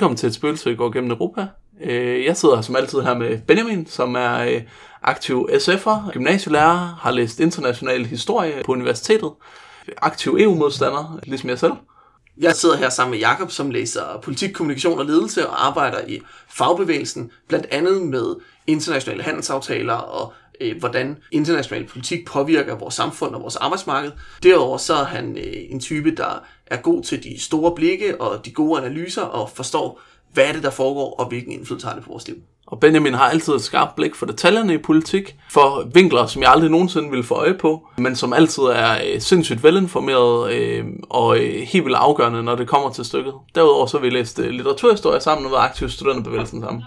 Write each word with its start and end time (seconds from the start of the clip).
Velkommen 0.00 0.16
til 0.16 0.26
et 0.26 0.34
spøgelse, 0.34 0.74
går 0.74 0.90
gennem 0.90 1.10
Europa. 1.10 1.46
Øh, 1.84 2.24
jeg 2.24 2.36
sidder 2.36 2.60
som 2.60 2.76
altid 2.76 3.00
her 3.00 3.14
med 3.14 3.38
Benjamin, 3.46 3.86
som 3.86 4.14
er 4.14 4.38
øh, 4.38 4.62
aktiv 5.02 5.48
SF'er, 5.52 6.10
gymnasielærer, 6.12 6.98
har 7.00 7.10
læst 7.10 7.40
international 7.40 8.06
historie 8.06 8.62
på 8.64 8.72
universitetet, 8.72 9.30
aktiv 9.96 10.36
EU-modstander, 10.40 11.18
ligesom 11.22 11.50
jeg 11.50 11.58
selv. 11.58 11.72
Jeg 12.38 12.52
sidder 12.52 12.76
her 12.76 12.88
sammen 12.88 13.10
med 13.10 13.18
Jakob, 13.18 13.50
som 13.50 13.70
læser 13.70 14.02
politik, 14.22 14.52
kommunikation 14.52 14.98
og 14.98 15.06
ledelse 15.06 15.48
og 15.48 15.66
arbejder 15.66 15.98
i 16.08 16.20
fagbevægelsen, 16.48 17.30
blandt 17.48 17.66
andet 17.70 18.02
med 18.02 18.36
internationale 18.66 19.22
handelsaftaler 19.22 19.94
og 19.94 20.32
øh, 20.60 20.78
hvordan 20.78 21.16
international 21.32 21.86
politik 21.86 22.26
påvirker 22.26 22.76
vores 22.76 22.94
samfund 22.94 23.34
og 23.34 23.42
vores 23.42 23.56
arbejdsmarked. 23.56 24.12
Derudover 24.42 24.76
så 24.76 24.94
er 24.94 25.04
han 25.04 25.38
øh, 25.38 25.56
en 25.70 25.80
type, 25.80 26.14
der 26.16 26.42
er 26.66 26.76
god 26.76 27.02
til 27.02 27.22
de 27.22 27.40
store 27.40 27.74
blikke 27.74 28.20
og 28.20 28.44
de 28.44 28.50
gode 28.50 28.80
analyser 28.80 29.22
og 29.22 29.50
forstår, 29.50 30.00
hvad 30.32 30.44
er 30.44 30.52
det, 30.52 30.62
der 30.62 30.70
foregår, 30.70 31.14
og 31.18 31.28
hvilken 31.28 31.52
indflydelse 31.52 31.86
har 31.86 31.94
det 31.94 32.04
på 32.04 32.10
vores 32.10 32.28
liv. 32.28 32.36
Og 32.66 32.80
Benjamin 32.80 33.14
har 33.14 33.24
altid 33.24 33.52
et 33.52 33.62
skarpt 33.62 33.96
blik 33.96 34.14
for 34.14 34.26
detaljerne 34.26 34.74
i 34.74 34.78
politik, 34.78 35.36
for 35.50 35.88
vinkler, 35.94 36.26
som 36.26 36.42
jeg 36.42 36.50
aldrig 36.50 36.70
nogensinde 36.70 37.10
ville 37.10 37.24
få 37.24 37.34
øje 37.34 37.54
på, 37.54 37.88
men 37.98 38.16
som 38.16 38.32
altid 38.32 38.62
er 38.62 38.92
øh, 38.92 39.20
sindssygt 39.20 39.64
velinformeret 39.64 40.52
øh, 40.52 40.84
og 41.02 41.38
øh, 41.38 41.60
helt 41.60 41.84
vildt 41.84 41.96
afgørende, 41.96 42.42
når 42.42 42.56
det 42.56 42.68
kommer 42.68 42.90
til 42.90 43.04
stykket. 43.04 43.34
Derudover 43.54 43.86
så 43.86 43.98
har 43.98 44.02
vi 44.02 44.10
læst 44.10 44.38
øh, 44.38 44.50
litteraturhistorie 44.50 45.20
sammen 45.20 45.46
og 45.46 45.52
været 45.52 45.62
aktive 45.62 45.88
i 45.88 45.90
studenterbevægelsen 45.90 46.60
sammen. 46.60 46.82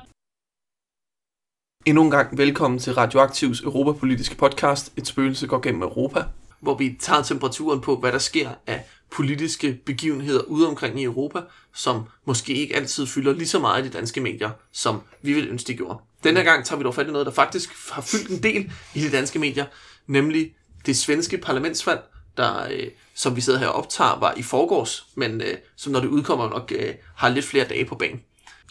Endnu 1.85 2.03
en 2.03 2.11
gang 2.11 2.37
velkommen 2.37 2.79
til 2.79 2.93
Radioaktivs 2.93 3.61
europapolitiske 3.61 4.35
podcast, 4.35 4.93
Et 4.97 5.07
spøgelse 5.07 5.47
går 5.47 5.59
gennem 5.59 5.81
Europa, 5.81 6.23
hvor 6.59 6.77
vi 6.77 6.97
tager 6.99 7.21
temperaturen 7.21 7.81
på, 7.81 7.95
hvad 7.95 8.11
der 8.11 8.17
sker 8.17 8.49
af 8.67 8.85
politiske 9.11 9.79
begivenheder 9.85 10.41
ude 10.41 10.67
omkring 10.67 10.99
i 10.99 11.03
Europa, 11.03 11.39
som 11.73 12.03
måske 12.25 12.53
ikke 12.53 12.75
altid 12.75 13.07
fylder 13.07 13.33
lige 13.33 13.47
så 13.47 13.59
meget 13.59 13.85
i 13.85 13.87
de 13.87 13.93
danske 13.93 14.21
medier, 14.21 14.49
som 14.71 15.01
vi 15.21 15.33
vil 15.33 15.49
ønske, 15.49 15.67
de 15.67 15.77
gjorde. 15.77 15.99
Denne 16.23 16.43
gang 16.43 16.65
tager 16.65 16.77
vi 16.77 16.83
dog 16.83 16.95
fat 16.95 17.07
i 17.07 17.11
noget, 17.11 17.25
der 17.25 17.33
faktisk 17.33 17.69
har 17.91 18.01
fyldt 18.01 18.29
en 18.29 18.43
del 18.43 18.71
i 18.93 19.01
de 19.01 19.11
danske 19.11 19.39
medier, 19.39 19.65
nemlig 20.07 20.55
det 20.85 20.97
svenske 20.97 21.37
parlamentsvalg, 21.37 22.01
der, 22.37 22.67
øh, 22.71 22.87
som 23.15 23.35
vi 23.35 23.41
sidder 23.41 23.59
her 23.59 23.67
og 23.67 23.75
optager, 23.75 24.19
var 24.19 24.33
i 24.37 24.43
forgårs, 24.43 25.07
men 25.15 25.41
øh, 25.41 25.57
som 25.75 25.91
når 25.93 25.99
det 25.99 26.07
udkommer 26.07 26.49
nok 26.49 26.71
øh, 26.75 26.93
har 27.15 27.29
lidt 27.29 27.45
flere 27.45 27.65
dage 27.67 27.85
på 27.85 27.95
banen. 27.95 28.21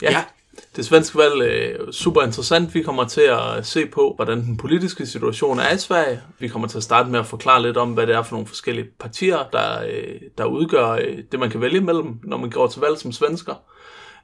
Ja. 0.02 0.10
ja. 0.10 0.24
Det 0.76 0.84
svenske 0.84 1.18
valg 1.18 1.42
øh, 1.42 1.88
er 1.88 1.92
super 1.92 2.22
interessant. 2.22 2.74
Vi 2.74 2.82
kommer 2.82 3.04
til 3.04 3.20
at 3.20 3.66
se 3.66 3.86
på, 3.86 4.12
hvordan 4.16 4.44
den 4.44 4.56
politiske 4.56 5.06
situation 5.06 5.58
er 5.58 5.74
i 5.74 5.78
Sverige. 5.78 6.20
Vi 6.38 6.48
kommer 6.48 6.68
til 6.68 6.76
at 6.76 6.82
starte 6.82 7.10
med 7.10 7.20
at 7.20 7.26
forklare 7.26 7.62
lidt 7.62 7.76
om, 7.76 7.92
hvad 7.92 8.06
det 8.06 8.14
er 8.14 8.22
for 8.22 8.34
nogle 8.34 8.46
forskellige 8.46 8.86
partier, 9.00 9.38
der, 9.52 9.82
øh, 9.82 10.20
der 10.38 10.44
udgør 10.44 10.90
øh, 10.90 11.18
det, 11.32 11.40
man 11.40 11.50
kan 11.50 11.60
vælge 11.60 11.80
mellem, 11.80 12.20
når 12.24 12.36
man 12.36 12.50
går 12.50 12.66
til 12.66 12.80
valg 12.80 12.98
som 12.98 13.12
svensker. 13.12 13.54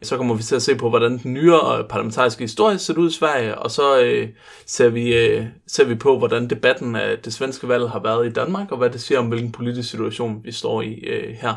Så 0.03 0.17
kommer 0.17 0.35
vi 0.35 0.43
til 0.43 0.57
at 0.57 0.63
se 0.63 0.75
på, 0.75 0.89
hvordan 0.89 1.19
den 1.19 1.33
nyere 1.33 1.85
parlamentariske 1.85 2.45
historie 2.45 2.79
ser 2.79 2.95
ud 2.95 3.11
i 3.11 3.13
Sverige, 3.13 3.59
og 3.59 3.71
så 3.71 4.01
øh, 4.01 4.29
ser, 4.67 4.89
vi, 4.89 5.15
øh, 5.15 5.47
ser 5.67 5.85
vi 5.85 5.95
på, 5.95 6.19
hvordan 6.19 6.51
debatten 6.51 6.97
af 6.97 7.19
det 7.19 7.35
svenske 7.35 7.69
valg 7.69 7.91
har 7.91 8.01
været 8.01 8.27
i 8.27 8.33
Danmark, 8.33 8.73
og 8.73 8.79
hvad 8.79 8.91
det 8.91 9.01
siger 9.01 9.19
om, 9.19 9.27
hvilken 9.27 9.53
politisk 9.53 9.91
situation 9.91 10.41
vi 10.45 10.53
står 10.53 10.83
i 10.83 10.95
øh, 10.95 11.35
her. 11.35 11.55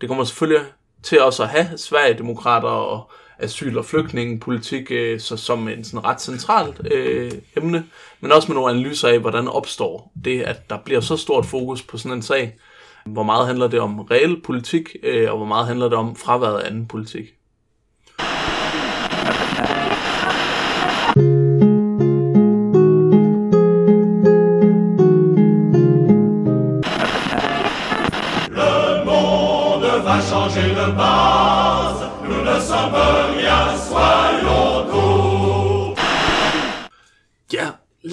Det 0.00 0.08
kommer 0.08 0.24
selvfølgelig 0.24 0.66
til 1.02 1.22
også 1.22 1.42
at 1.42 1.48
have 1.48 1.78
Sverigedemokrater 1.78 2.68
og 2.68 3.10
asyl- 3.42 3.78
og 3.78 3.84
flygtningepolitik 3.84 4.90
øh, 4.90 5.20
så 5.20 5.36
som 5.36 5.68
en 5.68 5.84
sådan 5.84 6.04
ret 6.04 6.20
centralt 6.20 6.80
øh, 6.92 7.32
emne, 7.56 7.84
men 8.20 8.32
også 8.32 8.48
med 8.48 8.54
nogle 8.54 8.70
analyser 8.70 9.08
af, 9.08 9.18
hvordan 9.18 9.48
opstår 9.48 10.12
det, 10.24 10.42
at 10.42 10.70
der 10.70 10.78
bliver 10.84 11.00
så 11.00 11.16
stort 11.16 11.46
fokus 11.46 11.82
på 11.82 11.98
sådan 11.98 12.16
en 12.16 12.22
sag. 12.22 12.56
Hvor 13.06 13.22
meget 13.22 13.46
handler 13.46 13.68
det 13.68 13.80
om 13.80 14.00
reel 14.00 14.40
politik, 14.40 14.96
øh, 15.02 15.30
og 15.30 15.36
hvor 15.36 15.46
meget 15.46 15.66
handler 15.66 15.88
det 15.88 15.98
om 15.98 16.16
fraværet 16.16 16.60
af 16.60 16.66
anden 16.66 16.86
politik? 16.86 17.34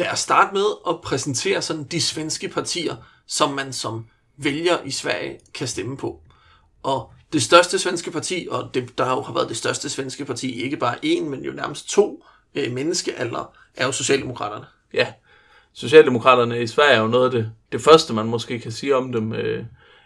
Lad 0.10 0.14
os 0.14 0.20
starte 0.20 0.54
med 0.54 0.66
at 0.90 1.02
præsentere 1.02 1.62
sådan 1.62 1.84
de 1.84 2.02
svenske 2.02 2.48
partier, 2.48 2.96
som 3.28 3.52
man 3.52 3.74
som 3.74 4.06
vælger 4.38 4.78
i 4.86 4.92
Sverige 4.92 5.40
kan 5.54 5.68
stemme 5.68 5.98
på. 5.98 6.22
Og 6.84 7.12
det 7.34 7.42
største 7.42 7.80
svenske 7.80 8.12
parti, 8.12 8.48
og 8.52 8.70
det, 8.74 8.98
der 8.98 9.10
jo 9.10 9.22
har 9.22 9.34
været 9.34 9.50
det 9.50 9.58
største 9.58 9.90
svenske 9.90 10.26
parti, 10.26 10.64
ikke 10.64 10.78
bare 10.78 10.96
én, 11.06 11.24
men 11.24 11.44
jo 11.44 11.52
nærmest 11.52 11.90
to 11.90 12.24
øh, 12.56 12.72
menneskealder, 12.72 13.54
er 13.76 13.86
jo 13.86 13.92
Socialdemokraterne. 13.92 14.66
Ja, 14.94 15.08
Socialdemokraterne 15.74 16.62
i 16.62 16.68
Sverige 16.68 16.94
er 16.94 17.02
jo 17.02 17.08
noget 17.08 17.26
af 17.26 17.32
det, 17.32 17.52
det 17.72 17.82
første, 17.82 18.14
man 18.14 18.26
måske 18.26 18.60
kan 18.60 18.72
sige 18.72 18.96
om 18.96 19.12
dem, 19.12 19.34
øh, 19.34 19.66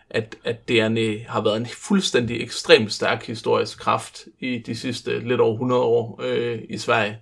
at, 0.09 0.35
at 0.44 0.68
det 0.68 0.81
er 0.81 0.85
en, 0.85 1.20
har 1.28 1.41
været 1.41 1.58
en 1.58 1.68
fuldstændig 1.68 2.41
ekstremt 2.41 2.94
stærk 2.94 3.28
historisk 3.28 3.80
kraft 3.80 4.25
i 4.40 4.58
de 4.58 4.75
sidste 4.75 5.20
lidt 5.20 5.41
over 5.41 5.53
100 5.53 5.81
år 5.81 6.20
øh, 6.24 6.59
i 6.70 6.78
Sverige. 6.78 7.20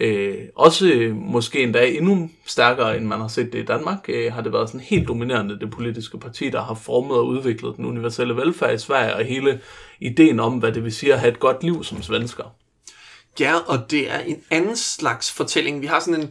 Øh, 0.00 0.38
også 0.56 0.86
øh, 0.86 1.16
måske 1.16 1.62
endda 1.62 1.86
endnu 1.86 2.30
stærkere, 2.46 2.96
end 2.96 3.06
man 3.06 3.20
har 3.20 3.28
set 3.28 3.52
det 3.52 3.58
i 3.58 3.64
Danmark, 3.64 3.98
øh, 4.08 4.32
har 4.32 4.42
det 4.42 4.52
været 4.52 4.68
sådan 4.68 4.80
helt 4.80 5.08
dominerende 5.08 5.60
det 5.60 5.70
politiske 5.70 6.18
parti, 6.18 6.50
der 6.50 6.62
har 6.62 6.74
formet 6.74 7.16
og 7.16 7.26
udviklet 7.26 7.76
den 7.76 7.84
universelle 7.84 8.36
velfærd 8.36 8.74
i 8.74 8.78
Sverige, 8.78 9.14
og 9.14 9.24
hele 9.24 9.60
ideen 10.00 10.40
om, 10.40 10.58
hvad 10.58 10.72
det 10.72 10.84
vil 10.84 10.92
sige 10.92 11.12
at 11.12 11.20
have 11.20 11.32
et 11.32 11.40
godt 11.40 11.62
liv 11.62 11.84
som 11.84 12.02
svensker. 12.02 12.44
Ja, 13.40 13.54
og 13.66 13.90
det 13.90 14.10
er 14.10 14.18
en 14.18 14.42
anden 14.50 14.76
slags 14.76 15.32
fortælling. 15.32 15.82
Vi 15.82 15.86
har 15.86 16.00
sådan 16.00 16.20
en, 16.20 16.30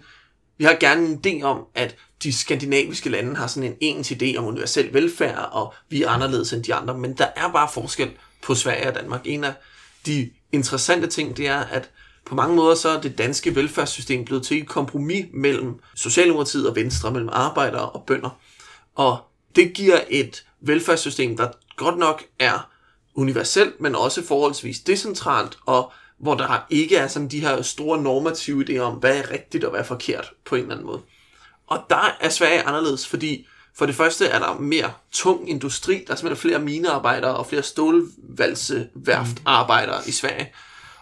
vi 0.57 0.63
har 0.63 0.77
gerne 0.79 1.07
en 1.07 1.21
idé 1.25 1.43
om, 1.43 1.65
at 1.75 1.95
de 2.23 2.33
skandinaviske 2.33 3.09
lande 3.09 3.35
har 3.35 3.47
sådan 3.47 3.69
en 3.69 3.77
ens 3.81 4.11
idé 4.11 4.37
om 4.37 4.45
universel 4.45 4.93
velfærd, 4.93 5.49
og 5.51 5.73
vi 5.89 6.03
er 6.03 6.09
anderledes 6.09 6.53
end 6.53 6.63
de 6.63 6.73
andre, 6.73 6.97
men 6.97 7.13
der 7.13 7.27
er 7.35 7.51
bare 7.51 7.69
forskel 7.73 8.09
på 8.43 8.55
Sverige 8.55 8.87
og 8.87 8.95
Danmark. 8.95 9.21
En 9.25 9.43
af 9.43 9.53
de 10.05 10.29
interessante 10.51 11.07
ting, 11.07 11.37
det 11.37 11.47
er, 11.47 11.59
at 11.59 11.89
på 12.25 12.35
mange 12.35 12.55
måder 12.55 12.75
så 12.75 12.89
er 12.89 13.01
det 13.01 13.17
danske 13.17 13.55
velfærdssystem 13.55 14.25
blevet 14.25 14.43
til 14.43 14.61
et 14.61 14.67
kompromis 14.67 15.25
mellem 15.33 15.79
Socialdemokratiet 15.95 16.69
og 16.69 16.75
Venstre, 16.75 17.11
mellem 17.11 17.29
arbejdere 17.31 17.89
og 17.89 18.03
bønder. 18.07 18.39
Og 18.95 19.17
det 19.55 19.73
giver 19.73 19.99
et 20.09 20.45
velfærdssystem, 20.61 21.37
der 21.37 21.47
godt 21.75 21.97
nok 21.97 22.23
er 22.39 22.69
universelt, 23.15 23.81
men 23.81 23.95
også 23.95 24.25
forholdsvis 24.25 24.79
decentralt, 24.79 25.57
og 25.65 25.91
hvor 26.19 26.35
der 26.35 26.65
ikke 26.69 26.97
er 26.97 27.07
sådan 27.07 27.27
de 27.27 27.39
her 27.39 27.61
store 27.61 28.01
normative 28.01 28.65
idéer 28.69 28.79
om, 28.79 28.93
hvad 28.93 29.17
er 29.17 29.31
rigtigt 29.31 29.63
og 29.63 29.69
hvad 29.69 29.79
er 29.79 29.83
forkert 29.83 30.31
på 30.45 30.55
en 30.55 30.61
eller 30.61 30.73
anden 30.73 30.87
måde. 30.87 31.01
Og 31.67 31.83
der 31.89 32.17
er 32.19 32.29
Sverige 32.29 32.61
anderledes, 32.61 33.07
fordi 33.07 33.47
for 33.75 33.85
det 33.85 33.95
første 33.95 34.25
er 34.25 34.39
der 34.39 34.59
mere 34.59 34.91
tung 35.11 35.49
industri, 35.49 36.03
der 36.07 36.13
er 36.13 36.17
simpelthen 36.17 36.49
flere 36.49 36.59
minearbejdere 36.59 37.35
og 37.35 37.45
flere 37.45 37.63
stålvalseværftarbejdere 37.63 40.01
i 40.07 40.11
Sverige. 40.11 40.53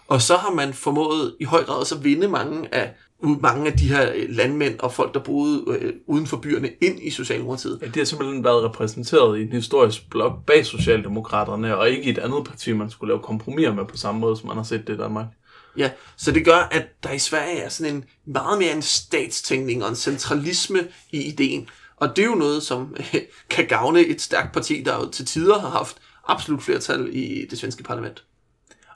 Og 0.08 0.22
så 0.22 0.36
har 0.36 0.50
man 0.50 0.74
formået 0.74 1.36
i 1.40 1.44
høj 1.44 1.64
grad 1.64 1.92
at 1.92 2.04
vinde 2.04 2.28
mange 2.28 2.74
af 2.74 2.94
mange 3.22 3.66
af 3.66 3.78
de 3.78 3.88
her 3.88 4.12
landmænd 4.28 4.80
og 4.80 4.92
folk, 4.92 5.14
der 5.14 5.20
boede 5.20 5.64
øh, 5.68 5.92
uden 6.06 6.26
for 6.26 6.36
byerne, 6.36 6.70
ind 6.80 7.02
i 7.02 7.10
Socialdemokratiet. 7.10 7.78
Ja, 7.82 7.86
det 7.86 7.96
har 7.96 8.04
simpelthen 8.04 8.44
været 8.44 8.64
repræsenteret 8.64 9.38
i 9.38 9.42
en 9.42 9.52
historisk 9.52 10.10
blok 10.10 10.44
bag 10.46 10.66
Socialdemokraterne, 10.66 11.76
og 11.76 11.90
ikke 11.90 12.02
i 12.02 12.10
et 12.10 12.18
andet 12.18 12.44
parti, 12.44 12.72
man 12.72 12.90
skulle 12.90 13.12
lave 13.12 13.22
kompromiser 13.22 13.74
med 13.74 13.84
på 13.84 13.96
samme 13.96 14.20
måde, 14.20 14.36
som 14.36 14.46
man 14.46 14.56
har 14.56 14.64
set 14.64 14.86
det 14.86 14.94
i 14.94 14.96
Danmark. 14.96 15.26
Ja, 15.76 15.90
så 16.16 16.32
det 16.32 16.44
gør, 16.44 16.68
at 16.70 16.86
der 17.02 17.12
i 17.12 17.18
Sverige 17.18 17.58
er 17.58 17.68
sådan 17.68 17.94
en 17.94 18.04
meget 18.26 18.58
mere 18.58 18.72
en 18.72 18.82
statstænkning 18.82 19.82
og 19.82 19.88
en 19.88 19.96
centralisme 19.96 20.78
i 21.12 21.22
ideen. 21.22 21.68
Og 21.96 22.16
det 22.16 22.22
er 22.22 22.26
jo 22.26 22.34
noget, 22.34 22.62
som 22.62 22.96
øh, 22.98 23.14
kan 23.50 23.66
gavne 23.66 24.00
et 24.00 24.20
stærkt 24.20 24.52
parti, 24.52 24.82
der 24.82 24.94
jo 24.94 25.10
til 25.10 25.26
tider 25.26 25.58
har 25.58 25.70
haft 25.70 25.96
absolut 26.28 26.62
flertal 26.62 27.08
i 27.12 27.46
det 27.50 27.58
svenske 27.58 27.82
parlament. 27.82 28.24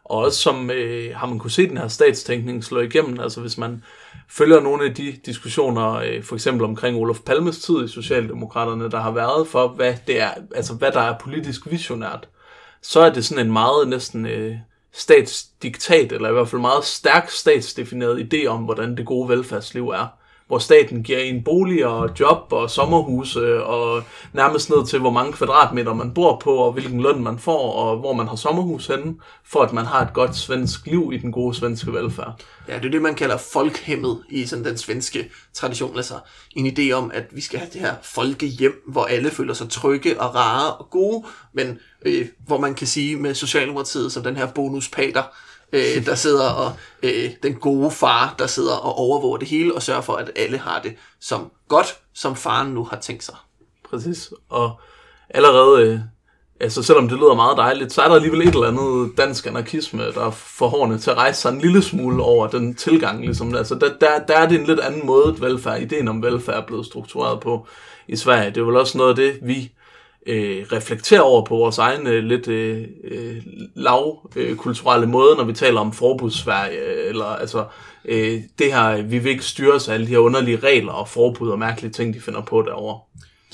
Og 0.04 0.18
også 0.18 0.38
som 0.38 0.70
øh, 0.70 1.16
har 1.16 1.26
man 1.26 1.38
kunne 1.38 1.50
se 1.50 1.68
den 1.68 1.76
her 1.76 1.88
statstænkning 1.88 2.64
slå 2.64 2.80
igennem, 2.80 3.20
altså 3.20 3.40
hvis 3.40 3.58
man 3.58 3.84
følger 4.28 4.60
nogle 4.60 4.84
af 4.84 4.94
de 4.94 5.12
diskussioner, 5.26 5.92
øh, 5.92 6.22
for 6.22 6.34
eksempel 6.34 6.64
omkring 6.64 6.96
Olof 6.96 7.20
Palmes 7.20 7.58
tid 7.58 7.84
i 7.84 7.88
Socialdemokraterne, 7.88 8.90
der 8.90 9.00
har 9.00 9.10
været 9.10 9.48
for, 9.48 9.68
hvad 9.68 9.94
det 10.06 10.20
er, 10.20 10.30
altså 10.54 10.74
hvad 10.74 10.92
der 10.92 11.00
er 11.00 11.18
politisk 11.18 11.70
visionært, 11.70 12.28
så 12.82 13.00
er 13.00 13.12
det 13.12 13.24
sådan 13.24 13.46
en 13.46 13.52
meget 13.52 13.88
næsten 13.88 14.26
øh, 14.26 14.56
statsdiktat, 14.92 16.12
eller 16.12 16.28
i 16.28 16.32
hvert 16.32 16.48
fald 16.48 16.60
meget 16.60 16.84
stærk 16.84 17.30
statsdefineret 17.30 18.34
idé 18.34 18.46
om, 18.46 18.62
hvordan 18.62 18.96
det 18.96 19.06
gode 19.06 19.28
velfærdsliv 19.28 19.88
er 19.88 20.06
hvor 20.52 20.58
staten 20.58 21.02
giver 21.02 21.18
en 21.18 21.44
bolig 21.44 21.86
og 21.86 22.10
job 22.20 22.52
og 22.52 22.70
sommerhuse 22.70 23.64
og 23.64 24.02
nærmest 24.32 24.70
ned 24.70 24.86
til, 24.86 24.98
hvor 24.98 25.10
mange 25.10 25.32
kvadratmeter 25.32 25.94
man 25.94 26.14
bor 26.14 26.40
på, 26.44 26.54
og 26.54 26.72
hvilken 26.72 27.00
løn 27.00 27.22
man 27.22 27.38
får, 27.38 27.72
og 27.72 27.98
hvor 27.98 28.12
man 28.12 28.28
har 28.28 28.36
sommerhus 28.36 28.86
henne, 28.86 29.14
for 29.44 29.62
at 29.62 29.72
man 29.72 29.86
har 29.86 30.02
et 30.02 30.12
godt 30.14 30.36
svensk 30.36 30.86
liv 30.86 31.10
i 31.14 31.18
den 31.18 31.32
gode 31.32 31.54
svenske 31.54 31.92
velfærd. 31.92 32.40
Ja, 32.68 32.76
det 32.76 32.84
er 32.84 32.90
det, 32.90 33.02
man 33.02 33.14
kalder 33.14 33.36
folkhemmet 33.36 34.22
i 34.30 34.46
sådan 34.46 34.64
den 34.64 34.78
svenske 34.78 35.30
tradition. 35.54 35.96
Altså 35.96 36.14
en 36.56 36.66
idé 36.66 36.92
om, 36.92 37.10
at 37.14 37.24
vi 37.30 37.40
skal 37.40 37.58
have 37.58 37.70
det 37.72 37.80
her 37.80 37.94
folkehjem, 38.02 38.82
hvor 38.86 39.04
alle 39.04 39.30
føler 39.30 39.54
sig 39.54 39.70
trygge 39.70 40.20
og 40.20 40.34
rare 40.34 40.72
og 40.72 40.90
gode, 40.90 41.24
men 41.52 41.78
øh, 42.06 42.26
hvor 42.46 42.58
man 42.58 42.74
kan 42.74 42.86
sige 42.86 43.16
med 43.16 43.34
Socialdemokratiet 43.34 44.12
som 44.12 44.22
den 44.22 44.36
her 44.36 44.46
bonuspater, 44.46 45.22
øh, 45.72 46.06
der 46.06 46.14
sidder 46.14 46.50
og 46.50 46.72
øh, 47.02 47.30
den 47.42 47.54
gode 47.54 47.90
far, 47.90 48.34
der 48.38 48.46
sidder 48.46 48.74
og 48.74 48.94
overvåger 48.94 49.36
det 49.38 49.48
hele 49.48 49.74
og 49.74 49.82
sørger 49.82 50.00
for, 50.00 50.12
at 50.12 50.30
alle 50.36 50.58
har 50.58 50.80
det 50.82 50.94
som 51.20 51.50
godt, 51.68 51.96
som 52.14 52.36
faren 52.36 52.68
nu 52.68 52.84
har 52.84 52.96
tænkt 53.00 53.24
sig. 53.24 53.34
Præcis. 53.90 54.32
Og 54.48 54.80
allerede, 55.30 55.82
øh, 55.82 55.98
altså 56.60 56.82
selvom 56.82 57.08
det 57.08 57.18
lyder 57.18 57.34
meget 57.34 57.56
dejligt, 57.56 57.92
så 57.92 58.02
er 58.02 58.08
der 58.08 58.14
alligevel 58.14 58.48
et 58.48 58.54
eller 58.54 58.68
andet 58.68 59.18
dansk 59.18 59.46
anarkisme, 59.46 60.12
der 60.12 60.30
får 60.30 60.68
hårene 60.68 60.98
til 60.98 61.10
at 61.10 61.16
rejse 61.16 61.40
sig 61.40 61.52
en 61.52 61.60
lille 61.60 61.82
smule 61.82 62.22
over 62.22 62.46
den 62.46 62.74
tilgang. 62.74 63.24
Ligesom. 63.24 63.54
Altså, 63.54 63.74
der, 63.74 63.90
der, 64.00 64.18
der 64.28 64.34
er 64.38 64.48
det 64.48 64.60
en 64.60 64.66
lidt 64.66 64.80
anden 64.80 65.06
måde, 65.06 65.36
velfærd, 65.40 65.80
ideen 65.80 66.08
om 66.08 66.22
velfærd 66.22 66.56
er 66.56 66.66
blevet 66.66 66.86
struktureret 66.86 67.40
på 67.40 67.66
i 68.08 68.16
Sverige. 68.16 68.50
Det 68.50 68.56
er 68.56 68.64
vel 68.64 68.76
også 68.76 68.98
noget 68.98 69.10
af 69.10 69.16
det, 69.16 69.38
vi 69.42 69.72
øh, 70.26 70.66
reflektere 70.72 71.22
over 71.22 71.44
på 71.44 71.56
vores 71.56 71.78
egen 71.78 72.06
øh, 72.06 72.24
lidt 72.24 72.48
øh, 72.48 72.88
øh, 73.04 73.42
lav 73.74 74.30
øh, 74.36 74.56
kulturelle 74.56 75.06
måde, 75.06 75.36
når 75.36 75.44
vi 75.44 75.52
taler 75.52 75.80
om 75.80 75.92
forbudssverige, 75.92 77.08
eller 77.08 77.24
altså 77.24 77.66
øh, 78.04 78.40
det 78.58 78.72
her, 78.72 79.02
vi 79.02 79.18
vil 79.18 79.32
ikke 79.32 79.44
styre 79.44 79.80
sig 79.80 79.94
alle 79.94 80.06
de 80.06 80.10
her 80.10 80.18
underlige 80.18 80.56
regler 80.56 80.92
og 80.92 81.08
forbud 81.08 81.50
og 81.50 81.58
mærkelige 81.58 81.92
ting, 81.92 82.14
de 82.14 82.20
finder 82.20 82.40
på 82.40 82.62
derovre. 82.62 83.00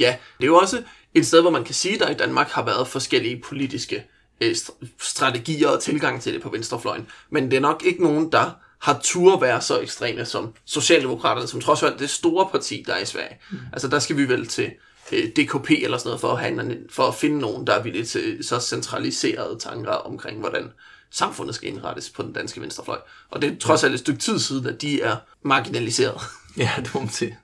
Ja, 0.01 0.17
det 0.39 0.45
er 0.45 0.47
jo 0.47 0.57
også 0.57 0.83
et 1.15 1.27
sted, 1.27 1.41
hvor 1.41 1.51
man 1.51 1.65
kan 1.65 1.75
sige, 1.75 1.95
at 1.95 2.01
der 2.01 2.11
i 2.11 2.15
Danmark 2.15 2.49
har 2.49 2.65
været 2.65 2.89
forskellige 2.89 3.43
politiske 3.49 4.05
øh, 4.41 4.57
strategier 5.01 5.69
og 5.69 5.81
tilgang 5.81 6.23
til 6.23 6.35
det 6.35 6.43
på 6.43 6.51
venstrefløjen. 6.51 7.07
Men 7.31 7.51
det 7.51 7.57
er 7.57 7.61
nok 7.61 7.83
ikke 7.87 8.03
nogen, 8.03 8.33
der 8.33 8.51
har 8.81 9.01
tur 9.03 9.41
være 9.41 9.61
så 9.61 9.81
ekstreme 9.81 10.25
som 10.25 10.55
Socialdemokraterne, 10.65 11.49
som 11.49 11.61
trods 11.61 11.83
alt 11.83 11.99
det 11.99 12.11
store 12.11 12.49
parti, 12.53 12.85
der 12.87 12.93
er 12.93 13.03
i 13.03 13.07
Sverige. 13.07 13.37
Mm. 13.51 13.59
Altså 13.73 13.89
der 13.89 13.99
skal 13.99 14.17
vi 14.17 14.29
vel 14.29 14.47
til 14.47 14.71
øh, 15.13 15.29
DKP 15.29 15.71
eller 15.71 15.99
sådan 15.99 16.09
noget, 16.09 16.21
for 16.21 16.33
at, 16.33 16.41
have, 16.41 16.77
for 16.91 17.03
at 17.03 17.15
finde 17.15 17.39
nogen, 17.39 17.67
der 17.67 17.73
er 17.73 17.83
villige 17.83 18.05
til 18.05 18.39
så 18.45 18.61
centraliserede 18.61 19.59
tanker 19.59 19.93
omkring, 19.93 20.41
hvordan 20.41 20.73
samfundet 21.11 21.55
skal 21.55 21.69
indrettes 21.69 22.11
på 22.11 22.23
den 22.23 22.33
danske 22.33 22.61
venstrefløj. 22.61 22.99
Og 23.31 23.43
det 23.43 23.53
er 23.53 23.59
trods 23.59 23.85
alt 23.85 23.95
et 23.95 24.01
stykke 24.01 24.21
tid 24.21 24.39
siden, 24.39 24.67
at 24.67 24.83
de 24.83 25.03
er 25.03 25.17
marginaliseret. 25.43 26.21
Ja, 26.57 26.71
det 26.77 26.95
må 26.95 27.01
man 27.01 27.11
sige. 27.11 27.39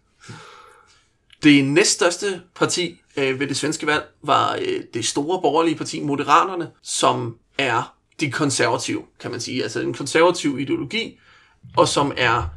Det 1.43 1.65
næststørste 1.65 2.43
parti 2.55 3.01
øh, 3.17 3.41
ved 3.41 3.47
det 3.47 3.57
svenske 3.57 3.87
valg 3.87 4.05
var 4.23 4.59
øh, 4.63 4.81
det 4.95 5.05
store 5.05 5.41
borgerlige 5.43 5.77
parti 5.77 6.01
Moderaterne, 6.01 6.71
som 6.83 7.37
er 7.59 7.95
de 8.21 8.31
konservative, 8.31 9.03
kan 9.21 9.31
man 9.31 9.41
sige. 9.41 9.63
Altså 9.63 9.81
en 9.81 9.95
konservativ 9.95 10.59
ideologi, 10.59 11.19
og 11.77 11.89
som 11.89 12.13
er 12.17 12.49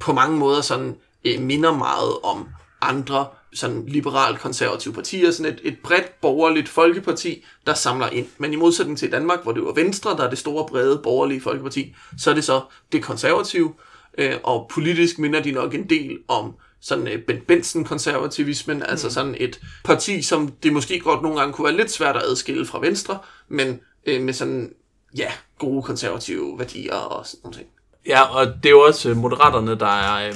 på 0.00 0.12
mange 0.12 0.36
måder 0.38 0.60
sådan 0.60 0.96
øh, 1.24 1.40
minder 1.40 1.72
meget 1.72 2.12
om 2.22 2.48
andre 2.80 3.26
sådan 3.56 3.84
liberal-konservative 3.86 4.94
partier, 4.94 5.30
sådan 5.30 5.52
et, 5.52 5.60
et 5.62 5.78
bredt 5.82 6.20
borgerligt 6.20 6.68
folkeparti, 6.68 7.44
der 7.66 7.74
samler 7.74 8.08
ind. 8.08 8.26
Men 8.38 8.52
i 8.52 8.56
modsætning 8.56 8.98
til 8.98 9.12
Danmark, 9.12 9.42
hvor 9.42 9.52
det 9.52 9.64
var 9.64 9.72
Venstre, 9.72 10.10
der 10.10 10.24
er 10.24 10.30
det 10.30 10.38
store, 10.38 10.66
brede 10.66 11.00
borgerlige 11.02 11.40
folkeparti, 11.40 11.94
så 12.18 12.30
er 12.30 12.34
det 12.34 12.44
så 12.44 12.60
det 12.92 13.02
konservative, 13.02 13.74
øh, 14.18 14.34
og 14.42 14.70
politisk 14.74 15.18
minder 15.18 15.42
de 15.42 15.52
nok 15.52 15.74
en 15.74 15.90
del 15.90 16.18
om 16.28 16.54
sådan 16.80 17.08
øh, 17.08 17.22
Ben 17.22 17.40
Benson-konservativismen, 17.40 18.82
altså 18.82 18.86
mm. 18.86 18.90
altså 18.90 19.10
sådan 19.10 19.34
et 19.38 19.60
parti, 19.84 20.22
som 20.22 20.48
det 20.48 20.72
måske 20.72 21.00
godt 21.00 21.22
nogle 21.22 21.38
gange 21.38 21.52
kunne 21.52 21.64
være 21.64 21.76
lidt 21.76 21.90
svært 21.90 22.16
at 22.16 22.22
adskille 22.22 22.66
fra 22.66 22.80
Venstre, 22.80 23.18
men 23.48 23.80
øh, 24.06 24.22
med 24.22 24.32
sådan, 24.32 24.72
ja, 25.16 25.32
gode 25.58 25.82
konservative 25.82 26.58
værdier 26.58 26.94
og 26.94 27.26
sådan 27.26 27.50
noget. 27.50 27.66
Ja, 28.06 28.22
og 28.22 28.46
det 28.46 28.66
er 28.66 28.70
jo 28.70 28.80
også 28.80 29.10
øh, 29.10 29.16
moderaterne, 29.16 29.78
der 29.78 29.86
er... 29.86 30.28
Øh 30.28 30.34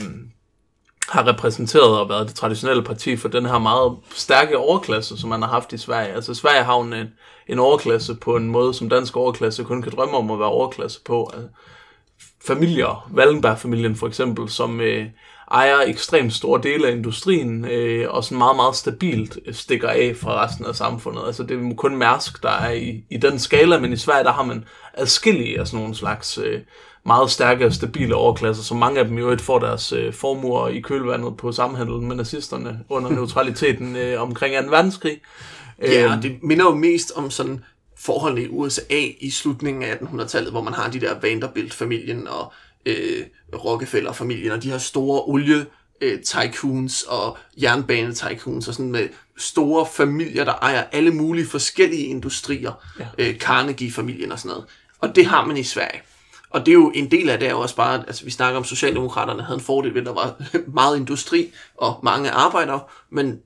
har 1.11 1.27
repræsenteret 1.27 1.99
og 1.99 2.09
været 2.09 2.29
det 2.29 2.37
traditionelle 2.37 2.83
parti 2.83 3.17
for 3.17 3.29
den 3.29 3.47
her 3.47 3.59
meget 3.59 3.97
stærke 4.15 4.59
overklasse, 4.59 5.19
som 5.19 5.31
man 5.31 5.43
har 5.43 5.49
haft 5.49 5.73
i 5.73 5.79
Sverige. 5.79 6.12
Altså 6.12 6.35
Sverige 6.35 6.62
har 6.62 6.81
en, 6.81 6.95
en 7.49 7.59
overklasse 7.59 8.15
på 8.15 8.37
en 8.37 8.51
måde, 8.51 8.75
som 8.75 8.89
dansk 8.89 9.17
overklasse 9.17 9.65
kun 9.65 9.83
kan 9.83 9.93
drømme 9.93 10.17
om 10.17 10.31
at 10.31 10.39
være 10.39 10.49
overklasse 10.49 11.01
på. 11.05 11.31
Altså, 11.35 11.49
familier, 12.47 13.11
Wallenberg-familien 13.15 13.97
for 13.97 14.07
eksempel, 14.07 14.49
som 14.49 14.81
øh, 14.81 15.07
ejer 15.51 15.81
ekstremt 15.81 16.33
store 16.33 16.61
dele 16.62 16.89
af 16.89 16.93
industrien, 16.93 17.65
øh, 17.65 18.11
og 18.11 18.25
sådan 18.25 18.39
meget, 18.39 18.57
meget 18.57 18.77
stabilt 18.77 19.39
øh, 19.47 19.55
stikker 19.55 19.89
af 19.89 20.17
fra 20.17 20.45
resten 20.45 20.67
af 20.67 20.75
samfundet. 20.75 21.23
Altså 21.27 21.43
det 21.43 21.57
er 21.57 21.75
kun 21.75 21.97
Mærsk, 21.97 22.43
der 22.43 22.51
er 22.51 22.71
i, 22.71 23.05
i 23.11 23.17
den 23.17 23.39
skala, 23.39 23.79
men 23.79 23.93
i 23.93 23.97
Sverige, 23.97 24.25
der 24.25 24.33
har 24.33 24.45
man 24.45 24.65
adskillige 24.95 25.61
af 25.61 25.67
sådan 25.67 25.81
nogle 25.81 25.95
slags 25.95 26.39
øh, 26.39 26.61
meget 27.11 27.31
stærke 27.31 27.67
og 27.67 27.73
stabile 27.73 28.15
overklasser, 28.15 28.62
så 28.62 28.75
mange 28.75 29.01
af 29.01 29.05
dem 29.05 29.19
jo 29.19 29.37
får 29.41 29.59
deres 29.59 29.93
øh, 29.93 30.12
formuer 30.12 30.69
i 30.69 30.81
kølvandet 30.81 31.37
på 31.37 31.53
samhandlen 31.53 32.09
med 32.09 32.17
nazisterne 32.17 32.81
under 32.89 33.11
neutraliteten 33.19 33.97
øh, 33.97 34.23
omkring 34.23 34.65
2. 34.65 34.71
verdenskrig. 34.71 35.21
Ja, 35.83 36.17
øh, 36.17 36.23
det 36.23 36.43
minder 36.43 36.65
jo 36.65 36.75
mest 36.75 37.12
om 37.17 37.31
sådan 37.31 37.65
forholdene 37.99 38.43
i 38.43 38.49
USA 38.49 39.01
i 39.21 39.31
slutningen 39.31 39.83
af 39.83 39.95
1800-tallet, 39.95 40.51
hvor 40.51 40.62
man 40.62 40.75
har 40.75 40.91
de 40.91 41.01
der 41.01 41.21
Vanderbilt-familien 41.21 42.29
og 42.29 42.53
øh, 42.87 43.25
Rockefeller-familien, 43.65 44.53
og 44.53 44.62
de 44.62 44.71
her 44.71 44.79
store 44.79 45.23
olie 45.23 45.67
øh, 46.01 46.23
tycoons 46.23 47.03
og 47.03 47.39
jernbane 47.62 48.15
tycoons 48.15 48.69
og 48.69 48.75
sådan 48.75 48.93
med 48.93 49.09
store 49.39 49.87
familier, 49.93 50.45
der 50.45 50.53
ejer 50.53 50.85
alle 50.93 51.11
mulige 51.11 51.47
forskellige 51.47 52.05
industrier. 52.05 52.73
Ja. 52.99 53.07
Øh, 53.19 53.39
Carnegie-familien 53.39 54.33
og 54.33 54.39
sådan 54.39 54.49
noget. 54.49 54.65
Og 54.99 55.17
det 55.17 55.27
har 55.27 55.47
man 55.47 55.57
i 55.57 55.62
Sverige. 55.62 56.03
Og 56.50 56.67
det 56.67 56.73
er 56.73 56.75
jo 56.75 56.93
en 56.94 57.11
del 57.11 57.31
af 57.31 57.38
det 57.38 57.49
er 57.49 57.52
jo 57.52 57.61
også 57.61 57.76
bare, 57.76 58.05
altså 58.06 58.25
vi 58.25 58.31
snakker 58.31 58.58
om, 58.58 58.64
Socialdemokraterne 58.64 59.43
havde 59.43 59.58
en 59.58 59.64
fordel 59.64 59.94
ved, 59.94 60.00
at 60.00 60.06
der 60.06 60.14
var 60.14 60.35
meget 60.81 60.97
industri 60.97 61.52
og 61.76 62.00
mange 62.02 62.31
arbejdere, 62.31 62.81
men 63.11 63.41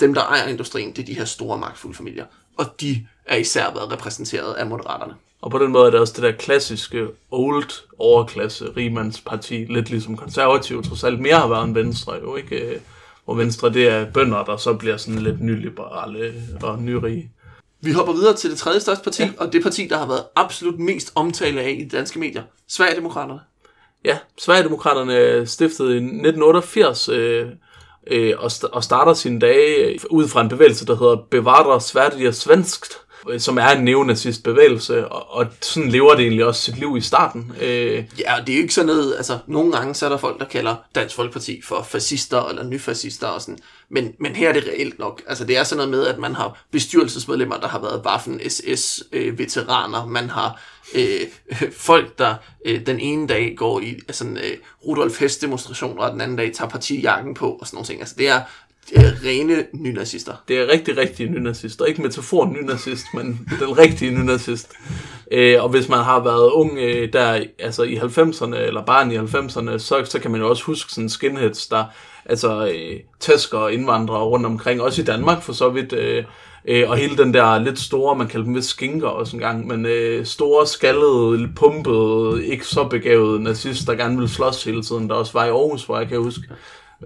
dem, 0.00 0.14
der 0.14 0.22
ejer 0.22 0.48
industrien, 0.48 0.90
det 0.92 0.98
er 0.98 1.06
de 1.06 1.14
her 1.14 1.24
store 1.24 1.58
magtfulde 1.58 1.96
familier. 1.96 2.24
Og 2.56 2.80
de 2.80 3.06
er 3.26 3.36
især 3.36 3.72
været 3.74 3.92
repræsenteret 3.92 4.54
af 4.54 4.66
moderaterne. 4.66 5.14
Og 5.40 5.50
på 5.50 5.58
den 5.58 5.72
måde 5.72 5.86
er 5.86 5.90
det 5.90 6.00
også 6.00 6.12
det 6.16 6.22
der 6.22 6.32
klassiske 6.32 7.08
old 7.30 7.70
overklasse 7.98 8.72
rimandsparti, 8.76 9.54
lidt 9.54 9.90
ligesom 9.90 10.16
konservativ, 10.16 10.82
trods 10.82 11.04
alt 11.04 11.20
mere 11.20 11.34
har 11.34 11.48
været 11.48 11.64
en 11.64 11.74
venstre 11.74 12.14
jo, 12.14 12.36
ikke? 12.36 12.80
Hvor 13.24 13.34
venstre 13.34 13.72
det 13.72 13.88
er 13.88 14.04
bønder, 14.04 14.44
der 14.44 14.56
så 14.56 14.74
bliver 14.74 14.96
sådan 14.96 15.22
lidt 15.22 15.40
nyliberale 15.40 16.34
og 16.62 16.82
nyrige. 16.82 17.30
Vi 17.82 17.92
hopper 17.92 18.12
videre 18.12 18.34
til 18.34 18.50
det 18.50 18.58
tredje 18.58 18.80
største 18.80 19.04
parti, 19.04 19.22
ja. 19.22 19.30
og 19.38 19.52
det 19.52 19.62
parti, 19.62 19.86
der 19.86 19.98
har 19.98 20.06
været 20.06 20.24
absolut 20.36 20.78
mest 20.78 21.12
omtale 21.14 21.60
af 21.60 21.76
i 21.80 21.84
de 21.84 21.96
danske 21.96 22.18
medier. 22.18 22.42
Sverigedemokraterne. 22.68 23.40
Ja, 24.04 24.18
Sverigedemokraterne 24.38 25.46
stiftede 25.46 25.92
i 25.92 25.96
1988 25.96 27.08
øh, 27.08 27.46
øh, 28.06 28.34
og, 28.38 28.46
st- 28.46 28.70
og 28.72 28.84
starter 28.84 29.14
sine 29.14 29.40
dage 29.40 29.98
ud 30.10 30.28
fra 30.28 30.40
en 30.40 30.48
bevægelse, 30.48 30.86
der 30.86 30.96
hedder 30.96 31.16
Bevara 31.30 31.80
Sverige 31.80 32.32
Svenskt, 32.32 32.92
Øh, 32.92 33.11
Øh, 33.30 33.40
som 33.40 33.58
er 33.58 33.68
en 33.68 33.84
neonazist 33.84 34.42
bevægelse, 34.42 35.08
og, 35.08 35.30
og 35.30 35.46
sådan 35.60 35.88
lever 35.88 36.14
det 36.14 36.20
egentlig 36.22 36.44
også 36.44 36.62
sit 36.62 36.78
liv 36.78 36.96
i 36.96 37.00
starten. 37.00 37.52
Øh. 37.60 38.04
Ja, 38.18 38.34
det 38.46 38.52
er 38.52 38.56
jo 38.56 38.62
ikke 38.62 38.74
sådan 38.74 38.86
noget, 38.86 39.14
altså 39.16 39.38
nogle 39.46 39.72
gange 39.72 39.94
så 39.94 40.06
er 40.06 40.10
der 40.10 40.16
folk, 40.16 40.40
der 40.40 40.46
kalder 40.46 40.76
Dansk 40.94 41.14
Folkeparti 41.14 41.62
for 41.64 41.82
fascister 41.82 42.48
eller 42.48 42.64
nyfascister 42.64 43.26
og 43.26 43.40
sådan, 43.40 43.58
men, 43.88 44.12
men 44.18 44.36
her 44.36 44.48
er 44.48 44.52
det 44.52 44.64
reelt 44.68 44.98
nok. 44.98 45.22
Altså 45.26 45.44
det 45.44 45.58
er 45.58 45.64
sådan 45.64 45.76
noget 45.76 45.90
med, 45.90 46.06
at 46.06 46.18
man 46.18 46.34
har 46.34 46.64
bestyrelsesmedlemmer, 46.70 47.56
der 47.56 47.68
har 47.68 47.78
været 47.78 48.02
Waffen-SS-veteraner, 48.06 50.04
øh, 50.04 50.10
man 50.10 50.30
har 50.30 50.60
øh, 50.94 51.20
folk, 51.88 52.18
der 52.18 52.34
øh, 52.64 52.86
den 52.86 53.00
ene 53.00 53.28
dag 53.28 53.54
går 53.56 53.80
i 53.80 53.98
sådan 54.10 54.36
øh, 54.36 54.56
Rudolf 54.86 55.20
Hest 55.20 55.42
demonstrationer, 55.42 56.02
og 56.02 56.12
den 56.12 56.20
anden 56.20 56.36
dag 56.36 56.52
tager 56.54 56.68
partijakken 56.68 57.34
på 57.34 57.50
og 57.50 57.66
sådan 57.66 57.76
nogle 57.76 57.86
ting. 57.86 58.00
Altså 58.00 58.14
det 58.18 58.28
er, 58.28 58.40
det 58.90 58.98
er 58.98 59.12
rene 59.24 59.66
nynazister. 59.72 60.32
Det 60.48 60.58
er 60.58 60.68
rigtig, 60.68 60.96
rigtig 60.96 61.30
nynazister. 61.30 61.84
Ikke 61.84 62.02
metafor 62.02 62.46
nynazist, 62.46 63.04
men 63.14 63.48
den 63.60 63.78
rigtige 63.78 64.10
nynazist. 64.10 64.72
Øh, 65.30 65.62
og 65.62 65.68
hvis 65.68 65.88
man 65.88 65.98
har 65.98 66.24
været 66.24 66.50
ung 66.50 66.78
øh, 66.78 67.12
der 67.12 67.44
altså 67.58 67.82
i 67.82 67.96
90'erne, 67.96 68.56
eller 68.56 68.84
barn 68.84 69.12
i 69.12 69.16
90'erne, 69.16 69.78
så, 69.78 70.04
så 70.04 70.18
kan 70.22 70.30
man 70.30 70.40
jo 70.40 70.48
også 70.48 70.64
huske 70.64 70.92
sådan 70.92 71.08
skinheads, 71.08 71.66
der 71.66 71.84
altså 72.24 72.66
øh, 72.66 73.00
tæsker 73.20 73.68
indvandrere 73.68 74.24
rundt 74.24 74.46
omkring, 74.46 74.82
også 74.82 75.02
i 75.02 75.04
Danmark 75.04 75.42
for 75.42 75.52
så 75.52 75.68
vidt. 75.68 75.92
Øh, 75.92 76.24
øh, 76.68 76.90
og 76.90 76.96
hele 76.96 77.16
den 77.16 77.34
der 77.34 77.58
lidt 77.58 77.78
store, 77.78 78.16
man 78.16 78.28
kalder 78.28 78.44
dem 78.44 78.54
vist 78.54 78.68
skinker 78.68 79.08
også 79.08 79.36
en 79.36 79.42
gang, 79.42 79.66
men 79.66 79.86
øh, 79.86 80.26
store, 80.26 80.66
skaldede, 80.66 81.48
pumpede, 81.56 82.46
ikke 82.46 82.66
så 82.66 82.84
begavede 82.84 83.42
nazist, 83.42 83.86
der 83.86 83.94
gerne 83.94 84.16
ville 84.16 84.30
slås 84.30 84.64
hele 84.64 84.82
tiden, 84.82 85.08
der 85.08 85.14
også 85.14 85.32
var 85.32 85.44
i 85.44 85.48
Aarhus, 85.48 85.84
hvor 85.84 85.98
jeg 85.98 86.08
kan 86.08 86.18
huske 86.18 86.42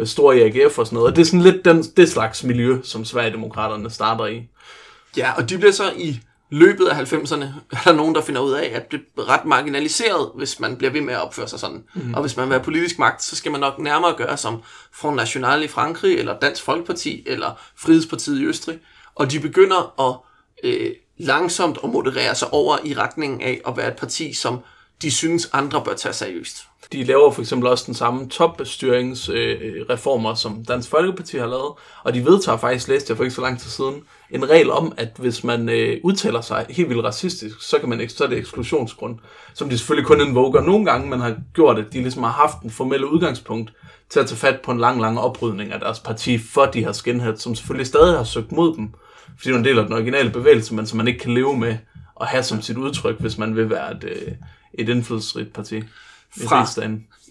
stor 0.05 0.33
i 0.33 0.43
AGF 0.43 0.79
og 0.79 0.87
sådan 0.87 0.95
noget. 0.97 1.11
Og 1.11 1.17
det 1.17 1.23
er 1.23 1.27
sådan 1.27 1.43
lidt 1.43 1.65
den, 1.65 1.83
det 1.83 2.09
slags 2.09 2.45
miljø, 2.45 2.79
som 2.83 3.05
Sverigedemokraterne 3.05 3.91
starter 3.91 4.27
i. 4.27 4.49
Ja, 5.17 5.33
og 5.37 5.51
de 5.51 5.59
bliver 5.59 5.73
så 5.73 5.93
i 5.97 6.21
løbet 6.51 6.87
af 6.87 7.13
90'erne 7.13 7.45
er 7.77 7.81
der 7.85 7.93
nogen, 7.93 8.15
der 8.15 8.21
finder 8.21 8.41
ud 8.41 8.53
af, 8.53 8.71
at 8.75 8.91
det 8.91 9.01
er 9.19 9.29
ret 9.29 9.45
marginaliseret, 9.45 10.31
hvis 10.35 10.61
man 10.61 10.77
bliver 10.77 10.91
ved 10.93 11.01
med 11.01 11.15
at 11.15 11.23
opføre 11.23 11.49
sig 11.49 11.61
sådan. 11.61 11.85
Mm. 11.95 12.15
Og 12.15 12.21
hvis 12.21 12.37
man 12.37 12.49
vil 12.49 12.53
have 12.53 12.65
politisk 12.65 12.99
magt, 12.99 13.25
så 13.25 13.37
skal 13.37 13.53
man 13.53 13.61
nok 13.61 13.79
nærmere 13.79 14.15
gøre 14.17 14.37
som 14.37 14.63
Front 14.93 15.17
National 15.17 15.63
i 15.63 15.69
Frankrig, 15.69 16.19
eller 16.19 16.39
Dansk 16.39 16.63
Folkeparti, 16.63 17.23
eller 17.27 17.61
Frihedspartiet 17.77 18.41
i 18.41 18.45
Østrig. 18.45 18.79
Og 19.15 19.33
de 19.33 19.41
begynder 19.41 20.01
at 20.09 20.17
øh, 20.71 20.91
langsomt 21.19 21.79
at 21.85 21.91
moderere 21.91 22.35
sig 22.35 22.53
over 22.53 22.79
i 22.85 22.95
retningen 22.95 23.41
af 23.41 23.61
at 23.69 23.77
være 23.77 23.89
et 23.89 23.97
parti, 23.97 24.33
som 24.33 24.59
de 25.03 25.11
synes 25.11 25.51
andre 25.53 25.85
bør 25.85 25.95
tage 25.95 26.13
seriøst. 26.13 26.57
De 26.93 27.05
laver 27.05 27.31
for 27.31 27.41
eksempel 27.41 27.69
også 27.69 27.85
den 27.87 27.95
samme 27.95 28.29
topstyringsreformer, 28.29 30.31
øh, 30.31 30.37
som 30.37 30.65
Dansk 30.65 30.89
Folkeparti 30.89 31.37
har 31.37 31.47
lavet, 31.47 31.73
og 32.05 32.15
de 32.15 32.25
vedtager 32.25 32.59
faktisk, 32.59 32.89
læste 32.89 33.11
jeg 33.11 33.17
for 33.17 33.25
ikke 33.25 33.35
så 33.35 33.41
lang 33.41 33.61
tid 33.61 33.71
siden, 33.71 34.03
en 34.31 34.51
regel 34.51 34.71
om, 34.71 34.93
at 34.97 35.09
hvis 35.19 35.45
man 35.45 35.69
øh, 35.69 36.01
udtaler 36.03 36.41
sig 36.41 36.67
helt 36.69 36.89
vildt 36.89 37.05
racistisk, 37.05 37.63
så, 37.63 37.79
kan 37.79 37.89
man, 37.89 38.09
så 38.09 38.25
er 38.25 38.29
det 38.29 38.39
eksklusionsgrund, 38.39 39.19
som 39.55 39.69
de 39.69 39.79
selvfølgelig 39.79 40.07
kun 40.07 40.21
invoker 40.21 40.61
nogle 40.61 40.85
gange, 40.85 41.11
men 41.11 41.21
har 41.21 41.37
gjort, 41.55 41.79
at 41.79 41.93
de 41.93 41.99
ligesom 41.99 42.23
har 42.23 42.31
haft 42.31 42.63
en 42.63 42.71
formelle 42.71 43.13
udgangspunkt 43.13 43.73
til 44.11 44.21
at 44.21 44.27
tage 44.27 44.39
fat 44.39 44.61
på 44.65 44.71
en 44.71 44.79
lang, 44.79 45.01
lang 45.01 45.21
oprydning 45.21 45.73
af 45.73 45.81
deres 45.81 46.01
parti 46.01 46.39
for 46.39 46.65
de 46.65 46.85
her 46.85 46.93
skinheads, 46.93 47.43
som 47.43 47.55
selvfølgelig 47.55 47.87
stadig 47.87 48.17
har 48.17 48.25
søgt 48.25 48.53
mod 48.53 48.77
dem, 48.77 48.91
fordi 49.27 49.49
det 49.49 49.55
er 49.55 49.59
en 49.59 49.65
del 49.65 49.79
af 49.79 49.85
den 49.85 49.93
originale 49.93 50.31
bevægelse, 50.31 50.75
men 50.75 50.87
som 50.87 50.97
man 50.97 51.09
ikke 51.09 51.21
kan 51.21 51.35
leve 51.35 51.57
med 51.57 51.77
at 52.21 52.27
have 52.27 52.43
som 52.43 52.63
sit 52.63 52.77
udtryk, 52.77 53.21
hvis 53.21 53.39
man 53.39 53.57
vil 53.57 53.71
være 53.71 53.97
et, 53.97 54.05
øh, 54.05 54.33
et 54.75 54.89
indflydelsesrigt 54.89 55.53
parti. 55.53 55.83
Fra, 56.45 56.67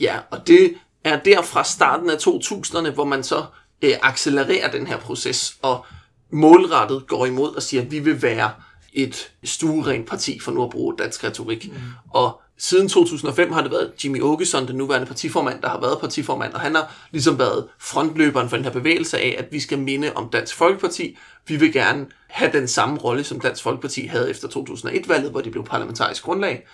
ja, 0.02 0.20
og 0.32 0.48
det 0.48 0.74
er 1.04 1.20
der 1.20 1.42
fra 1.42 1.64
starten 1.64 2.10
af 2.10 2.16
2000'erne, 2.16 2.90
hvor 2.90 3.06
man 3.06 3.24
så 3.24 3.46
øh, 3.82 3.94
accelererer 4.02 4.72
den 4.72 4.88
her 4.88 4.98
proces, 4.98 5.58
og 5.62 5.86
målrettet 6.32 7.08
går 7.08 7.26
imod 7.26 7.56
og 7.56 7.64
siger, 7.64 7.82
at 7.82 7.92
vi 7.92 8.00
vil 8.00 8.22
være 8.22 8.52
et 8.94 9.32
stuerent 9.44 10.08
parti, 10.08 10.40
for 10.40 10.52
nu 10.52 10.64
at 10.64 10.70
bruge 10.70 10.96
dansk 10.98 11.24
retorik. 11.24 11.68
Mm. 11.72 11.80
Og 12.10 12.42
siden 12.58 12.90
2005 12.90 13.52
har 13.52 13.62
det 13.62 13.72
været 13.72 13.92
Jimmy 14.04 14.22
Åkesson, 14.22 14.68
den 14.68 14.76
nuværende 14.76 15.08
partiformand, 15.08 15.62
der 15.62 15.70
har 15.70 15.82
været 15.82 16.00
partiformand, 16.00 16.54
og 16.54 16.60
han 16.60 16.76
har 16.76 16.96
ligesom 17.12 17.40
været 17.40 17.68
frontløberen 17.80 18.50
for 18.50 18.56
den 18.56 18.66
her 18.66 18.72
bevægelse 18.72 19.18
af, 19.18 19.36
at 19.38 19.46
vi 19.52 19.60
skal 19.60 19.80
minde 19.80 20.14
om 20.16 20.30
Dansk 20.30 20.56
Folkeparti. 20.56 21.18
Vi 21.48 21.56
vil 21.56 21.74
gerne 21.74 22.06
have 22.28 22.52
den 22.52 22.68
samme 22.68 22.98
rolle, 22.98 23.24
som 23.24 23.40
Dansk 23.40 23.64
Folkeparti 23.64 24.06
havde 24.06 24.30
efter 24.30 24.48
2001-valget, 24.48 25.32
hvor 25.32 25.42
de 25.42 25.52
blev 25.52 25.64
parlamentarisk 25.64 26.24
grundlag. 26.24 26.68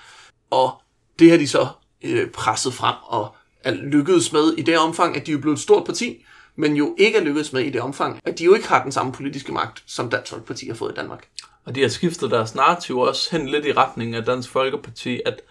Og 0.49 0.81
det 1.19 1.31
har 1.31 1.37
de 1.37 1.47
så 1.47 1.67
øh, 2.03 2.29
presset 2.29 2.73
frem 2.73 2.95
og 3.03 3.35
er 3.63 3.71
lykkedes 3.71 4.33
med 4.33 4.53
i 4.57 4.61
det 4.61 4.77
omfang, 4.77 5.15
at 5.15 5.27
de 5.27 5.31
er 5.31 5.37
blevet 5.37 5.55
et 5.55 5.61
stort 5.61 5.85
parti, 5.85 6.25
men 6.55 6.75
jo 6.75 6.95
ikke 6.97 7.17
er 7.17 7.23
lykkedes 7.23 7.53
med 7.53 7.61
i 7.61 7.69
det 7.69 7.81
omfang, 7.81 8.19
at 8.25 8.39
de 8.39 8.43
jo 8.43 8.53
ikke 8.53 8.67
har 8.67 8.83
den 8.83 8.91
samme 8.91 9.11
politiske 9.11 9.51
magt, 9.51 9.83
som 9.85 10.09
Dansk 10.09 10.31
Folkeparti 10.31 10.67
har 10.67 10.75
fået 10.75 10.91
i 10.91 10.95
Danmark. 10.95 11.27
Og 11.65 11.75
de 11.75 11.81
har 11.81 11.89
skiftet 11.89 12.31
deres 12.31 12.55
narrativ 12.55 12.97
også 12.97 13.37
hen 13.37 13.47
lidt 13.47 13.65
i 13.65 13.73
retning 13.73 14.15
af 14.15 14.25
Dansk 14.25 14.49
Folkeparti, 14.49 15.21
at 15.25 15.41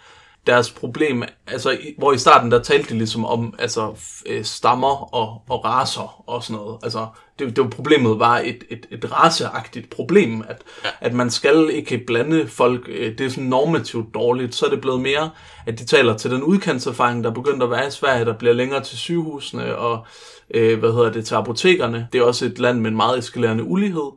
deres 0.47 0.71
problem, 0.71 1.23
altså 1.47 1.79
hvor 1.99 2.13
i 2.13 2.19
starten 2.19 2.51
der 2.51 2.63
talte 2.63 2.89
de 2.89 2.99
ligesom 2.99 3.25
om 3.25 3.55
altså 3.59 3.93
øh, 4.27 4.45
stammer 4.45 5.15
og, 5.15 5.43
og 5.49 5.65
raser 5.65 6.23
og 6.27 6.43
sådan 6.43 6.57
noget. 6.57 6.79
Altså 6.83 7.07
det, 7.39 7.57
det 7.57 7.65
var 7.65 7.71
problemet 7.71 8.19
var 8.19 8.39
et, 8.39 8.65
et, 8.71 8.87
et 8.91 9.13
raceagtigt 9.13 9.91
problem, 9.91 10.45
at, 10.49 10.63
ja. 10.85 10.91
at 11.01 11.15
man 11.15 11.31
skal 11.31 11.71
ikke 11.73 11.99
blande 12.07 12.49
folk, 12.49 12.89
øh, 12.89 13.19
det 13.19 13.27
er 13.27 13.31
sådan 13.31 13.45
normativt 13.45 14.15
dårligt, 14.15 14.55
så 14.55 14.67
er 14.67 14.71
det 14.71 14.81
blevet 14.81 15.01
mere, 15.01 15.31
at 15.67 15.79
de 15.79 15.85
taler 15.85 16.17
til 16.17 16.31
den 16.31 16.43
udkantserfaring, 16.43 17.25
der 17.25 17.31
begyndte 17.31 17.65
at 17.65 17.71
være 17.71 17.87
i 17.87 17.91
Sverige, 17.91 18.25
der 18.25 18.39
bliver 18.39 18.55
længere 18.55 18.83
til 18.83 18.99
sygehusene 18.99 19.77
og 19.77 20.07
øh, 20.55 20.79
hvad 20.79 20.93
hedder 20.93 21.13
det, 21.13 21.27
til 21.27 21.35
apotekerne. 21.35 22.09
Det 22.13 22.21
er 22.21 22.25
også 22.25 22.47
et 22.47 22.59
land 22.59 22.81
med 22.81 22.91
en 22.91 22.97
meget 22.97 23.19
eskalerende 23.19 23.65
ulighed. 23.65 24.11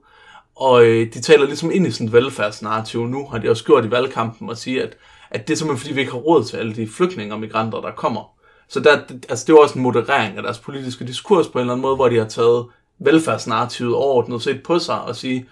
Og 0.55 0.85
øh, 0.85 1.13
de 1.13 1.21
taler 1.21 1.45
ligesom 1.45 1.71
ind 1.71 1.87
i 1.87 1.91
sådan 1.91 2.07
et 2.07 2.13
velfærdsnarrativ 2.13 3.07
nu, 3.07 3.27
har 3.27 3.37
de 3.37 3.49
også 3.49 3.63
gjort 3.63 3.85
i 3.85 3.91
valgkampen, 3.91 4.49
at 4.49 4.57
sige, 4.57 4.83
at 4.83 4.97
at 5.33 5.47
det 5.47 5.53
er 5.53 5.57
simpelthen 5.57 5.81
fordi, 5.81 5.93
vi 5.93 5.99
ikke 5.99 6.11
har 6.11 6.19
råd 6.19 6.43
til 6.43 6.57
alle 6.57 6.75
de 6.75 6.87
flygtninge 6.87 7.33
og 7.33 7.39
migranter, 7.39 7.81
der 7.81 7.91
kommer. 7.91 8.33
Så 8.67 8.79
der, 8.79 8.97
altså, 9.29 9.45
det 9.47 9.53
er 9.53 9.61
også 9.61 9.75
en 9.75 9.81
moderering 9.81 10.37
af 10.37 10.43
deres 10.43 10.59
politiske 10.59 11.05
diskurs 11.05 11.47
på 11.47 11.59
en 11.59 11.61
eller 11.61 11.73
anden 11.73 11.81
måde, 11.81 11.95
hvor 11.95 12.09
de 12.09 12.17
har 12.17 12.27
taget 12.27 12.65
velfærdsnarrativet 12.99 13.95
overordnet 13.95 14.41
set 14.41 14.63
på 14.63 14.79
sig 14.79 15.01
og 15.01 15.15
sige, 15.15 15.45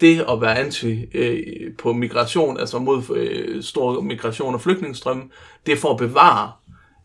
det 0.00 0.24
at 0.28 0.40
være 0.40 0.58
anti 0.58 1.04
øh, 1.14 1.72
på 1.78 1.92
migration, 1.92 2.60
altså 2.60 2.78
mod 2.78 3.02
øh, 3.14 3.62
stor 3.62 4.00
migration 4.00 4.54
og 4.54 4.60
flygtningestrømme, 4.60 5.22
det 5.66 5.72
er 5.72 5.76
for 5.76 5.90
at 5.90 5.96
bevare 5.96 6.52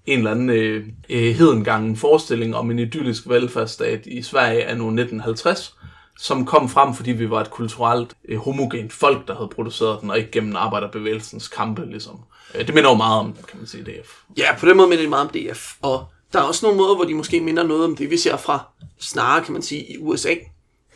en 0.05 0.17
eller 0.17 0.31
anden 0.31 0.49
øh, 0.49 0.85
øh 1.09 1.35
hedengangen 1.35 1.95
forestilling 1.95 2.55
om 2.55 2.71
en 2.71 2.79
idyllisk 2.79 3.29
velfærdsstat 3.29 4.05
i 4.05 4.21
Sverige 4.21 4.63
af 4.63 4.77
nu 4.77 4.83
1950, 4.83 5.77
som 6.17 6.45
kom 6.45 6.69
frem, 6.69 6.93
fordi 6.93 7.11
vi 7.11 7.29
var 7.29 7.41
et 7.41 7.51
kulturelt 7.51 8.13
eh, 8.29 8.37
homogent 8.37 8.93
folk, 8.93 9.27
der 9.27 9.35
havde 9.35 9.49
produceret 9.55 10.01
den, 10.01 10.09
og 10.09 10.17
ikke 10.17 10.31
gennem 10.31 10.55
arbejderbevægelsens 10.55 11.47
kampe, 11.47 11.85
ligesom. 11.85 12.19
Øh, 12.55 12.67
det 12.67 12.75
minder 12.75 12.89
jo 12.89 12.95
meget 12.95 13.19
om, 13.19 13.33
kan 13.47 13.57
man 13.59 13.67
sige, 13.67 13.83
DF. 13.83 14.09
Ja, 14.37 14.55
på 14.59 14.65
den 14.65 14.77
måde 14.77 14.89
minder 14.89 15.03
det 15.03 15.09
meget 15.09 15.27
om 15.27 15.33
DF. 15.33 15.73
Og 15.81 16.05
der 16.33 16.39
er 16.39 16.43
også 16.43 16.65
nogle 16.65 16.77
måder, 16.77 16.95
hvor 16.95 17.05
de 17.05 17.13
måske 17.13 17.41
minder 17.41 17.63
noget 17.63 17.85
om 17.85 17.95
det, 17.95 18.09
vi 18.09 18.17
ser 18.17 18.37
fra 18.37 18.67
snarere, 18.99 19.43
kan 19.43 19.53
man 19.53 19.61
sige, 19.61 19.91
i 19.91 19.97
USA 19.97 20.33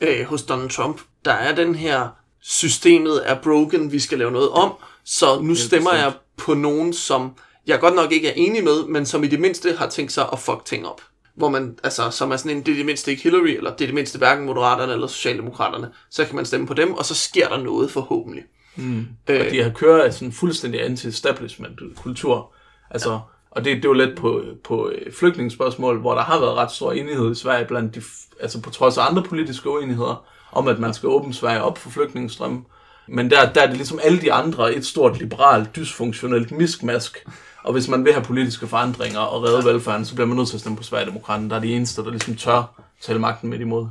øh, 0.02 0.26
hos 0.26 0.44
Donald 0.44 0.70
Trump. 0.70 1.02
Der 1.26 1.34
er 1.34 1.56
den 1.56 1.76
her, 1.76 2.08
systemet 2.42 3.30
er 3.30 3.36
broken, 3.42 3.92
vi 3.92 4.00
skal 4.00 4.18
lave 4.18 4.32
noget 4.32 4.50
om, 4.50 4.74
så 5.06 5.42
nu 5.42 5.56
stemmer 5.56 5.94
jeg 5.94 6.14
på 6.38 6.54
nogen, 6.54 6.94
som 6.94 7.32
jeg 7.68 7.80
godt 7.80 7.96
nok 7.96 8.12
ikke 8.12 8.28
er 8.28 8.34
enig 8.36 8.64
med, 8.64 8.86
men 8.86 9.06
som 9.06 9.24
i 9.24 9.28
det 9.28 9.40
mindste 9.40 9.76
har 9.78 9.90
tænkt 9.90 10.12
sig 10.12 10.26
at 10.34 10.40
fuck 10.40 10.66
ting 10.66 10.88
op 10.88 11.02
hvor 11.38 11.50
man, 11.50 11.80
altså, 11.84 12.10
som 12.10 12.32
er 12.32 12.38
sådan 12.38 12.58
en, 12.58 12.64
det 12.64 12.72
er 12.72 12.76
det 12.76 12.86
mindste 12.86 13.12
ikke 13.12 13.24
Hillary, 13.24 13.48
eller 13.48 13.72
det 13.72 13.82
er 13.82 13.88
det 13.88 13.94
mindste 13.94 14.18
hverken 14.18 14.46
Moderaterne 14.46 14.94
eller 14.94 15.08
Socialdemokraterne, 15.08 15.90
så 16.10 16.26
kan 16.26 16.36
man 16.36 16.46
stemme 16.46 16.68
på 16.68 16.74
dem, 16.74 16.94
og 16.94 17.06
så 17.06 17.16
sker 17.16 17.48
der 17.48 17.58
noget 17.58 17.92
forhåbentlig. 17.92 18.44
Mm. 18.76 19.08
Øh, 19.28 19.46
og 19.46 19.52
de 19.52 19.64
har 19.64 19.70
kørt 19.70 20.14
sådan 20.14 20.28
en 20.28 20.32
fuldstændig 20.32 20.84
anti-establishment-kultur. 20.84 22.54
Altså, 22.90 23.12
ja. 23.12 23.20
Og 23.52 23.66
det, 23.66 23.76
det 23.76 23.86
er 23.86 23.90
jo 23.90 23.94
lidt 23.94 24.18
på, 24.18 24.44
på 24.64 24.90
øh, 24.90 25.14
flygtningsspørgsmål, 25.14 26.00
hvor 26.00 26.14
der 26.14 26.22
har 26.22 26.40
været 26.40 26.56
ret 26.56 26.72
stor 26.72 26.92
enighed 26.92 27.32
i 27.32 27.36
Sverige, 27.36 27.66
blandt 27.66 27.96
de, 27.96 28.02
altså 28.42 28.62
på 28.62 28.70
trods 28.70 28.98
af 28.98 29.10
andre 29.10 29.24
politiske 29.24 29.70
uenigheder, 29.70 30.26
om 30.52 30.68
at 30.68 30.80
man 30.80 30.94
skal 30.94 31.10
åbne 31.10 31.34
Sverige 31.34 31.64
op 31.64 31.78
for 31.78 31.90
flygtningestrømme. 31.90 32.64
Men 33.08 33.30
der, 33.30 33.54
der 33.54 33.62
er 33.62 33.68
det 33.68 33.76
ligesom 33.76 34.00
alle 34.04 34.22
de 34.22 34.34
andre 34.34 34.76
et 34.76 34.86
stort 34.86 35.20
liberalt, 35.20 35.76
dysfunktionelt 35.76 36.52
miskmask, 36.52 37.26
og 37.68 37.74
hvis 37.74 37.88
man 37.88 38.06
vil 38.06 38.14
have 38.14 38.24
politiske 38.24 38.68
forandringer 38.68 39.20
og 39.20 39.44
redde 39.44 39.66
velfærden, 39.66 40.06
så 40.06 40.16
bliver 40.16 40.28
man 40.28 40.38
nødt 40.38 40.48
til 40.48 40.56
at 40.56 40.60
stemme 40.60 40.78
på 40.78 40.84
Sverigedemokraterne, 40.84 41.50
der 41.50 41.56
er 41.56 41.60
de 41.60 41.74
eneste, 41.74 42.04
der 42.04 42.10
ligesom 42.10 42.36
tør 42.36 42.84
tale 43.02 43.20
magten 43.20 43.50
midt 43.50 43.62
imod. 43.62 43.88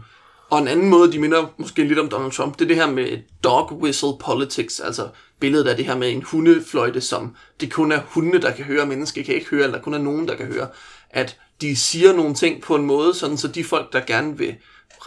Og 0.50 0.58
en 0.58 0.68
anden 0.68 0.88
måde, 0.88 1.12
de 1.12 1.18
minder 1.18 1.46
måske 1.58 1.84
lidt 1.84 1.98
om 1.98 2.08
Donald 2.08 2.32
Trump, 2.32 2.58
det 2.58 2.64
er 2.64 2.68
det 2.68 2.76
her 2.76 2.90
med 2.90 3.18
dog 3.44 3.72
whistle 3.82 4.08
politics, 4.24 4.80
altså 4.80 5.08
billedet 5.40 5.68
af 5.68 5.76
det 5.76 5.86
her 5.86 5.96
med 5.96 6.12
en 6.12 6.22
hundefløjte, 6.22 7.00
som 7.00 7.36
det 7.60 7.72
kun 7.72 7.92
er 7.92 8.00
hunde, 8.06 8.40
der 8.40 8.52
kan 8.52 8.64
høre, 8.64 8.86
mennesker 8.86 9.22
kan 9.22 9.34
ikke 9.34 9.46
høre, 9.50 9.62
eller 9.62 9.76
der 9.76 9.84
kun 9.84 9.94
er 9.94 9.98
nogen, 9.98 10.28
der 10.28 10.36
kan 10.36 10.46
høre. 10.46 10.68
At 11.10 11.38
de 11.60 11.76
siger 11.76 12.12
nogle 12.12 12.34
ting 12.34 12.62
på 12.62 12.74
en 12.74 12.86
måde, 12.86 13.14
sådan 13.14 13.36
så 13.36 13.48
de 13.48 13.64
folk, 13.64 13.92
der 13.92 14.00
gerne 14.00 14.38
vil, 14.38 14.54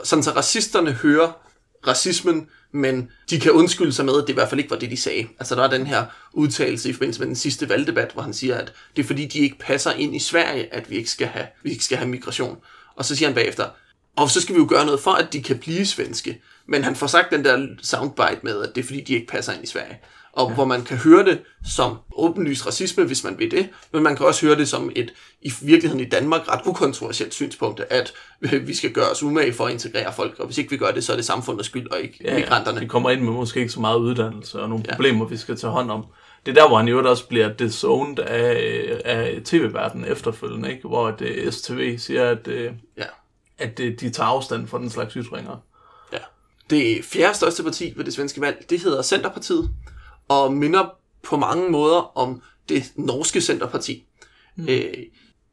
sådan 0.04 0.24
så 0.24 0.32
racisterne 0.32 0.92
hører 0.92 1.32
racismen, 1.88 2.48
men 2.72 3.12
de 3.30 3.40
kan 3.40 3.52
undskylde 3.52 3.94
sig 3.94 4.06
med, 4.06 4.14
at 4.22 4.22
det 4.22 4.30
i 4.30 4.34
hvert 4.34 4.50
fald 4.50 4.60
ikke 4.60 4.72
var 4.72 4.80
det, 4.80 4.92
de 4.92 4.98
sagde. 4.98 5.28
Altså 5.40 5.56
der 5.56 5.64
er 5.64 5.70
den 5.70 5.88
her 5.88 6.06
udtalelse 6.34 6.90
i 6.90 6.94
forbindelse 6.94 7.20
med 7.20 7.28
den 7.28 7.36
sidste 7.36 7.70
valgdebat, 7.70 8.12
hvor 8.14 8.22
han 8.22 8.34
siger, 8.34 8.58
at 8.58 8.74
det 8.96 9.04
er 9.04 9.08
fordi, 9.08 9.26
de 9.26 9.40
ikke 9.40 9.60
passer 9.60 9.92
ind 9.92 10.16
i 10.16 10.20
Sverige, 10.20 10.74
at 10.74 10.90
vi 10.90 10.96
ikke 10.96 11.10
skal 11.10 11.28
have, 11.28 11.48
vi 11.64 11.72
ikke 11.72 11.84
skal 11.84 11.98
have 11.98 12.10
migration. 12.10 12.58
Og 12.96 13.06
så 13.06 13.16
siger 13.16 13.30
han 13.30 13.36
bagefter, 13.36 13.66
og 14.16 14.30
så 14.30 14.42
skal 14.42 14.56
vi 14.56 14.60
jo 14.60 14.68
gøre 14.70 14.86
noget 14.86 15.00
for, 15.00 15.12
at 15.12 15.34
de 15.34 15.44
kan 15.44 15.58
blive 15.58 15.86
svenske. 15.86 16.42
Men 16.68 16.84
han 16.84 16.96
får 16.96 17.08
sagt 17.08 17.32
den 17.32 17.46
der 17.46 17.68
soundbite 17.82 18.40
med, 18.44 18.62
at 18.64 18.76
det 18.76 18.82
er 18.82 18.86
fordi, 18.86 19.02
de 19.02 19.14
ikke 19.14 19.28
passer 19.28 19.54
ind 19.54 19.64
i 19.64 19.68
Sverige 19.68 20.00
og 20.40 20.50
ja. 20.50 20.54
hvor 20.54 20.66
man 20.66 20.84
kan 20.84 20.98
høre 20.98 21.26
det 21.26 21.42
som 21.66 21.98
åbenlyst 22.16 22.68
racisme, 22.68 23.04
hvis 23.04 23.24
man 23.24 23.40
vil 23.40 23.52
det, 23.52 23.70
men 23.92 24.04
man 24.04 24.16
kan 24.16 24.26
også 24.26 24.46
høre 24.46 24.56
det 24.56 24.70
som 24.70 24.92
et, 24.96 25.14
i 25.42 25.52
virkeligheden 25.62 26.06
i 26.06 26.10
Danmark, 26.10 26.42
ret 26.48 26.62
ukontroversielt 26.66 27.34
synspunkt, 27.34 27.82
at 27.90 28.14
vi 28.68 28.74
skal 28.74 28.92
gøre 28.92 29.10
os 29.10 29.24
umage 29.24 29.54
for 29.54 29.66
at 29.66 29.74
integrere 29.74 30.14
folk, 30.14 30.40
og 30.40 30.46
hvis 30.46 30.58
ikke 30.58 30.70
vi 30.70 30.78
gør 30.78 30.92
det, 30.92 31.04
så 31.04 31.12
er 31.12 31.16
det 31.16 31.26
samfundets 31.26 31.68
skyld, 31.68 31.92
og 31.92 32.00
ikke 32.00 32.18
ja, 32.24 32.36
migranterne. 32.36 32.78
Ja, 32.78 32.84
vi 32.84 32.88
kommer 32.88 33.10
ind 33.10 33.22
med 33.22 33.32
måske 33.32 33.60
ikke 33.60 33.72
så 33.72 33.80
meget 33.80 33.98
uddannelse, 33.98 34.62
og 34.62 34.70
nogle 34.70 34.84
ja. 34.88 34.96
problemer, 34.96 35.26
vi 35.26 35.38
skal 35.38 35.58
tage 35.58 35.72
hånd 35.72 35.92
om. 35.92 36.06
Det 36.46 36.58
er 36.58 36.62
der, 36.62 36.68
hvor 36.68 36.78
han 36.78 36.88
jo 36.88 37.10
også 37.10 37.28
bliver 37.28 37.54
disowned 37.54 38.20
af, 38.20 39.02
af 39.06 39.42
tv-verdenen 39.46 40.12
efterfølgende, 40.12 40.72
ikke? 40.72 40.88
hvor 40.88 41.12
det 41.12 41.54
STV 41.54 41.98
siger, 41.98 42.30
at, 42.30 42.48
øh, 42.48 42.72
ja. 42.98 43.04
at 43.58 43.78
de 43.78 44.10
tager 44.10 44.28
afstand 44.28 44.68
fra 44.68 44.78
den 44.78 44.90
slags 44.90 45.14
ytringer. 45.14 45.64
Ja. 46.14 46.18
Det 46.70 47.06
fjerde 47.06 47.34
største 47.34 47.64
parti 47.64 47.94
ved 47.96 48.06
det 48.06 48.14
svenske 48.14 48.42
valg, 48.42 48.66
det 48.70 48.82
hedder 48.82 49.02
Centerpartiet, 49.02 49.70
og 50.30 50.54
minder 50.54 50.90
på 51.24 51.38
mange 51.38 51.70
måder 51.70 52.18
om 52.18 52.42
det 52.70 52.92
norske 52.96 53.42
centerparti. 53.42 54.06
Mm. 54.56 54.68
Øh, 54.70 54.94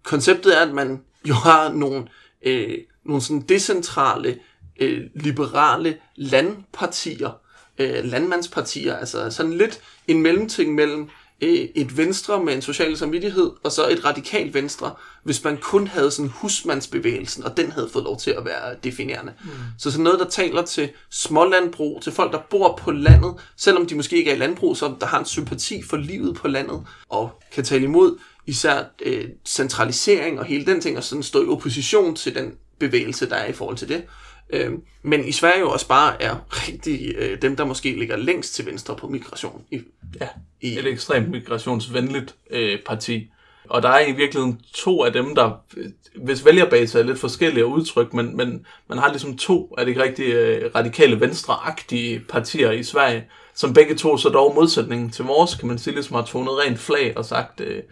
konceptet 0.02 0.56
er, 0.56 0.60
at 0.60 0.74
man 0.74 1.00
jo 1.28 1.34
har 1.34 1.72
nogle, 1.72 2.08
øh, 2.42 2.78
nogle 3.04 3.22
sådan 3.22 3.40
decentrale, 3.40 4.38
øh, 4.80 5.04
liberale 5.14 5.96
landpartier, 6.16 7.40
øh, 7.78 8.04
landmandspartier, 8.04 8.96
altså 8.96 9.30
sådan 9.30 9.52
lidt 9.52 9.80
en 10.08 10.22
mellemting 10.22 10.74
mellem 10.74 11.08
et 11.40 11.96
venstre 11.96 12.44
med 12.44 12.54
en 12.54 12.62
social 12.62 12.96
samvittighed, 12.96 13.50
og 13.64 13.72
så 13.72 13.88
et 13.88 14.04
radikalt 14.04 14.54
venstre, 14.54 14.94
hvis 15.22 15.44
man 15.44 15.56
kun 15.56 15.86
havde 15.86 16.10
sådan 16.10 16.30
husmandsbevægelsen, 16.34 17.44
og 17.44 17.56
den 17.56 17.72
havde 17.72 17.88
fået 17.92 18.04
lov 18.04 18.18
til 18.18 18.30
at 18.30 18.44
være 18.44 18.76
definerende. 18.84 19.32
Mm. 19.44 19.50
Så 19.78 19.90
sådan 19.90 20.04
noget, 20.04 20.20
der 20.20 20.28
taler 20.28 20.62
til 20.62 20.88
smålandbrug, 21.10 22.02
til 22.02 22.12
folk, 22.12 22.32
der 22.32 22.40
bor 22.50 22.76
på 22.82 22.90
landet, 22.90 23.34
selvom 23.56 23.86
de 23.86 23.94
måske 23.94 24.16
ikke 24.16 24.30
er 24.30 24.34
i 24.34 24.38
landbrug, 24.38 24.76
så 24.76 24.94
der 25.00 25.06
har 25.06 25.18
en 25.18 25.24
sympati 25.24 25.82
for 25.82 25.96
livet 25.96 26.36
på 26.36 26.48
landet, 26.48 26.86
og 27.08 27.42
kan 27.52 27.64
tale 27.64 27.84
imod 27.84 28.18
især 28.46 28.84
øh, 29.02 29.24
centralisering 29.44 30.38
og 30.38 30.44
hele 30.44 30.66
den 30.66 30.80
ting, 30.80 30.96
og 30.96 31.04
sådan 31.04 31.22
stå 31.22 31.44
i 31.44 31.48
opposition 31.48 32.16
til 32.16 32.34
den 32.34 32.52
bevægelse, 32.78 33.28
der 33.28 33.36
er 33.36 33.46
i 33.46 33.52
forhold 33.52 33.76
til 33.76 33.88
det. 33.88 34.04
Øh, 34.50 34.72
men 35.02 35.24
i 35.24 35.32
Sverige 35.32 35.60
jo 35.60 35.70
også 35.70 35.88
bare 35.88 36.22
er 36.22 36.36
rigtig 36.50 37.14
øh, 37.16 37.42
dem, 37.42 37.56
der 37.56 37.64
måske 37.64 37.98
ligger 37.98 38.16
længst 38.16 38.54
til 38.54 38.66
venstre 38.66 38.96
på 38.96 39.08
migration. 39.08 39.64
I, 39.70 39.80
Ja, 40.20 40.28
et 40.60 40.86
ekstremt 40.86 41.30
migrationsvenligt 41.30 42.34
øh, 42.50 42.78
parti. 42.86 43.30
Og 43.68 43.82
der 43.82 43.88
er 43.88 44.06
i 44.06 44.12
virkeligheden 44.12 44.60
to 44.74 45.04
af 45.04 45.12
dem, 45.12 45.34
der, 45.34 45.50
øh, 45.76 45.86
hvis 46.14 46.44
vælgerbase 46.44 46.98
er 46.98 47.02
lidt 47.02 47.18
forskellige 47.18 47.64
at 47.64 47.68
udtryk, 47.68 48.14
men, 48.14 48.36
men 48.36 48.66
man 48.88 48.98
har 48.98 49.08
ligesom 49.08 49.36
to 49.36 49.74
af 49.78 49.86
de 49.86 50.02
rigtig 50.02 50.24
øh, 50.24 50.70
radikale 50.74 51.20
venstreagtige 51.20 52.20
partier 52.20 52.70
i 52.70 52.82
Sverige, 52.82 53.24
som 53.54 53.74
begge 53.74 53.94
to 53.94 54.16
så 54.16 54.28
dog 54.28 54.54
modsætningen 54.54 55.10
til 55.10 55.24
vores, 55.24 55.54
kan 55.54 55.68
man 55.68 55.78
sige, 55.78 55.94
ligesom 55.94 56.16
har 56.16 56.24
tonet 56.24 56.58
rent 56.58 56.78
flag 56.78 57.12
og 57.16 57.24
sagt, 57.24 57.60
øh, 57.60 57.82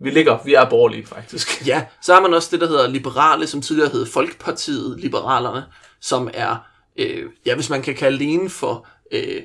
vi 0.00 0.10
ligger, 0.10 0.38
vi 0.44 0.54
er 0.54 0.70
borgerlige 0.70 1.06
faktisk. 1.06 1.66
Ja, 1.66 1.84
så 2.02 2.14
har 2.14 2.20
man 2.20 2.34
også 2.34 2.48
det, 2.52 2.60
der 2.60 2.68
hedder 2.68 2.88
liberale, 2.88 3.46
som 3.46 3.62
tidligere 3.62 3.90
hed 3.90 4.06
Folkepartiet 4.06 5.00
Liberalerne, 5.00 5.64
som 6.00 6.30
er, 6.34 6.56
øh, 6.96 7.24
ja, 7.46 7.54
hvis 7.54 7.70
man 7.70 7.82
kan 7.82 7.94
kalde 7.94 8.18
det 8.18 8.24
inden 8.24 8.50
for 8.50 8.86
øh, 9.12 9.42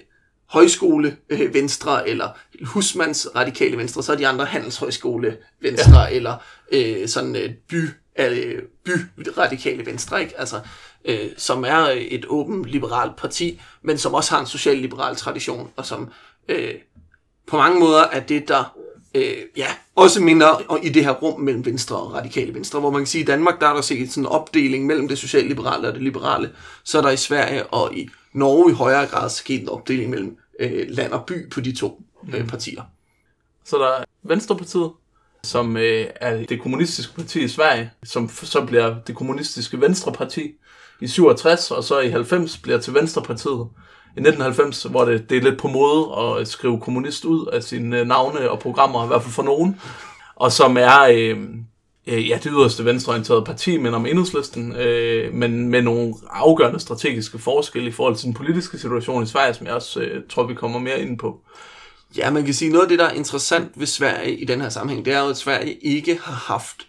højskole 0.49 1.17
øh, 1.29 1.53
venstre, 1.53 2.09
eller 2.09 2.29
husmands 2.63 3.27
radikale 3.35 3.77
venstre, 3.77 4.03
så 4.03 4.11
er 4.11 4.15
de 4.15 4.27
andre 4.27 4.45
handelshøjskole 4.45 5.37
venstre, 5.61 6.01
ja. 6.01 6.09
eller 6.09 6.35
øh, 6.71 7.07
sådan 7.07 7.35
øh, 7.35 7.53
by, 7.69 7.89
øh, 8.19 8.61
by 8.83 8.91
radikale 9.37 9.85
venstre, 9.85 10.21
ikke? 10.21 10.39
Altså, 10.39 10.59
øh, 11.05 11.29
som 11.37 11.63
er 11.67 11.93
et 11.95 12.25
åbent 12.27 12.65
liberalt 12.65 13.15
parti, 13.15 13.61
men 13.81 13.97
som 13.97 14.13
også 14.13 14.31
har 14.31 14.39
en 14.39 14.47
social-liberal 14.47 15.15
tradition, 15.15 15.69
og 15.75 15.85
som 15.85 16.11
øh, 16.49 16.73
på 17.47 17.57
mange 17.57 17.79
måder 17.79 18.03
er 18.03 18.19
det, 18.19 18.47
der 18.47 18.77
øh, 19.13 19.37
ja, 19.57 19.67
også 19.95 20.21
minder 20.21 20.77
i 20.83 20.89
det 20.89 21.03
her 21.03 21.11
rum 21.11 21.41
mellem 21.41 21.65
venstre 21.65 21.95
og 21.95 22.13
radikale 22.13 22.53
venstre, 22.53 22.79
hvor 22.79 22.89
man 22.91 23.01
kan 23.01 23.07
sige, 23.07 23.21
at 23.21 23.27
i 23.27 23.31
Danmark 23.31 23.59
der 23.61 23.67
er 23.67 23.73
der 23.73 23.81
set 23.81 24.11
sådan 24.11 24.23
en 24.23 24.27
opdeling 24.27 24.85
mellem 24.85 25.07
det 25.07 25.17
socialliberale 25.17 25.87
og 25.87 25.93
det 25.93 26.03
liberale, 26.03 26.49
så 26.83 26.97
er 26.97 27.01
der 27.01 27.09
i 27.09 27.17
Sverige 27.17 27.65
og 27.65 27.95
i 27.95 28.09
Norge 28.33 28.71
i 28.71 28.73
højere 28.73 29.05
grad 29.05 29.29
sket 29.29 29.61
en 29.61 29.69
opdeling 29.69 30.09
mellem 30.09 30.37
øh, 30.59 30.85
land 30.89 31.11
og 31.11 31.25
by 31.25 31.49
på 31.49 31.61
de 31.61 31.71
to 31.71 32.01
øh, 32.33 32.47
partier. 32.47 32.81
Så 33.65 33.77
der 33.77 33.87
er 33.87 34.03
Venstrepartiet, 34.23 34.91
som 35.43 35.77
øh, 35.77 36.07
er 36.15 36.45
det 36.45 36.61
kommunistiske 36.61 37.15
parti 37.15 37.43
i 37.43 37.47
Sverige, 37.47 37.91
som 38.03 38.29
så 38.29 38.65
bliver 38.65 38.95
det 39.07 39.15
kommunistiske 39.15 39.81
Venstreparti 39.81 40.51
i 41.01 41.07
67, 41.07 41.71
og 41.71 41.83
så 41.83 41.99
i 41.99 42.09
90 42.09 42.57
bliver 42.57 42.79
til 42.79 42.93
Venstrepartiet. 42.93 43.67
I 44.15 44.19
1990, 44.19 44.83
hvor 44.83 45.05
det, 45.05 45.29
det 45.29 45.37
er 45.37 45.41
lidt 45.41 45.59
på 45.59 45.67
mode 45.67 46.39
at 46.39 46.47
skrive 46.47 46.79
kommunist 46.79 47.25
ud 47.25 47.47
af 47.47 47.63
sine 47.63 47.99
øh, 47.99 48.07
navne 48.07 48.51
og 48.51 48.59
programmer, 48.59 49.03
i 49.03 49.07
hvert 49.07 49.21
fald 49.21 49.33
for 49.33 49.43
nogen. 49.43 49.81
Og 50.35 50.51
som 50.51 50.77
er 50.77 51.01
øh, 51.11 51.37
øh, 52.07 52.29
ja, 52.29 52.39
det 52.43 52.51
yderste 52.55 52.85
venstreorienterede 52.85 53.45
parti, 53.45 53.77
men 53.77 53.93
om 53.93 54.05
enhedslisten, 54.05 54.75
øh, 54.75 55.33
men 55.33 55.69
med 55.69 55.81
nogle 55.81 56.13
afgørende 56.29 56.79
strategiske 56.79 57.39
forskelle 57.39 57.87
i 57.87 57.91
forhold 57.91 58.15
til 58.15 58.25
den 58.25 58.33
politiske 58.33 58.77
situation 58.77 59.23
i 59.23 59.27
Sverige, 59.27 59.53
som 59.53 59.67
jeg 59.67 59.75
også 59.75 60.01
øh, 60.01 60.23
tror, 60.29 60.43
vi 60.43 60.53
kommer 60.53 60.79
mere 60.79 61.01
ind 61.01 61.19
på. 61.19 61.39
Ja, 62.17 62.31
man 62.31 62.45
kan 62.45 62.53
sige, 62.53 62.71
noget 62.71 62.83
af 62.83 62.89
det, 62.89 62.99
der 62.99 63.05
er 63.05 63.13
interessant 63.13 63.71
ved 63.75 63.87
Sverige 63.87 64.37
i 64.37 64.45
den 64.45 64.61
her 64.61 64.69
sammenhæng, 64.69 65.05
det 65.05 65.13
er 65.13 65.23
jo, 65.23 65.29
at 65.29 65.37
Sverige 65.37 65.73
ikke 65.73 66.19
har 66.23 66.53
haft 66.53 66.87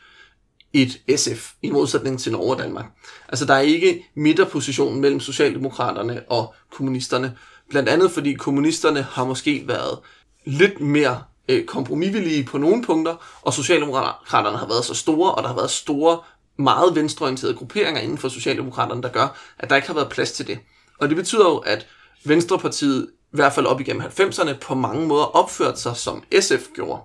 et 0.74 1.18
SF, 1.18 1.52
i 1.62 1.70
modsætning 1.70 2.20
til 2.20 2.32
Norge 2.32 2.54
og 2.54 2.58
Danmark. 2.58 2.86
Altså, 3.28 3.44
der 3.44 3.54
er 3.54 3.60
ikke 3.60 4.10
midterpositionen 4.14 5.00
mellem 5.00 5.20
Socialdemokraterne 5.20 6.22
og 6.28 6.54
kommunisterne. 6.72 7.36
Blandt 7.70 7.88
andet 7.88 8.10
fordi 8.10 8.34
kommunisterne 8.34 9.02
har 9.02 9.24
måske 9.24 9.64
været 9.66 9.98
lidt 10.44 10.80
mere 10.80 11.22
øh, 11.48 11.64
kompromisvillige 11.64 12.44
på 12.44 12.58
nogle 12.58 12.82
punkter, 12.82 13.40
og 13.42 13.54
Socialdemokraterne 13.54 14.58
har 14.58 14.66
været 14.66 14.84
så 14.84 14.94
store, 14.94 15.34
og 15.34 15.42
der 15.42 15.48
har 15.48 15.56
været 15.56 15.70
store, 15.70 16.18
meget 16.56 16.94
venstreorienterede 16.94 17.54
grupperinger 17.54 18.00
inden 18.00 18.18
for 18.18 18.28
Socialdemokraterne, 18.28 19.02
der 19.02 19.08
gør, 19.08 19.36
at 19.58 19.70
der 19.70 19.76
ikke 19.76 19.88
har 19.88 19.94
været 19.94 20.08
plads 20.08 20.32
til 20.32 20.46
det. 20.46 20.58
Og 21.00 21.08
det 21.08 21.16
betyder 21.16 21.48
jo, 21.48 21.56
at 21.56 21.86
Venstrepartiet, 22.24 23.08
i 23.32 23.36
hvert 23.36 23.52
fald 23.52 23.66
op 23.66 23.80
igennem 23.80 24.02
90'erne, 24.02 24.58
på 24.58 24.74
mange 24.74 25.06
måder 25.06 25.24
opførte 25.24 25.80
sig, 25.80 25.96
som 25.96 26.24
SF 26.40 26.66
gjorde. 26.74 27.02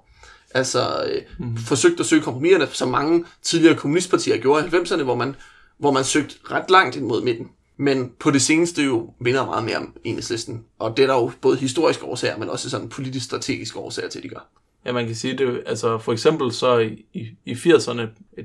Altså 0.54 1.04
øh, 1.12 1.22
mm. 1.40 1.58
forsøgt 1.58 2.00
at 2.00 2.06
søge 2.06 2.22
kompromiserne, 2.22 2.68
som 2.72 2.90
mange 2.90 3.26
tidligere 3.42 3.76
kommunistpartier 3.76 4.38
gjorde 4.38 4.68
i 4.68 4.70
90'erne, 4.70 5.04
hvor 5.04 5.16
man, 5.16 5.36
hvor 5.78 5.92
man 5.92 6.04
søgte 6.04 6.36
ret 6.52 6.72
langt 6.72 6.96
ind 6.96 7.06
mod 7.06 7.22
midten. 7.24 7.48
Men 7.78 8.12
på 8.20 8.32
det 8.32 8.42
seneste 8.42 8.84
jo 8.84 9.14
minder 9.20 9.46
meget 9.46 9.64
mere 9.64 9.78
om 9.78 9.94
enhedslisten. 10.04 10.64
Og 10.80 10.98
det 10.98 11.04
er 11.04 11.08
der 11.08 11.16
jo 11.16 11.32
både 11.42 11.58
historiske 11.58 12.06
årsager, 12.06 12.38
men 12.38 12.50
også 12.50 12.70
sådan 12.70 12.90
politisk-strategiske 12.90 13.80
årsager 13.80 14.10
til, 14.10 14.20
at 14.20 14.24
de 14.24 14.30
gør. 14.30 14.50
Ja, 14.86 14.92
man 14.92 15.06
kan 15.06 15.16
sige 15.16 15.38
det, 15.38 15.64
altså 15.66 15.98
for 15.98 16.14
eksempel 16.14 16.52
så 16.52 16.78
i, 16.78 17.06
i, 17.14 17.28
i 17.46 17.54
80'erne, 17.54 18.02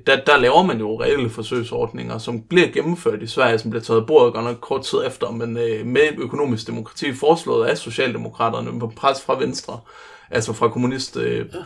der, 0.07 0.25
der 0.27 0.37
laver 0.37 0.63
man 0.63 0.79
jo 0.79 1.01
reelle 1.01 1.31
forsøgsordninger, 1.31 2.19
som 2.19 2.43
bliver 2.43 2.69
gennemført 2.69 3.23
i 3.23 3.27
Sverige, 3.27 3.59
som 3.59 3.71
bliver 3.71 3.83
taget 3.83 4.07
bordet 4.07 4.35
godt 4.35 4.45
nok 4.45 4.59
kort 4.61 4.83
tid 4.83 4.99
efter, 5.07 5.31
men 5.31 5.57
øh, 5.57 5.87
med 5.87 6.09
økonomisk 6.19 6.67
demokrati 6.67 7.13
foreslået 7.13 7.67
af 7.67 7.79
Socialdemokraterne 7.79 8.81
på 8.81 8.93
pres 8.97 9.23
fra 9.23 9.39
Venstre, 9.39 9.81
altså 10.31 10.53
fra 10.53 10.69
kommunistbevægelsen, 10.69 11.59
øh, 11.59 11.65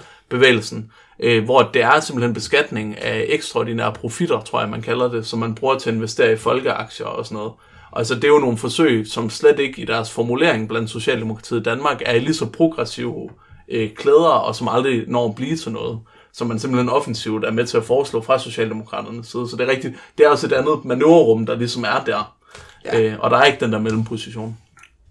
øh, 1.21 1.45
hvor 1.45 1.63
det 1.63 1.83
er 1.83 2.01
simpelthen 2.01 2.35
beskatning 2.35 2.99
af 2.99 3.25
ekstraordinære 3.29 3.93
profitter, 3.93 4.41
tror 4.41 4.61
jeg 4.61 4.69
man 4.69 4.83
kalder 4.83 5.09
det, 5.09 5.27
som 5.27 5.39
man 5.39 5.55
bruger 5.55 5.79
til 5.79 5.91
at 5.91 5.97
investere 5.97 6.33
i 6.33 6.37
folkeaktier 6.37 7.07
og 7.07 7.27
sådan 7.27 7.37
noget. 7.37 7.53
Altså 7.93 8.15
det 8.15 8.25
er 8.25 8.29
jo 8.29 8.39
nogle 8.39 8.59
forsøg, 8.59 9.07
som 9.07 9.31
slet 9.31 9.59
ikke 9.59 9.83
i 9.83 9.85
deres 9.85 10.11
formulering 10.11 10.69
blandt 10.69 10.91
Socialdemokratiet 10.91 11.61
i 11.61 11.63
Danmark 11.63 12.03
er 12.07 12.19
lige 12.19 12.35
så 12.35 12.47
progressive 12.47 13.31
øh, 13.69 13.91
klæder, 13.95 14.29
og 14.29 14.55
som 14.55 14.69
aldrig 14.69 15.05
når 15.07 15.29
at 15.29 15.35
blive 15.35 15.57
til 15.57 15.73
noget, 15.73 16.01
som 16.33 16.47
man 16.47 16.59
simpelthen 16.59 16.89
offensivt 16.89 17.45
er 17.45 17.51
med 17.51 17.67
til 17.67 17.77
at 17.77 17.85
foreslå 17.85 18.23
fra 18.23 18.39
Socialdemokraternes 18.39 19.27
side. 19.27 19.49
Så 19.49 19.57
det 19.57 19.69
er 19.69 19.71
rigtigt. 19.71 19.95
Det 20.19 20.27
er 20.27 20.31
også 20.31 20.47
et 20.47 20.53
andet 20.53 20.85
manøvrerum, 20.85 21.47
der 21.47 21.57
ligesom 21.57 21.85
er 21.85 22.05
der. 22.07 22.37
Ja. 22.85 23.01
Øh, 23.01 23.19
og 23.21 23.31
der 23.31 23.37
er 23.37 23.45
ikke 23.45 23.65
den 23.65 23.73
der 23.73 23.79
mellemposition. 23.79 24.57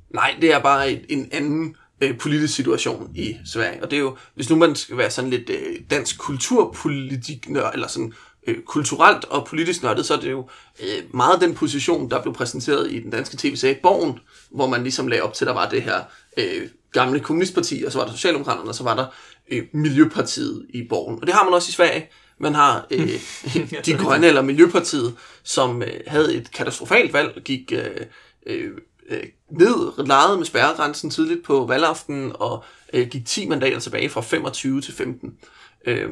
Nej, 0.09 0.35
det 0.41 0.53
er 0.53 0.59
bare 0.59 0.91
en 1.09 1.29
anden 1.31 1.75
øh, 2.01 2.17
politisk 2.17 2.55
situation 2.55 3.11
i 3.15 3.35
Sverige. 3.45 3.83
Og 3.83 3.91
det 3.91 3.97
er 3.97 4.01
jo, 4.01 4.17
hvis 4.35 4.49
nu 4.49 4.55
man 4.55 4.75
skal 4.75 4.97
være 4.97 5.11
sådan 5.11 5.29
lidt 5.29 5.49
øh, 5.49 5.75
dansk 5.89 6.17
kulturpolitik, 6.17 7.47
eller 7.73 7.87
sådan 7.87 8.13
øh, 8.47 8.61
kulturelt 8.61 9.25
og 9.25 9.47
politisk 9.47 9.83
nørdet, 9.83 10.05
så 10.05 10.13
er 10.13 10.19
det 10.19 10.31
jo 10.31 10.49
øh, 10.79 11.03
meget 11.13 11.41
den 11.41 11.55
position, 11.55 12.09
der 12.09 12.21
blev 12.21 12.33
præsenteret 12.33 12.91
i 12.91 12.99
den 12.99 13.11
danske 13.11 13.37
tv-serie 13.37 13.79
Borgen, 13.83 14.19
hvor 14.51 14.67
man 14.67 14.83
ligesom 14.83 15.07
lagde 15.07 15.23
op 15.23 15.33
til, 15.33 15.45
at 15.45 15.47
der 15.47 15.53
var 15.53 15.69
det 15.69 15.81
her 15.81 16.03
øh, 16.37 16.69
gamle 16.91 17.19
kommunistparti, 17.19 17.83
og 17.85 17.91
så 17.91 17.97
var 17.97 18.05
der 18.05 18.13
Socialdemokraterne, 18.13 18.69
og 18.69 18.75
så 18.75 18.83
var 18.83 18.95
der 18.95 19.05
øh, 19.51 19.63
Miljøpartiet 19.71 20.65
i 20.69 20.83
Borgen. 20.89 21.19
Og 21.21 21.27
det 21.27 21.35
har 21.35 21.43
man 21.43 21.53
også 21.53 21.69
i 21.69 21.71
Sverige. 21.71 22.09
Man 22.39 22.55
har 22.55 22.87
øh, 22.91 23.09
De 23.85 23.93
Grønne, 23.93 24.27
eller 24.27 24.41
Miljøpartiet, 24.41 25.15
som 25.43 25.83
øh, 25.83 25.99
havde 26.07 26.35
et 26.35 26.51
katastrofalt 26.51 27.13
valg, 27.13 27.41
gik 27.45 27.71
øh, 27.71 28.05
øh, 28.45 28.71
øh, 29.09 29.23
ned, 29.51 30.05
lejet 30.05 30.37
med 30.37 30.45
spærregrænsen 30.45 31.09
tidligt 31.09 31.43
på 31.43 31.65
valgaften, 31.65 32.31
og 32.35 32.63
øh, 32.93 33.07
gik 33.07 33.25
10 33.25 33.47
mandater 33.47 33.79
tilbage 33.79 34.09
fra 34.09 34.21
25 34.21 34.81
til 34.81 34.93
15. 34.93 35.37
Øh, 35.85 36.09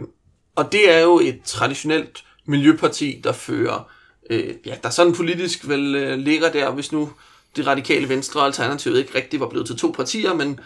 og 0.56 0.72
det 0.72 0.92
er 0.92 1.00
jo 1.00 1.20
et 1.20 1.42
traditionelt 1.46 2.24
miljøparti, 2.46 3.22
der 3.24 3.32
fører, 3.32 3.90
øh, 4.30 4.56
ja, 4.66 4.76
der 4.84 4.90
sådan 4.90 5.14
politisk 5.14 5.68
vel 5.68 5.96
øh, 5.96 6.18
ligger 6.18 6.52
der, 6.52 6.72
hvis 6.72 6.92
nu 6.92 7.12
det 7.56 7.68
radikale 7.68 8.10
venstre 8.10 8.40
og 8.40 8.46
alternativet 8.46 9.00
ikke 9.00 9.16
rigtig 9.16 9.40
var 9.40 9.50
blevet 9.50 9.68
til 9.68 9.78
to 9.78 9.92
partier, 9.96 10.34
men 10.34 10.60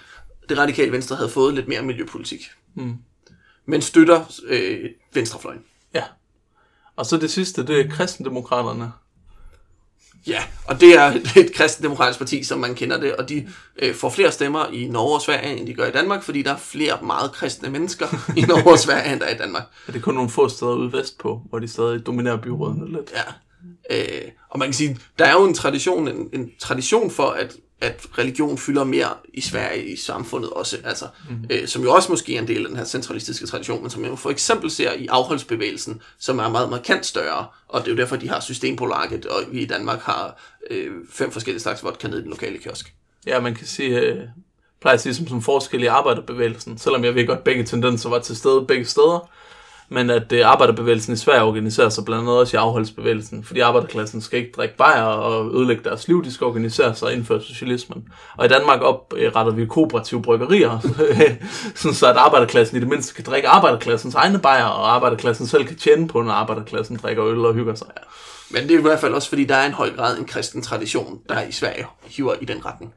det 0.49 0.57
radikale 0.57 0.91
venstre 0.91 1.15
havde 1.15 1.29
fået 1.29 1.53
lidt 1.53 1.67
mere 1.67 1.81
miljøpolitik. 1.81 2.41
Mm. 2.75 2.95
Men 3.65 3.81
støtter 3.81 4.25
øh, 4.43 4.89
venstrefløjen. 5.13 5.63
Ja. 5.93 6.03
Og 6.95 7.05
så 7.05 7.17
det 7.17 7.31
sidste, 7.31 7.67
det 7.67 7.79
er 7.79 7.89
kristendemokraterne. 7.89 8.91
Ja, 10.27 10.43
og 10.65 10.81
det 10.81 10.95
er 10.95 11.05
et 11.41 11.53
kristendemokratisk 11.55 12.19
parti, 12.19 12.43
som 12.43 12.59
man 12.59 12.75
kender 12.75 12.99
det, 12.99 13.15
og 13.15 13.29
de 13.29 13.47
øh, 13.79 13.95
får 13.95 14.09
flere 14.09 14.31
stemmer 14.31 14.65
i 14.73 14.87
Norge 14.87 15.15
og 15.15 15.21
Sverige, 15.21 15.57
end 15.57 15.67
de 15.67 15.73
gør 15.73 15.85
i 15.85 15.91
Danmark, 15.91 16.23
fordi 16.23 16.41
der 16.41 16.53
er 16.53 16.57
flere 16.57 16.97
meget 17.03 17.31
kristne 17.31 17.69
mennesker 17.69 18.07
i 18.37 18.41
Norge 18.41 18.71
og 18.71 18.79
Sverige, 18.79 19.11
end 19.11 19.19
der 19.19 19.25
er 19.25 19.35
i 19.35 19.37
Danmark. 19.37 19.63
Er 19.87 19.91
det 19.91 20.01
kun 20.01 20.13
nogle 20.13 20.29
få 20.29 20.49
steder 20.49 20.75
ude 20.75 20.93
vestpå, 20.93 21.41
hvor 21.49 21.59
de 21.59 21.67
stadig 21.67 22.05
dominerer 22.05 22.37
byrådene 22.37 22.91
lidt? 22.91 23.13
Ja, 23.13 23.23
øh, 23.97 24.31
og 24.49 24.59
man 24.59 24.67
kan 24.67 24.73
sige, 24.73 24.99
der 25.19 25.25
er 25.25 25.33
jo 25.33 25.45
en 25.45 25.53
tradition, 25.53 26.07
en, 26.07 26.29
en 26.33 26.49
tradition 26.59 27.11
for, 27.11 27.27
at, 27.29 27.55
at 27.81 28.05
religion 28.17 28.57
fylder 28.57 28.83
mere 28.83 29.09
i 29.33 29.41
Sverige 29.41 29.85
i 29.85 29.95
samfundet 29.95 30.49
også, 30.49 30.77
altså, 30.83 31.05
mm. 31.29 31.45
øh, 31.49 31.67
som 31.67 31.83
jo 31.83 31.93
også 31.93 32.11
måske 32.11 32.35
er 32.35 32.41
en 32.41 32.47
del 32.47 32.61
af 32.61 32.67
den 32.67 32.77
her 32.77 32.85
centralistiske 32.85 33.47
tradition, 33.47 33.81
men 33.81 33.89
som 33.89 34.05
jo 34.05 34.15
for 34.15 34.29
eksempel 34.29 34.71
ser 34.71 34.93
i 34.93 35.07
afholdsbevægelsen, 35.07 36.01
som 36.19 36.39
er 36.39 36.49
meget 36.49 36.69
markant 36.69 37.05
større, 37.05 37.47
og 37.67 37.81
det 37.81 37.87
er 37.87 37.91
jo 37.91 37.97
derfor, 37.97 38.15
de 38.15 38.29
har 38.29 38.39
Systembolaget, 38.39 39.25
og 39.25 39.41
vi 39.51 39.59
i 39.61 39.65
Danmark 39.65 39.99
har 39.99 40.41
øh, 40.71 40.91
fem 41.11 41.31
forskellige 41.31 41.61
slags 41.61 41.83
vodka 41.83 42.07
nede 42.07 42.19
i 42.19 42.23
den 42.23 42.29
lokale 42.29 42.57
kiosk. 42.57 42.93
Ja, 43.27 43.39
man 43.39 43.55
kan 43.55 43.67
sige, 43.67 43.99
øh, 43.99 44.19
plejer 44.81 44.95
at 44.95 45.01
sige 45.01 45.15
som, 45.15 45.27
som 45.27 45.41
forskel 45.41 45.83
i 45.83 45.85
arbejderbevægelsen, 45.85 46.77
selvom 46.77 47.03
jeg 47.03 47.15
ved 47.15 47.27
godt, 47.27 47.37
at 47.37 47.43
begge 47.43 47.63
tendenser 47.63 48.09
var 48.09 48.19
til 48.19 48.37
stede 48.37 48.65
begge 48.67 48.85
steder 48.85 49.29
men 49.89 50.09
at 50.09 50.31
øh, 50.31 50.49
arbejderbevægelsen 50.49 51.13
i 51.13 51.17
Sverige 51.17 51.43
organiserer 51.43 51.89
sig 51.89 52.05
blandt 52.05 52.21
andet 52.21 52.37
også 52.37 52.57
i 52.57 52.59
afholdsbevægelsen, 52.59 53.43
fordi 53.43 53.59
arbejderklassen 53.59 54.21
skal 54.21 54.39
ikke 54.39 54.51
drikke 54.57 54.77
bajer 54.77 55.03
og 55.03 55.55
ødelægge 55.55 55.83
deres 55.83 56.07
liv, 56.07 56.23
de 56.23 56.33
skal 56.33 56.47
organisere 56.47 56.95
sig 56.95 57.07
og 57.07 57.13
indføre 57.13 57.41
socialismen. 57.41 58.07
Og 58.37 58.45
i 58.45 58.47
Danmark 58.47 58.81
opretter 58.81 59.47
øh, 59.47 59.57
vi 59.57 59.65
kooperative 59.65 60.21
bryggerier, 60.21 60.79
så 61.93 62.07
at 62.07 62.17
arbejderklassen 62.17 62.77
i 62.77 62.79
det 62.79 62.89
mindste 62.89 63.15
kan 63.15 63.25
drikke 63.25 63.47
arbejderklassens 63.47 64.15
egne 64.15 64.39
bajer, 64.39 64.65
og 64.65 64.95
arbejderklassen 64.95 65.47
selv 65.47 65.65
kan 65.65 65.75
tjene 65.75 66.07
på, 66.07 66.21
når 66.21 66.31
arbejderklassen 66.31 66.97
drikker 66.97 67.25
øl 67.25 67.45
og 67.45 67.53
hygger 67.53 67.75
sig. 67.75 67.87
Men 68.49 68.63
det 68.63 68.71
er 68.71 68.79
i 68.79 68.81
hvert 68.81 68.99
fald 68.99 69.13
også, 69.13 69.29
fordi 69.29 69.45
der 69.45 69.55
er 69.55 69.65
en 69.65 69.73
høj 69.73 69.95
grad 69.95 70.17
en 70.17 70.25
kristen 70.25 70.61
tradition, 70.61 71.19
der 71.29 71.41
i 71.41 71.51
Sverige 71.51 71.85
hiver 72.03 72.33
i 72.41 72.45
den 72.45 72.65
retning. 72.65 72.93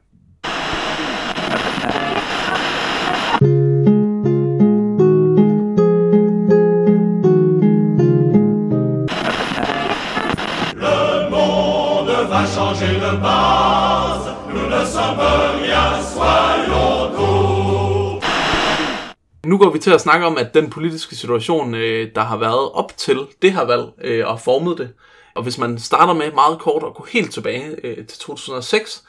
Nu 19.53 19.57
går 19.57 19.69
vi 19.69 19.79
til 19.79 19.91
at 19.91 20.01
snakke 20.01 20.25
om, 20.25 20.37
at 20.37 20.53
den 20.53 20.69
politiske 20.69 21.15
situation, 21.15 21.75
øh, 21.75 22.09
der 22.15 22.21
har 22.21 22.37
været 22.37 22.71
op 22.71 22.97
til 22.97 23.19
det 23.41 23.53
her 23.53 23.65
valg 23.65 23.83
øh, 24.03 24.27
og 24.27 24.41
formet 24.41 24.77
det, 24.77 24.89
og 25.35 25.43
hvis 25.43 25.57
man 25.57 25.79
starter 25.79 26.13
med 26.13 26.31
meget 26.31 26.59
kort 26.59 26.83
og 26.83 26.93
går 26.95 27.07
helt 27.11 27.33
tilbage 27.33 27.75
øh, 27.83 27.95
til 27.95 28.19
2006, 28.19 29.03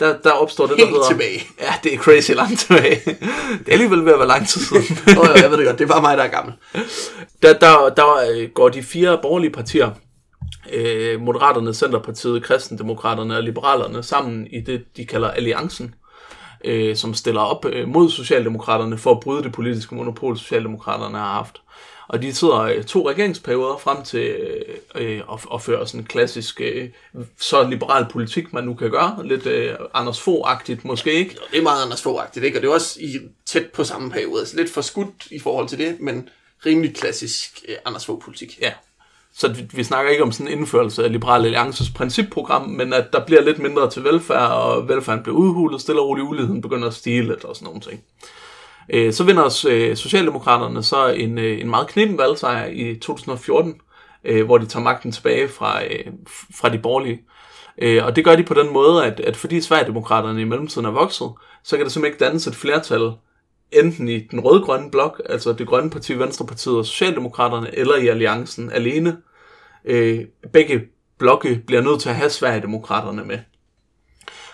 der, 0.00 0.18
der 0.18 0.30
opstår 0.30 0.66
det, 0.66 0.76
der 0.78 0.84
Helt 0.84 0.90
hedder... 0.90 1.08
tilbage. 1.08 1.42
Ja, 1.60 1.74
det 1.84 1.94
er 1.94 1.98
crazy 1.98 2.30
langt 2.30 2.60
tilbage. 2.60 3.00
det 3.58 3.68
er 3.68 3.72
alligevel 3.72 4.04
ved 4.04 4.12
at 4.12 4.18
være 4.18 4.28
lang 4.28 4.48
tid 4.48 4.60
siden. 4.60 4.98
Åh, 5.18 5.30
oh, 5.30 5.36
jeg 5.42 5.50
ved 5.50 5.58
det 5.58 5.66
godt, 5.66 5.78
det 5.78 5.88
var 5.88 6.00
mig, 6.00 6.16
der 6.16 6.24
er 6.24 6.28
gammel. 6.28 6.54
der, 7.42 7.52
der, 7.52 7.94
der 7.96 8.46
går 8.54 8.68
de 8.68 8.82
fire 8.82 9.18
borgerlige 9.22 9.50
partier, 9.50 9.90
øh, 10.72 11.20
Moderaterne, 11.20 11.74
Centerpartiet, 11.74 12.42
Kristendemokraterne 12.42 13.36
og 13.36 13.42
Liberalerne, 13.42 14.02
sammen 14.02 14.46
i 14.46 14.60
det, 14.60 14.84
de 14.96 15.06
kalder 15.06 15.30
Alliancen, 15.30 15.94
øh, 16.64 16.96
som 16.96 17.14
stiller 17.14 17.40
op 17.40 17.64
øh, 17.64 17.88
mod 17.88 18.10
Socialdemokraterne 18.10 18.98
for 18.98 19.10
at 19.10 19.20
bryde 19.20 19.42
det 19.42 19.52
politiske 19.52 19.94
monopol, 19.94 20.38
Socialdemokraterne 20.38 21.18
har 21.18 21.32
haft. 21.32 21.62
Og 22.08 22.22
de 22.22 22.34
sidder 22.34 22.58
øh, 22.58 22.84
to 22.84 23.08
regeringsperioder 23.08 23.76
frem 23.76 24.02
til 24.02 24.20
øh, 24.20 24.74
øh, 24.94 25.22
at, 25.32 25.46
at 25.54 25.62
føre 25.62 25.86
sådan 25.86 26.00
en 26.00 26.06
klassisk, 26.06 26.60
øh, 26.60 26.88
så 27.40 27.68
liberal 27.68 28.06
politik, 28.10 28.52
man 28.52 28.64
nu 28.64 28.74
kan 28.74 28.90
gøre. 28.90 29.20
Lidt 29.24 29.46
øh, 29.46 29.74
Anders 29.94 30.20
Fogh-agtigt 30.20 30.80
måske 30.84 31.12
ikke. 31.12 31.36
Det 31.50 31.58
er 31.58 31.62
meget 31.62 31.84
Anders 31.84 32.06
Fogh-agtigt, 32.06 32.44
ikke? 32.44 32.58
Og 32.58 32.62
det 32.62 32.68
er 32.68 32.72
også 32.72 33.00
i, 33.00 33.18
tæt 33.46 33.66
på 33.66 33.84
samme 33.84 34.10
periode. 34.10 34.40
Altså 34.40 34.56
lidt 34.56 34.70
for 34.70 34.80
skudt 34.80 35.26
i 35.30 35.38
forhold 35.38 35.68
til 35.68 35.78
det, 35.78 36.00
men 36.00 36.28
rimelig 36.66 36.94
klassisk 36.94 37.64
eh, 37.68 37.76
Anders 37.84 38.06
Fogh-politik. 38.06 38.58
Ja. 38.60 38.72
Så 39.40 39.48
vi, 39.48 39.62
vi 39.72 39.84
snakker 39.84 40.10
ikke 40.10 40.22
om 40.22 40.32
sådan 40.32 40.52
en 40.52 40.58
indførelse 40.58 41.04
af 41.04 41.12
Liberale 41.12 41.44
Alliances 41.44 41.90
principprogram, 41.90 42.68
men 42.68 42.92
at 42.92 43.12
der 43.12 43.24
bliver 43.24 43.42
lidt 43.42 43.58
mindre 43.58 43.90
til 43.90 44.04
velfærd, 44.04 44.50
og 44.50 44.88
velfærden 44.88 45.22
bliver 45.22 45.36
udhulet, 45.36 45.80
stille 45.80 46.00
og 46.00 46.08
roligt 46.08 46.26
uligheden 46.28 46.60
begynder 46.60 46.88
at 46.88 46.94
stige 46.94 47.22
lidt 47.22 47.44
og 47.44 47.56
sådan 47.56 47.66
nogle 47.66 47.80
ting. 47.80 48.00
Øh, 48.88 49.12
så 49.12 49.24
vinder 49.24 49.66
øh, 49.68 49.96
Socialdemokraterne 49.96 50.82
så 50.82 51.08
en, 51.08 51.38
øh, 51.38 51.60
en 51.60 51.70
meget 51.70 51.88
knippen 51.88 52.18
valgsejr 52.18 52.66
i 52.66 52.98
2014, 52.98 53.74
øh, 54.24 54.44
hvor 54.44 54.58
de 54.58 54.66
tager 54.66 54.84
magten 54.84 55.12
tilbage 55.12 55.48
fra, 55.48 55.84
øh, 55.84 56.12
fra 56.60 56.68
de 56.68 56.78
borgerlige. 56.78 57.20
Øh, 57.78 58.04
og 58.04 58.16
det 58.16 58.24
gør 58.24 58.36
de 58.36 58.42
på 58.42 58.54
den 58.54 58.72
måde, 58.72 59.04
at, 59.04 59.20
at 59.20 59.36
fordi 59.36 59.60
Sverigedemokraterne 59.60 60.40
i 60.40 60.44
mellemtiden 60.44 60.86
er 60.86 60.90
vokset, 60.90 61.30
så 61.64 61.76
kan 61.76 61.84
der 61.84 61.90
simpelthen 61.90 62.14
ikke 62.14 62.24
dannes 62.24 62.46
et 62.46 62.54
flertal 62.54 63.12
enten 63.72 64.08
i 64.08 64.18
den 64.18 64.40
rød-grønne 64.40 64.90
blok, 64.90 65.22
altså 65.28 65.52
det 65.52 65.66
grønne 65.66 65.90
parti, 65.90 66.18
Venstrepartiet 66.18 66.76
og 66.76 66.86
Socialdemokraterne, 66.86 67.78
eller 67.78 67.96
i 67.96 68.08
alliancen 68.08 68.72
alene. 68.72 69.16
Øh, 69.84 70.24
begge 70.52 70.80
blokke 71.18 71.62
bliver 71.66 71.82
nødt 71.82 72.00
til 72.00 72.08
at 72.08 72.14
have 72.14 72.30
Sverigedemokraterne 72.30 73.24
med. 73.24 73.38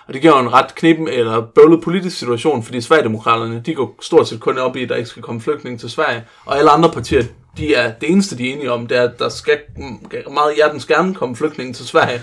Og 0.07 0.15
det 0.15 0.23
giver 0.23 0.41
en 0.41 0.53
ret 0.53 0.75
knippen 0.75 1.09
eller 1.09 1.41
bøvlet 1.41 1.83
politisk 1.83 2.19
situation, 2.19 2.63
fordi 2.63 2.81
Sverigedemokraterne, 2.81 3.63
de 3.67 3.75
går 3.75 3.99
stort 4.01 4.29
set 4.29 4.41
kun 4.41 4.59
op 4.59 4.77
i, 4.77 4.83
at 4.83 4.89
der 4.89 4.97
ikke 4.97 5.09
skal 5.09 5.23
komme 5.23 5.41
flygtninge 5.41 5.79
til 5.79 5.91
Sverige. 5.91 6.25
Og 6.45 6.59
alle 6.59 6.71
andre 6.71 6.91
partier, 6.91 7.23
de 7.57 7.75
er, 7.75 7.93
det 7.93 8.11
eneste, 8.11 8.39
de 8.39 8.49
er 8.49 8.55
enige 8.55 8.73
om, 8.73 8.87
det 8.87 8.99
er, 8.99 9.03
at 9.03 9.19
der 9.19 9.29
skal 9.29 9.59
meget 10.33 10.55
hjertens 10.57 10.87
gerne 10.87 11.15
komme 11.15 11.37
flygtninge 11.37 11.73
til 11.73 11.87
Sverige. 11.87 12.23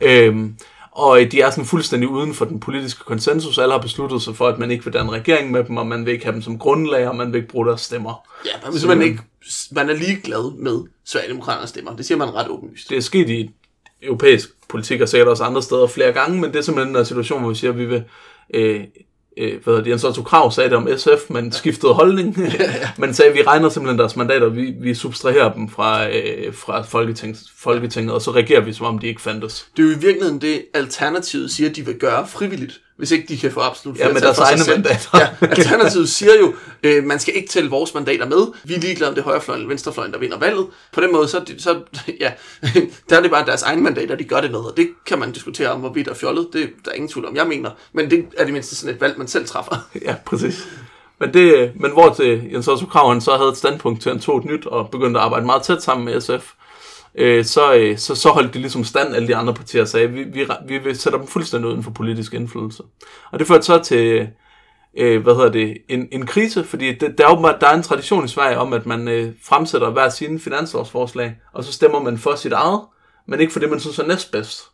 Øhm, 0.00 0.56
og 1.00 1.32
de 1.32 1.40
er 1.40 1.50
sådan 1.50 1.64
fuldstændig 1.64 2.08
uden 2.08 2.34
for 2.34 2.44
den 2.44 2.60
politiske 2.60 3.04
konsensus. 3.04 3.58
Alle 3.58 3.72
har 3.72 3.80
besluttet 3.80 4.22
sig 4.22 4.36
for, 4.36 4.48
at 4.48 4.58
man 4.58 4.70
ikke 4.70 4.84
vil 4.84 4.92
danne 4.92 5.12
regering 5.12 5.50
med 5.50 5.64
dem, 5.64 5.76
og 5.76 5.86
man 5.86 6.06
vil 6.06 6.12
ikke 6.12 6.24
have 6.24 6.34
dem 6.34 6.42
som 6.42 6.58
grundlag, 6.58 7.08
og 7.08 7.16
man 7.16 7.32
vil 7.32 7.38
ikke 7.38 7.48
bruge 7.48 7.66
deres 7.66 7.80
stemmer. 7.80 8.28
Ja, 8.46 8.50
man, 8.62 8.72
hvis 8.72 8.86
man 8.86 9.02
ikke 9.02 9.18
man 9.72 9.90
er 9.90 9.94
ligeglad 9.94 10.56
med 10.56 10.84
Sverigedemokraternes 11.04 11.70
stemmer. 11.70 11.96
Det 11.96 12.06
siger 12.06 12.18
man 12.18 12.34
ret 12.34 12.48
åbenlyst. 12.48 12.90
det 12.90 12.96
er 12.96 13.00
sket 13.00 13.28
i 13.28 13.50
europæisk 14.02 14.48
politik 14.68 15.00
og 15.00 15.08
sikkert 15.08 15.28
også 15.28 15.44
andre 15.44 15.62
steder 15.62 15.86
flere 15.86 16.12
gange, 16.12 16.40
men 16.40 16.52
det 16.52 16.58
er 16.58 16.62
simpelthen 16.62 16.96
en 16.96 17.04
situation, 17.04 17.40
hvor 17.40 17.48
vi 17.48 17.54
siger, 17.54 17.70
at 17.70 17.78
vi 17.78 17.86
vil... 17.86 18.04
Øh, 18.54 18.84
øh, 19.40 19.64
hvad 19.64 19.76
det, 19.76 19.86
Jens 19.86 20.04
Otto 20.04 20.22
Krav 20.22 20.52
sagde 20.52 20.70
det 20.70 20.76
om 20.76 20.88
SF, 20.96 21.30
men 21.30 21.52
skiftede 21.52 21.94
holdning. 21.94 22.38
men 22.98 23.14
sagde, 23.14 23.30
at 23.30 23.36
vi 23.36 23.42
regner 23.42 23.68
simpelthen 23.68 23.98
deres 23.98 24.16
mandater, 24.16 24.48
vi, 24.48 24.74
vi 24.80 24.94
subtraherer 24.94 25.52
dem 25.52 25.68
fra, 25.68 26.08
øh, 26.08 26.54
fra 26.54 26.82
Folketing, 26.82 27.36
Folketinget, 27.56 28.14
og 28.14 28.22
så 28.22 28.30
regerer 28.30 28.60
vi, 28.60 28.72
som 28.72 28.86
om 28.86 28.98
de 28.98 29.06
ikke 29.06 29.22
fandtes. 29.22 29.68
Det 29.76 29.82
er 29.82 29.86
jo 29.86 29.96
i 29.96 30.00
virkeligheden 30.00 30.40
det, 30.40 30.64
Alternativet 30.74 31.50
siger, 31.50 31.70
de 31.70 31.86
vil 31.86 31.94
gøre 31.94 32.26
frivilligt, 32.26 32.80
hvis 33.00 33.10
ikke 33.10 33.26
de 33.28 33.38
kan 33.38 33.52
få 33.52 33.60
absolut 33.60 33.98
Ja, 33.98 34.04
med 34.04 34.10
flertal 34.12 34.26
deres 34.26 34.36
for 34.38 34.44
sig 34.44 34.52
egne 34.52 34.64
selv. 34.64 34.76
mandater. 34.76 35.18
Ja, 35.42 35.46
Alternativet 35.46 36.08
siger 36.08 36.32
jo, 36.40 36.54
øh, 36.82 37.04
man 37.04 37.18
skal 37.18 37.36
ikke 37.36 37.48
tælle 37.48 37.70
vores 37.70 37.94
mandater 37.94 38.26
med. 38.26 38.46
Vi 38.64 38.74
er 38.74 38.78
ligeglade 38.78 39.08
om 39.08 39.14
det 39.14 39.20
er 39.20 39.24
højrefløjen 39.24 39.60
eller 39.60 39.68
venstrefløjen, 39.68 40.12
der 40.12 40.18
vinder 40.18 40.38
valget. 40.38 40.66
På 40.92 41.00
den 41.00 41.12
måde, 41.12 41.28
så, 41.28 41.44
så 41.58 41.80
ja, 42.20 42.32
der 43.10 43.16
er 43.16 43.20
det 43.22 43.30
bare 43.30 43.46
deres 43.46 43.62
egne 43.62 43.82
mandater, 43.82 44.14
de 44.16 44.24
gør 44.24 44.40
det 44.40 44.50
med, 44.50 44.58
og 44.60 44.72
det 44.76 44.88
kan 45.06 45.18
man 45.18 45.32
diskutere 45.32 45.68
om, 45.68 45.80
hvorvidt 45.80 46.08
er 46.08 46.14
fjollet. 46.14 46.48
Det 46.52 46.70
der 46.84 46.90
er 46.90 46.94
ingen 46.94 47.08
tvivl 47.08 47.26
om, 47.26 47.36
jeg 47.36 47.46
mener. 47.46 47.70
Men 47.92 48.10
det 48.10 48.24
er 48.38 48.44
det 48.44 48.52
mindste 48.52 48.76
sådan 48.76 48.94
et 48.94 49.00
valg, 49.00 49.18
man 49.18 49.28
selv 49.28 49.46
træffer. 49.46 49.76
Ja, 50.06 50.14
præcis. 50.26 50.66
Men, 51.20 51.34
det, 51.34 51.72
men 51.76 51.90
hvor 51.90 52.14
til 52.14 52.42
Jens 52.52 52.68
Otto 52.68 52.86
Krav, 52.86 53.08
han 53.12 53.20
så 53.20 53.36
havde 53.36 53.48
et 53.48 53.56
standpunkt 53.56 54.02
til, 54.02 54.12
han 54.12 54.20
tog 54.20 54.38
et 54.38 54.44
nyt 54.44 54.66
og 54.66 54.90
begyndte 54.90 55.20
at 55.20 55.24
arbejde 55.24 55.46
meget 55.46 55.62
tæt 55.62 55.82
sammen 55.82 56.04
med 56.04 56.20
SF, 56.20 56.50
øh, 57.14 57.44
så, 57.44 57.74
øh, 57.74 57.98
så, 57.98 58.14
så 58.14 58.28
holdt 58.28 58.54
de 58.54 58.58
ligesom 58.58 58.84
stand, 58.84 59.14
alle 59.14 59.28
de 59.28 59.36
andre 59.36 59.54
partier 59.54 59.84
sagde, 59.84 60.10
vi, 60.10 60.22
vi, 60.22 60.46
vi 60.66 60.78
vil 60.78 60.96
sætte 60.96 61.18
dem 61.18 61.26
fuldstændig 61.26 61.70
uden 61.70 61.82
for 61.82 61.90
politisk 61.90 62.34
indflydelse. 62.34 62.82
Og 63.30 63.38
det 63.38 63.46
førte 63.46 63.62
så 63.62 63.78
til, 63.78 64.28
øh, 64.96 65.22
hvad 65.22 65.34
hedder 65.34 65.50
det, 65.50 65.76
en, 65.88 66.08
en 66.12 66.26
krise, 66.26 66.64
fordi 66.64 66.94
det, 66.94 67.18
der, 67.18 67.26
er 67.26 67.32
åbenbart, 67.32 67.60
der 67.60 67.66
er 67.66 67.74
en 67.74 67.82
tradition 67.82 68.24
i 68.24 68.28
Sverige 68.28 68.58
om, 68.58 68.72
at 68.72 68.86
man 68.86 69.08
øh, 69.08 69.32
fremsætter 69.44 69.90
hver 69.90 70.08
sine 70.08 70.40
finanslovsforslag, 70.40 71.36
og 71.52 71.64
så 71.64 71.72
stemmer 71.72 72.02
man 72.02 72.18
for 72.18 72.34
sit 72.34 72.52
eget, 72.52 72.80
men 73.26 73.40
ikke 73.40 73.52
for 73.52 73.60
det, 73.60 73.70
man 73.70 73.80
synes 73.80 73.98
er 73.98 74.06
næstbedst. 74.06 74.70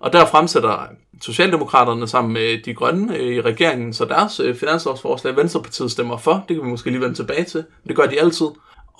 Og 0.00 0.12
der 0.12 0.26
fremsætter 0.26 0.86
Socialdemokraterne 1.22 2.08
sammen 2.08 2.32
med 2.32 2.62
de 2.64 2.74
grønne 2.74 3.16
øh, 3.16 3.34
i 3.34 3.40
regeringen, 3.40 3.92
så 3.92 4.04
deres 4.04 4.40
øh, 4.40 4.56
finanslovsforslag, 4.56 5.36
Venstrepartiet 5.36 5.90
stemmer 5.90 6.16
for, 6.16 6.44
det 6.48 6.56
kan 6.56 6.64
vi 6.64 6.70
måske 6.70 6.90
lige 6.90 7.00
vende 7.00 7.14
tilbage 7.14 7.44
til, 7.44 7.64
men 7.82 7.88
det 7.88 7.96
gør 7.96 8.06
de 8.06 8.20
altid. 8.20 8.46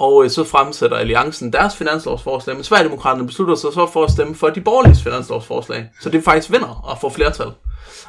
Og 0.01 0.25
øh, 0.25 0.31
så 0.31 0.45
fremsætter 0.45 0.97
Alliancen 0.97 1.53
deres 1.53 1.77
finanslovsforslag, 1.77 2.57
men 2.57 2.65
Sverigedemokraterne 2.65 3.27
beslutter 3.27 3.55
sig 3.55 3.73
så 3.73 3.89
for 3.93 4.05
at 4.05 4.11
stemme 4.11 4.35
for 4.35 4.49
de 4.49 4.61
borgerlige 4.61 5.03
finanslovsforslag, 5.03 5.89
så 6.01 6.11
det 6.11 6.25
faktisk 6.25 6.53
vinder 6.53 6.81
og 6.85 6.99
får 7.01 7.11
flertal. 7.11 7.47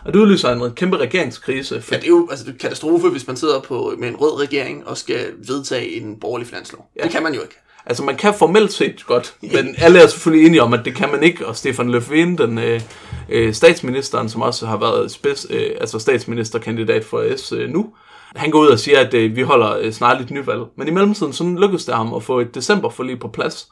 Og 0.05 0.13
det 0.13 0.19
udløser 0.19 0.49
en 0.49 0.71
kæmpe 0.71 0.97
regeringskrise, 0.97 1.81
for 1.81 1.95
Ja, 1.95 1.99
det 1.99 2.05
er 2.05 2.09
jo 2.09 2.27
altså, 2.29 2.45
det 2.45 2.53
er 2.53 2.57
katastrofe, 2.57 3.09
hvis 3.09 3.27
man 3.27 3.37
sidder 3.37 3.59
på, 3.59 3.93
med 3.97 4.07
en 4.07 4.15
rød 4.15 4.41
regering 4.41 4.87
og 4.87 4.97
skal 4.97 5.25
vedtage 5.47 6.01
en 6.01 6.19
borgerlig 6.19 6.47
finanslov. 6.47 6.85
Ja. 6.99 7.03
Det 7.03 7.11
kan 7.11 7.23
man 7.23 7.33
jo 7.33 7.41
ikke. 7.41 7.55
Altså, 7.85 8.03
man 8.03 8.15
kan 8.15 8.33
formelt 8.33 8.73
set 8.73 9.05
godt, 9.05 9.33
men 9.41 9.75
alle 9.77 9.99
er 9.99 10.07
selvfølgelig 10.07 10.47
enige 10.47 10.61
om, 10.61 10.73
at 10.73 10.85
det 10.85 10.95
kan 10.95 11.11
man 11.11 11.23
ikke. 11.23 11.47
Og 11.47 11.55
Stefan 11.55 11.95
Löfven, 11.95 12.37
den 12.37 12.57
øh, 12.57 12.81
øh, 13.29 13.53
statsministeren, 13.53 14.29
som 14.29 14.41
også 14.41 14.65
har 14.65 14.77
været 14.77 15.11
spids, 15.11 15.47
øh, 15.49 15.71
altså 15.81 15.99
statsministerkandidat 15.99 17.05
for 17.05 17.37
S 17.37 17.51
øh, 17.51 17.69
nu, 17.69 17.89
han 18.35 18.51
går 18.51 18.59
ud 18.59 18.67
og 18.67 18.79
siger, 18.79 18.99
at 18.99 19.13
øh, 19.13 19.35
vi 19.35 19.41
holder 19.41 19.77
øh, 19.77 19.91
snart 19.91 20.21
et 20.21 20.31
nyvalg. 20.31 20.61
Men 20.77 20.87
i 20.87 20.91
mellemtiden, 20.91 21.33
så 21.33 21.43
lykkedes 21.43 21.85
det 21.85 21.95
ham 21.95 22.13
at 22.13 22.23
få 22.23 22.39
et 22.39 22.55
decemberforlig 22.55 23.19
på 23.19 23.27
plads. 23.27 23.67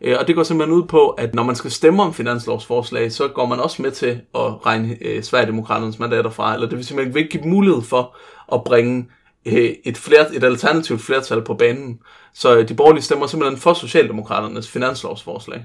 Øh, 0.00 0.16
og 0.20 0.26
det 0.26 0.34
går 0.34 0.42
simpelthen 0.42 0.78
ud 0.78 0.86
på, 0.86 1.08
at 1.08 1.34
når 1.34 1.42
man 1.42 1.56
skal 1.56 1.70
stemme 1.70 2.02
om 2.02 2.14
finanslovsforslag, 2.14 3.12
så 3.12 3.28
går 3.28 3.46
man 3.46 3.60
også 3.60 3.82
med 3.82 3.90
til 3.90 4.20
at 4.34 4.66
regne 4.66 4.96
øh, 5.00 5.22
Sverigedemokraternes 5.22 5.98
mandater 5.98 6.30
fra. 6.30 6.54
Eller 6.54 6.68
det 6.68 6.76
vil 6.76 6.86
simpelthen 6.86 7.16
ikke 7.16 7.30
give 7.30 7.44
mulighed 7.44 7.82
for 7.82 8.16
at 8.52 8.64
bringe 8.64 9.06
øh, 9.46 9.70
et, 9.84 9.96
flert, 9.96 10.26
et 10.32 10.44
alternativt 10.44 11.00
flertal 11.00 11.42
på 11.42 11.54
banen. 11.54 11.98
Så 12.34 12.56
øh, 12.56 12.68
de 12.68 12.74
borgerlige 12.74 13.02
stemmer 13.04 13.26
simpelthen 13.26 13.60
for 13.60 13.74
Socialdemokraternes 13.74 14.70
finanslovsforslag. 14.70 15.64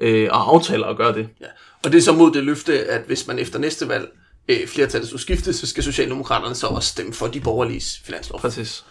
Øh, 0.00 0.28
og 0.30 0.54
aftaler 0.54 0.86
at 0.86 0.96
gøre 0.96 1.14
det. 1.14 1.28
Ja. 1.40 1.46
Og 1.84 1.92
det 1.92 1.98
er 1.98 2.02
så 2.02 2.12
mod 2.12 2.30
det 2.30 2.44
løfte, 2.44 2.78
at 2.78 3.02
hvis 3.06 3.26
man 3.26 3.38
efter 3.38 3.58
næste 3.58 3.88
valg 3.88 4.08
øh, 4.48 4.66
flertallet 4.66 5.08
skulle 5.08 5.22
skifte, 5.22 5.52
så 5.52 5.66
skal 5.66 5.82
Socialdemokraterne 5.82 6.54
så 6.54 6.66
også 6.66 6.88
stemme 6.88 7.12
for 7.12 7.26
de 7.26 7.40
borgerlige 7.40 7.82
finanslov. 8.04 8.40
Præcis. 8.40 8.84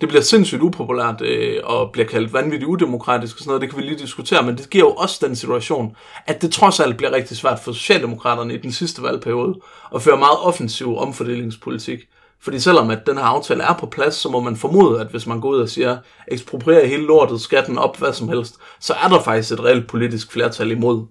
Det 0.00 0.08
bliver 0.08 0.22
sindssygt 0.22 0.62
upopulært 0.62 1.20
øh, 1.20 1.60
og 1.64 1.92
bliver 1.92 2.08
kaldt 2.08 2.32
vanvittigt 2.32 2.68
udemokratisk 2.68 3.36
og 3.36 3.38
sådan 3.38 3.48
noget. 3.48 3.60
Det 3.60 3.70
kan 3.70 3.78
vi 3.78 3.82
lige 3.82 3.98
diskutere, 3.98 4.42
men 4.42 4.58
det 4.58 4.70
giver 4.70 4.84
jo 4.84 4.92
også 4.92 5.26
den 5.26 5.36
situation, 5.36 5.96
at 6.26 6.42
det 6.42 6.52
trods 6.52 6.80
alt 6.80 6.96
bliver 6.96 7.12
rigtig 7.12 7.36
svært 7.36 7.60
for 7.60 7.72
Socialdemokraterne 7.72 8.54
i 8.54 8.58
den 8.58 8.72
sidste 8.72 9.02
valgperiode 9.02 9.54
at 9.94 10.02
føre 10.02 10.16
meget 10.16 10.38
offensiv 10.38 10.96
omfordelingspolitik. 10.96 11.98
Fordi 12.42 12.58
selvom 12.58 12.90
at 12.90 13.06
den 13.06 13.16
her 13.16 13.24
aftale 13.24 13.62
er 13.62 13.74
på 13.74 13.86
plads, 13.86 14.14
så 14.14 14.28
må 14.28 14.40
man 14.40 14.56
formode, 14.56 15.00
at 15.00 15.06
hvis 15.06 15.26
man 15.26 15.40
går 15.40 15.48
ud 15.48 15.60
og 15.60 15.68
siger, 15.68 15.98
ekspropriere 16.28 16.86
hele 16.86 17.06
lortet, 17.06 17.40
skatten 17.40 17.78
op, 17.78 17.98
hvad 17.98 18.12
som 18.12 18.28
helst, 18.28 18.54
så 18.80 18.94
er 19.04 19.08
der 19.08 19.22
faktisk 19.22 19.52
et 19.52 19.64
reelt 19.64 19.86
politisk 19.86 20.32
flertal 20.32 20.70
imod, 20.70 21.06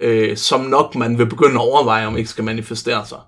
øh, 0.00 0.36
som 0.36 0.60
nok 0.60 0.94
man 0.94 1.18
vil 1.18 1.26
begynde 1.26 1.54
at 1.54 1.60
overveje, 1.60 2.06
om 2.06 2.16
ikke 2.16 2.30
skal 2.30 2.44
manifestere 2.44 3.06
sig. 3.06 3.18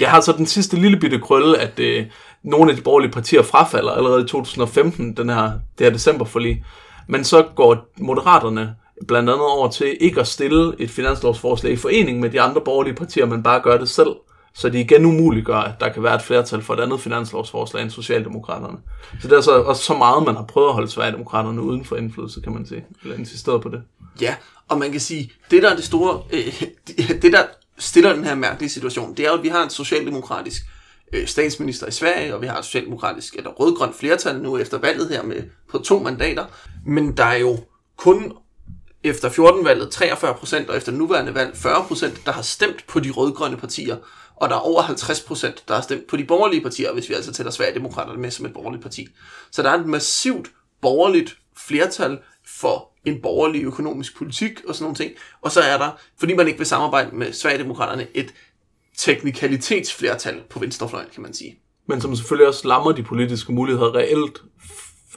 Jeg 0.00 0.10
har 0.10 0.20
så 0.20 0.32
den 0.32 0.46
sidste 0.46 0.76
lille 0.76 1.00
bitte 1.00 1.18
krølle, 1.18 1.58
at 1.58 1.78
øh, 1.78 2.06
nogle 2.42 2.70
af 2.70 2.76
de 2.76 2.82
borgerlige 2.82 3.10
partier 3.10 3.42
frafalder 3.42 3.90
allerede 3.92 4.24
i 4.24 4.26
2015, 4.28 5.16
den 5.16 5.28
her, 5.28 5.52
det 5.78 5.86
her 5.86 5.90
decemberforlig. 5.90 6.64
Men 7.08 7.24
så 7.24 7.42
går 7.56 7.92
moderaterne 7.98 8.74
blandt 9.08 9.30
andet 9.30 9.46
over 9.46 9.70
til 9.70 9.96
ikke 10.00 10.20
at 10.20 10.26
stille 10.26 10.74
et 10.78 10.90
finanslovsforslag 10.90 11.72
i 11.72 11.76
forening 11.76 12.20
med 12.20 12.30
de 12.30 12.40
andre 12.40 12.60
borgerlige 12.60 12.94
partier, 12.94 13.26
men 13.26 13.42
bare 13.42 13.60
gør 13.60 13.78
det 13.78 13.88
selv. 13.88 14.10
Så 14.54 14.68
de 14.68 14.80
igen 14.80 15.04
umuliggør, 15.04 15.56
at 15.56 15.80
der 15.80 15.88
kan 15.88 16.02
være 16.02 16.14
et 16.14 16.22
flertal 16.22 16.62
for 16.62 16.74
et 16.74 16.80
andet 16.80 17.00
finanslovsforslag 17.00 17.82
end 17.82 17.90
Socialdemokraterne. 17.90 18.78
Så 19.20 19.28
det 19.28 19.36
er 19.36 19.40
så 19.40 19.62
også 19.62 19.82
så 19.82 19.94
meget, 19.94 20.24
man 20.24 20.36
har 20.36 20.44
prøvet 20.44 20.68
at 20.68 20.74
holde 20.74 20.90
Sverigedemokraterne 20.90 21.62
uden 21.62 21.84
for 21.84 21.96
indflydelse, 21.96 22.40
kan 22.40 22.52
man 22.52 22.66
sige. 22.66 22.84
Eller 23.02 23.16
insisteret 23.16 23.62
på 23.62 23.68
det. 23.68 23.82
Ja, 24.20 24.34
og 24.68 24.78
man 24.78 24.90
kan 24.90 25.00
sige, 25.00 25.32
det 25.50 25.62
der 25.62 25.70
er 25.70 25.76
det 25.76 25.84
store, 25.84 26.22
øh, 26.32 26.62
det 27.22 27.32
der 27.32 27.42
stiller 27.80 28.12
den 28.12 28.24
her 28.24 28.34
mærkelige 28.34 28.70
situation, 28.70 29.14
det 29.14 29.26
er 29.26 29.30
jo, 29.30 29.36
at 29.36 29.42
vi 29.42 29.48
har 29.48 29.62
en 29.62 29.70
socialdemokratisk 29.70 30.62
øh, 31.12 31.26
statsminister 31.26 31.86
i 31.86 31.90
Sverige, 31.90 32.34
og 32.34 32.42
vi 32.42 32.46
har 32.46 32.58
et 32.58 32.64
socialdemokratisk 32.64 33.34
eller 33.34 33.50
rødgrønt 33.50 33.96
flertal 33.96 34.40
nu 34.40 34.58
efter 34.58 34.78
valget 34.78 35.08
her 35.08 35.22
med 35.22 35.42
på 35.70 35.78
to 35.78 35.98
mandater. 35.98 36.44
Men 36.86 37.16
der 37.16 37.24
er 37.24 37.36
jo 37.36 37.58
kun 37.96 38.32
efter 39.04 39.30
14-valget 39.30 39.90
43 39.90 40.34
procent, 40.34 40.70
og 40.70 40.76
efter 40.76 40.92
nuværende 40.92 41.34
valg 41.34 41.56
40 41.56 41.84
procent, 41.84 42.26
der 42.26 42.32
har 42.32 42.42
stemt 42.42 42.86
på 42.86 43.00
de 43.00 43.10
rødgrønne 43.10 43.56
partier. 43.56 43.96
Og 44.36 44.48
der 44.48 44.54
er 44.54 44.60
over 44.60 44.82
50 44.82 45.20
procent, 45.20 45.64
der 45.68 45.74
har 45.74 45.82
stemt 45.82 46.06
på 46.06 46.16
de 46.16 46.24
borgerlige 46.24 46.62
partier, 46.62 46.92
hvis 46.92 47.08
vi 47.08 47.14
altså 47.14 47.32
tæller 47.32 47.52
Sverigedemokraterne 47.52 48.20
med 48.20 48.30
som 48.30 48.46
et 48.46 48.52
borgerligt 48.52 48.82
parti. 48.82 49.08
Så 49.50 49.62
der 49.62 49.70
er 49.70 49.80
et 49.80 49.86
massivt 49.86 50.50
borgerligt 50.82 51.36
flertal 51.56 52.18
for 52.58 52.88
en 53.04 53.22
borgerlig 53.22 53.62
økonomisk 53.62 54.16
politik 54.16 54.60
og 54.68 54.74
sådan 54.74 54.84
nogle 54.84 54.96
ting. 54.96 55.12
Og 55.42 55.50
så 55.50 55.60
er 55.60 55.78
der, 55.78 55.90
fordi 56.18 56.34
man 56.34 56.46
ikke 56.46 56.58
vil 56.58 56.66
samarbejde 56.66 57.16
med 57.16 57.32
Sverigedemokraterne, 57.32 58.06
et 58.14 58.34
teknikalitetsflertal 58.98 60.40
på 60.50 60.58
venstrefløjen, 60.58 61.08
kan 61.14 61.22
man 61.22 61.34
sige. 61.34 61.58
Men 61.86 62.00
som 62.00 62.16
selvfølgelig 62.16 62.48
også 62.48 62.68
lammer 62.68 62.92
de 62.92 63.02
politiske 63.02 63.52
muligheder 63.52 63.94
reelt 63.94 64.42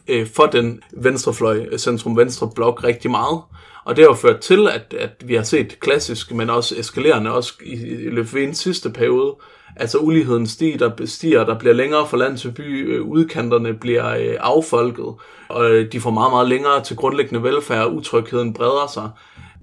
øh, 0.08 0.28
for 0.28 0.46
den 0.46 0.82
venstrefløj, 0.94 1.68
øh, 1.72 1.80
centrum-venstre 1.80 2.52
blok 2.56 2.84
rigtig 2.84 3.12
meget. 3.12 3.42
Og 3.86 3.96
det 3.96 4.06
har 4.06 4.14
ført 4.14 4.40
til, 4.40 4.68
at, 4.68 4.94
at 5.00 5.24
vi 5.26 5.36
har 5.36 5.44
set 5.44 5.80
klassisk, 5.80 6.32
men 6.32 6.50
også 6.50 6.76
eskalerende, 6.78 7.34
også 7.34 7.54
i, 7.64 7.74
i 7.74 8.10
løbet 8.10 8.48
af 8.48 8.56
sidste 8.56 8.90
periode, 8.90 9.36
altså 9.76 9.98
uligheden 9.98 10.48
stiger, 10.48 10.78
der 10.78 11.06
stiger, 11.06 11.46
der 11.46 11.60
bliver 11.60 11.74
længere 11.74 12.08
fra 12.08 12.18
land 12.18 12.38
til 12.38 12.52
by, 12.52 12.96
øh, 12.96 13.02
udkanterne 13.02 13.74
bliver 13.74 14.10
øh, 14.10 14.36
affolket, 14.40 15.14
og 15.54 15.72
øh, 15.72 15.92
de 15.92 16.02
får 16.02 16.12
meget, 16.12 16.32
meget 16.32 16.50
længere 16.50 16.84
til 16.84 16.96
grundlæggende 16.96 17.44
velfærd, 17.44 17.86
og 17.86 17.96
utrygheden 17.96 18.54
breder 18.54 18.88
sig. 18.94 19.10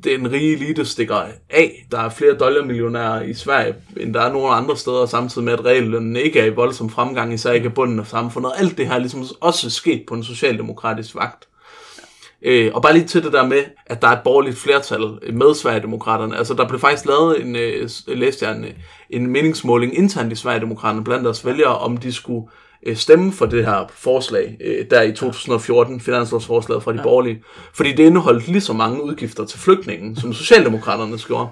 Den 0.04 0.32
rige 0.32 0.52
elite 0.52 0.84
stikker 0.84 1.16
af. 1.50 1.86
Der 1.90 2.00
er 2.00 2.08
flere 2.08 2.34
dollarmillionærer 2.34 3.22
i 3.22 3.34
Sverige, 3.34 3.74
end 3.96 4.14
der 4.14 4.20
er 4.20 4.32
nogen 4.32 4.54
andre 4.54 4.76
steder, 4.76 5.06
samtidig 5.06 5.44
med, 5.44 5.52
at 5.52 5.64
reallønnen 5.64 6.16
ikke 6.16 6.40
er 6.40 6.44
i 6.44 6.54
voldsom 6.54 6.90
fremgang, 6.90 7.34
især 7.34 7.52
ikke 7.52 7.70
bunden 7.70 8.00
af 8.00 8.06
samfundet. 8.06 8.52
Alt 8.56 8.78
det 8.78 8.86
her 8.86 8.94
er 8.94 8.98
ligesom 8.98 9.24
også 9.40 9.70
sket 9.70 10.04
på 10.08 10.14
en 10.14 10.24
socialdemokratisk 10.24 11.14
vagt. 11.14 11.48
Øh, 12.42 12.70
og 12.74 12.82
bare 12.82 12.92
lige 12.92 13.06
til 13.06 13.22
det 13.22 13.32
der 13.32 13.46
med, 13.46 13.62
at 13.86 14.02
der 14.02 14.08
er 14.08 14.12
et 14.12 14.22
borgerligt 14.24 14.58
flertal 14.58 15.00
med 15.32 15.54
Sverigedemokraterne. 15.54 16.36
Altså, 16.38 16.54
der 16.54 16.68
blev 16.68 16.80
faktisk 16.80 17.06
lavet 17.06 17.40
en, 17.42 17.56
øh, 17.56 17.88
læste 18.06 18.46
jeg 18.46 18.56
en, 18.56 18.64
øh, 18.64 18.70
en 19.10 19.26
meningsmåling 19.26 19.98
internt 19.98 20.32
i 20.32 20.36
Sverigedemokraterne 20.36 21.04
blandt 21.04 21.24
deres 21.24 21.46
vælgere, 21.46 21.78
om 21.78 21.96
de 21.96 22.12
skulle 22.12 22.46
øh, 22.86 22.96
stemme 22.96 23.32
for 23.32 23.46
det 23.46 23.64
her 23.66 23.86
forslag, 23.94 24.56
øh, 24.64 24.86
der 24.90 25.02
i 25.02 25.12
2014, 25.12 26.00
finanslovsforslaget 26.00 26.82
fra 26.82 26.92
de 26.92 26.96
ja. 26.96 27.02
borgerlige. 27.02 27.42
Fordi 27.74 27.92
det 27.92 28.06
indeholdt 28.06 28.48
lige 28.48 28.60
så 28.60 28.72
mange 28.72 29.02
udgifter 29.02 29.44
til 29.44 29.58
flygtningen, 29.58 30.16
som 30.16 30.32
Socialdemokraterne 30.32 31.18
gjorde. 31.18 31.48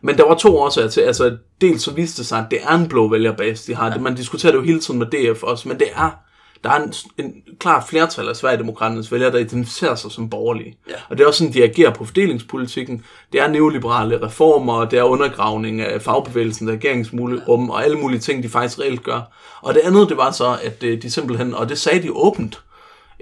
Men 0.00 0.18
der 0.18 0.28
var 0.28 0.34
to 0.34 0.58
årsager 0.58 0.88
til, 0.88 1.00
altså 1.00 1.36
dels 1.60 1.82
så 1.82 1.92
viste 1.92 2.18
det 2.18 2.26
sig, 2.26 2.38
at 2.38 2.46
det 2.50 2.58
er 2.62 2.74
en 2.74 2.88
blå 2.88 3.08
vælgerbase, 3.08 3.72
de 3.72 3.76
har. 3.76 3.90
Ja. 3.90 3.98
Man 3.98 4.14
diskuterer 4.14 4.52
det 4.52 4.58
jo 4.58 4.64
hele 4.64 4.80
tiden 4.80 4.98
med 4.98 5.06
DF 5.06 5.42
også, 5.42 5.68
men 5.68 5.78
det 5.78 5.88
er 5.94 6.27
der 6.64 6.70
er 6.70 6.82
en, 6.82 6.92
en 7.18 7.34
klar 7.60 7.86
flertal 7.88 8.28
af 8.28 8.36
Sverigedemokraternes 8.36 9.12
vælgere, 9.12 9.32
der 9.32 9.38
identificerer 9.38 9.94
sig 9.94 10.10
som 10.10 10.30
borgerlige. 10.30 10.78
Ja. 10.88 10.94
Og 11.08 11.18
det 11.18 11.24
er 11.24 11.28
også 11.28 11.38
sådan, 11.38 11.54
de 11.54 11.62
agerer 11.62 11.94
på 11.94 12.04
fordelingspolitikken. 12.04 13.04
Det 13.32 13.40
er 13.40 13.48
neoliberale 13.48 14.26
reformer, 14.26 14.84
det 14.84 14.98
er 14.98 15.02
undergravning 15.02 15.80
af 15.80 16.02
fagbevægelsen, 16.02 16.70
regeringsrum 16.70 17.70
og 17.70 17.84
alle 17.84 17.98
mulige 17.98 18.20
ting, 18.20 18.42
de 18.42 18.48
faktisk 18.48 18.78
reelt 18.78 19.02
gør. 19.02 19.20
Og 19.60 19.74
det 19.74 19.80
andet, 19.80 20.08
det 20.08 20.16
var 20.16 20.30
så, 20.30 20.58
at 20.62 20.82
øh, 20.82 21.02
de 21.02 21.10
simpelthen, 21.10 21.54
og 21.54 21.68
det 21.68 21.78
sagde 21.78 22.02
de 22.02 22.12
åbent, 22.12 22.62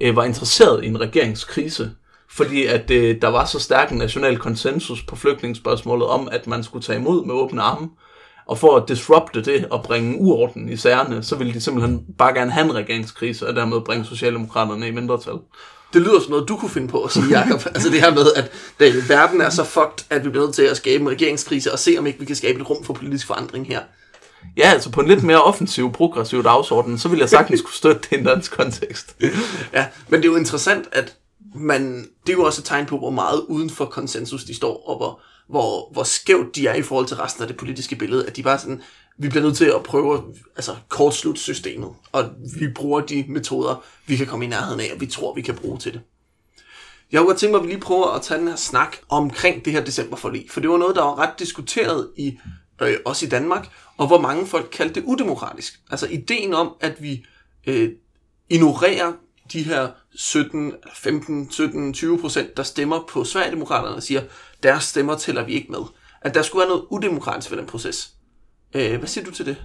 øh, 0.01 0.17
var 0.17 0.25
interesseret 0.25 0.85
i 0.85 0.87
en 0.87 1.01
regeringskrise 1.01 1.91
fordi 2.29 2.67
at 2.67 2.91
øh, 2.91 3.23
der 3.23 3.29
var 3.29 3.45
så 3.45 3.59
stærk 3.59 3.91
en 3.91 3.99
national 3.99 4.39
konsensus 4.39 5.03
på 5.03 5.17
flygtningsspørgsmålet 5.17 6.07
om, 6.07 6.29
at 6.33 6.47
man 6.47 6.65
skulle 6.65 6.83
tage 6.83 6.99
imod 6.99 7.25
med 7.25 7.35
åbne 7.35 7.63
arme. 7.63 7.89
Og 8.47 8.59
for 8.59 8.77
at 8.77 8.89
disrupte 8.89 9.43
det 9.43 9.67
og 9.71 9.83
bringe 9.83 10.19
uorden 10.21 10.69
i 10.69 10.77
sagerne, 10.77 11.23
så 11.23 11.37
ville 11.37 11.55
de 11.55 11.61
simpelthen 11.61 12.05
bare 12.19 12.35
gerne 12.35 12.51
have 12.51 12.65
en 12.65 12.75
regeringskrise, 12.75 13.49
og 13.49 13.57
dermed 13.57 13.81
bringe 13.81 14.05
Socialdemokraterne 14.05 14.89
i 14.89 14.91
mindretal. 14.91 15.35
Det 15.93 16.03
lyder 16.03 16.21
som 16.21 16.31
noget, 16.31 16.49
du 16.49 16.57
kunne 16.57 16.71
finde 16.71 16.89
på 16.89 17.03
at 17.03 17.13
sige, 17.13 17.39
Jacob. 17.39 17.61
altså 17.75 17.91
det 17.91 18.01
her 18.01 18.15
med, 18.15 18.27
at 18.37 18.53
det, 18.81 19.09
verden 19.09 19.41
er 19.41 19.51
så 19.51 19.65
fucked, 19.65 20.07
at 20.11 20.25
vi 20.25 20.29
bliver 20.31 20.45
nødt 20.45 20.55
til 20.55 20.63
at 20.63 20.77
skabe 20.77 21.03
en 21.03 21.11
regeringskrise, 21.11 21.73
og 21.73 21.79
se 21.79 21.97
om 21.99 22.07
ikke 22.07 22.19
vi 22.19 22.25
kan 22.25 22.37
skabe 22.37 22.61
et 22.61 22.71
rum 22.71 22.85
for 22.85 22.93
politisk 22.93 23.27
forandring 23.27 23.67
her. 23.67 23.81
Ja, 24.57 24.71
altså 24.71 24.91
på 24.91 25.01
en 25.01 25.09
lidt 25.09 25.23
mere 25.23 25.43
offensiv, 25.43 25.93
progressiv 25.93 26.45
dagsorden, 26.45 26.99
så 26.99 27.09
vil 27.09 27.19
jeg 27.19 27.29
sagtens 27.29 27.61
kunne 27.61 27.75
støtte 27.75 28.01
det 28.01 28.17
i 28.17 28.19
en 28.21 28.25
dansk 28.25 28.53
kontekst. 28.53 29.17
ja, 29.75 29.87
men 30.09 30.21
det 30.21 30.29
er 30.29 30.33
jo 30.33 30.37
interessant, 30.37 30.89
at 30.93 31.17
man, 31.55 32.09
det 32.27 32.33
er 32.33 32.37
jo 32.37 32.45
også 32.45 32.61
et 32.61 32.65
tegn 32.65 32.87
på, 32.87 32.99
hvor 32.99 33.11
meget 33.11 33.41
uden 33.49 33.71
for 33.71 33.85
konsensus 33.85 34.45
de 34.45 34.55
står, 34.55 34.89
og 34.89 34.97
hvor, 34.97 35.21
hvor, 35.49 35.93
hvor 35.93 36.03
skævt 36.03 36.57
de 36.57 36.67
er 36.67 36.75
i 36.75 36.83
forhold 36.83 37.07
til 37.07 37.17
resten 37.17 37.43
af 37.43 37.49
det 37.49 37.57
politiske 37.57 37.97
billede, 37.97 38.27
at 38.27 38.37
de 38.37 38.43
bare 38.43 38.59
sådan, 38.59 38.83
vi 39.19 39.29
bliver 39.29 39.43
nødt 39.43 39.57
til 39.57 39.65
at 39.65 39.83
prøve 39.83 40.35
altså, 40.57 40.77
kortslutte 40.89 41.41
systemet, 41.41 41.91
og 42.13 42.31
vi 42.59 42.69
bruger 42.69 43.01
de 43.01 43.25
metoder, 43.29 43.85
vi 44.07 44.17
kan 44.17 44.27
komme 44.27 44.45
i 44.45 44.49
nærheden 44.49 44.81
af, 44.81 44.91
og 44.95 45.01
vi 45.01 45.07
tror, 45.07 45.35
vi 45.35 45.43
kan 45.43 45.55
bruge 45.55 45.79
til 45.79 45.93
det. 45.93 46.01
Jeg 47.13 47.19
kunne 47.19 47.29
godt 47.29 47.39
tænke 47.39 47.53
mig, 47.53 47.59
at 47.59 47.67
vi 47.67 47.73
lige 47.73 47.81
prøver 47.81 48.07
at 48.07 48.23
tage 48.23 48.41
den 48.41 48.49
her 48.49 48.57
snak 48.57 48.97
omkring 49.09 49.65
det 49.65 49.73
her 49.73 49.85
decemberforlig, 49.85 50.47
for 50.51 50.61
det 50.61 50.71
var 50.71 50.77
noget, 50.77 50.97
der 50.97 51.03
var 51.03 51.19
ret 51.19 51.39
diskuteret 51.39 52.11
i 52.17 52.39
øh, 52.83 52.97
også 53.05 53.27
i 53.27 53.29
Danmark, 53.29 53.69
og 53.97 54.07
hvor 54.07 54.21
mange 54.21 54.47
folk 54.47 54.69
kaldte 54.73 54.95
det 54.95 55.05
udemokratisk. 55.07 55.81
Altså 55.91 56.07
ideen 56.07 56.55
om, 56.55 56.75
at 56.81 57.03
vi 57.03 57.27
øh, 57.67 57.91
ignorerer 58.49 59.13
de 59.53 59.63
her 59.63 59.89
17, 60.15 60.73
15, 60.95 61.51
17, 61.51 61.93
20 61.93 62.19
procent, 62.19 62.57
der 62.57 62.63
stemmer 62.63 63.05
på 63.09 63.25
Sverigedemokraterne 63.25 63.97
og 63.97 64.03
siger, 64.03 64.23
deres 64.63 64.85
stemmer 64.85 65.17
tæller 65.17 65.45
vi 65.45 65.53
ikke 65.53 65.73
med. 65.73 65.81
At 66.21 66.35
der 66.35 66.43
skulle 66.43 66.61
være 66.61 66.69
noget 66.69 66.85
udemokratisk 66.91 67.51
ved 67.51 67.59
den 67.59 67.67
proces. 67.67 68.11
Øh, 68.75 68.99
hvad 68.99 69.09
siger 69.09 69.25
du 69.25 69.31
til 69.31 69.47
det? 69.47 69.57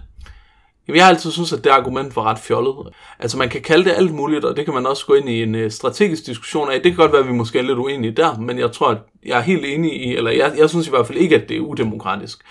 Jamen, 0.87 0.97
jeg 0.97 1.05
har 1.05 1.09
altid 1.09 1.31
synes, 1.31 1.53
at 1.53 1.63
det 1.63 1.69
argument 1.69 2.15
var 2.15 2.23
ret 2.23 2.39
fjollet. 2.39 2.75
Altså, 3.19 3.37
man 3.37 3.49
kan 3.49 3.61
kalde 3.61 3.85
det 3.85 3.91
alt 3.91 4.13
muligt, 4.13 4.45
og 4.45 4.55
det 4.55 4.65
kan 4.65 4.73
man 4.73 4.85
også 4.85 5.05
gå 5.05 5.13
ind 5.13 5.29
i 5.29 5.43
en 5.43 5.55
øh, 5.55 5.71
strategisk 5.71 6.25
diskussion 6.25 6.71
af. 6.71 6.81
Det 6.81 6.91
kan 6.91 6.95
godt 6.95 7.11
være, 7.11 7.21
at 7.21 7.27
vi 7.27 7.33
måske 7.33 7.59
er 7.59 7.63
lidt 7.63 7.77
uenige 7.77 8.11
der, 8.11 8.37
men 8.37 8.59
jeg 8.59 8.71
tror, 8.71 8.87
at 8.87 8.97
jeg 9.25 9.37
er 9.37 9.41
helt 9.41 9.65
enig 9.65 9.93
i, 9.93 10.15
eller 10.15 10.31
jeg, 10.31 10.53
jeg 10.57 10.69
synes 10.69 10.87
i 10.87 10.89
hvert 10.89 11.07
fald 11.07 11.17
ikke, 11.17 11.35
at 11.35 11.49
det 11.49 11.57
er 11.57 11.61
udemokratisk. 11.61 12.43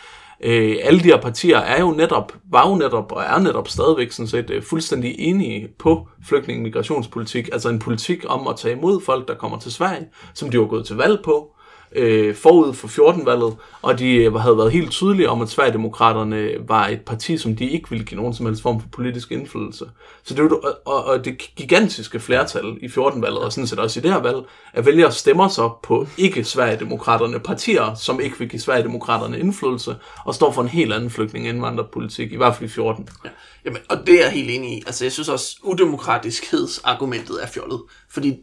Øh, 0.44 0.76
alle 0.83 1.00
de 1.00 1.05
her 1.05 1.20
partier 1.20 1.59
er 1.59 1.81
jo 1.81 1.90
netop, 1.90 2.33
var 2.50 2.68
jo 2.68 2.74
netop 2.74 3.12
og 3.12 3.22
er 3.22 3.38
netop 3.38 3.68
stadigvæk 3.68 4.12
sådan 4.12 4.29
set 4.29 4.50
øh, 4.50 4.62
fuldstændig 4.62 5.14
enige 5.18 5.68
på 5.79 6.09
flygtning- 6.22 6.62
migrationspolitik, 6.62 7.48
altså 7.53 7.68
en 7.68 7.79
politik 7.79 8.24
om 8.29 8.46
at 8.48 8.57
tage 8.57 8.76
imod 8.76 9.00
folk, 9.00 9.29
der 9.29 9.35
kommer 9.35 9.59
til 9.59 9.72
Sverige, 9.72 10.09
som 10.35 10.50
de 10.50 10.59
var 10.59 10.66
gået 10.66 10.87
til 10.87 10.96
valg 10.96 11.20
på, 11.24 11.57
øh, 11.96 12.35
forud 12.35 12.74
for 12.74 12.88
14-valget, 12.88 13.57
og 13.83 13.98
de 13.98 14.14
øh, 14.14 14.35
havde 14.35 14.57
været 14.57 14.72
helt 14.72 14.90
tydelige 14.90 15.31
om, 15.31 15.42
at 15.42 15.48
Sverigedemokraterne 15.48 16.37
øh, 16.37 16.68
var 16.68 16.88
et 16.88 17.00
parti, 17.00 17.38
som 17.38 17.57
de 17.57 17.70
ikke 17.70 17.90
ville 17.90 18.05
give 18.05 18.20
nogen 18.20 18.35
som 18.35 18.46
helst 18.46 18.62
form 18.62 18.81
for 18.81 18.88
politisk 18.88 19.33
indflydelse. 19.33 19.85
Så 20.22 20.35
det, 20.35 20.53
og, 20.85 21.05
og 21.05 21.24
det 21.24 21.38
gigantiske 21.57 22.20
flertal 22.20 22.79
i 22.83 22.87
14-valget, 22.87 23.38
og 23.38 23.53
sådan 23.53 23.66
set 23.66 23.79
også 23.79 24.00
i 24.00 24.03
det 24.03 24.12
her 24.12 24.20
valg, 24.20 24.37
at 24.72 24.87
vælgere 24.87 25.12
stemmer 25.12 25.48
så 25.48 25.70
på 25.83 26.07
ikke-Sverigedemokraterne 26.18 27.40
partier, 27.40 27.94
som 27.94 28.20
ikke 28.20 28.38
vil 28.38 28.48
give 28.48 28.61
Sverigedemokraterne 28.61 29.38
indflydelse, 29.38 29.96
og 30.24 30.35
står 30.35 30.53
for 30.53 30.62
en 30.62 30.68
helt 30.68 30.92
anden 30.92 31.11
flygtning 31.11 31.48
indvandrerpolitik, 31.48 32.33
i 32.33 32.37
hvert 32.37 32.57
fald 32.57 32.70
i 32.70 32.72
14. 32.72 33.09
Ja. 33.24 33.31
Jamen, 33.64 33.79
og 33.88 34.07
det 34.07 34.14
er 34.14 34.24
jeg 34.24 34.33
helt 34.33 34.50
enig 34.50 34.79
i. 34.79 34.83
Altså, 34.87 35.05
jeg 35.05 35.12
synes 35.12 35.29
også, 35.29 35.57
udemokratiskhedsargumentet 35.62 37.42
er 37.42 37.46
fjollet. 37.46 37.83
Fordi 38.11 38.37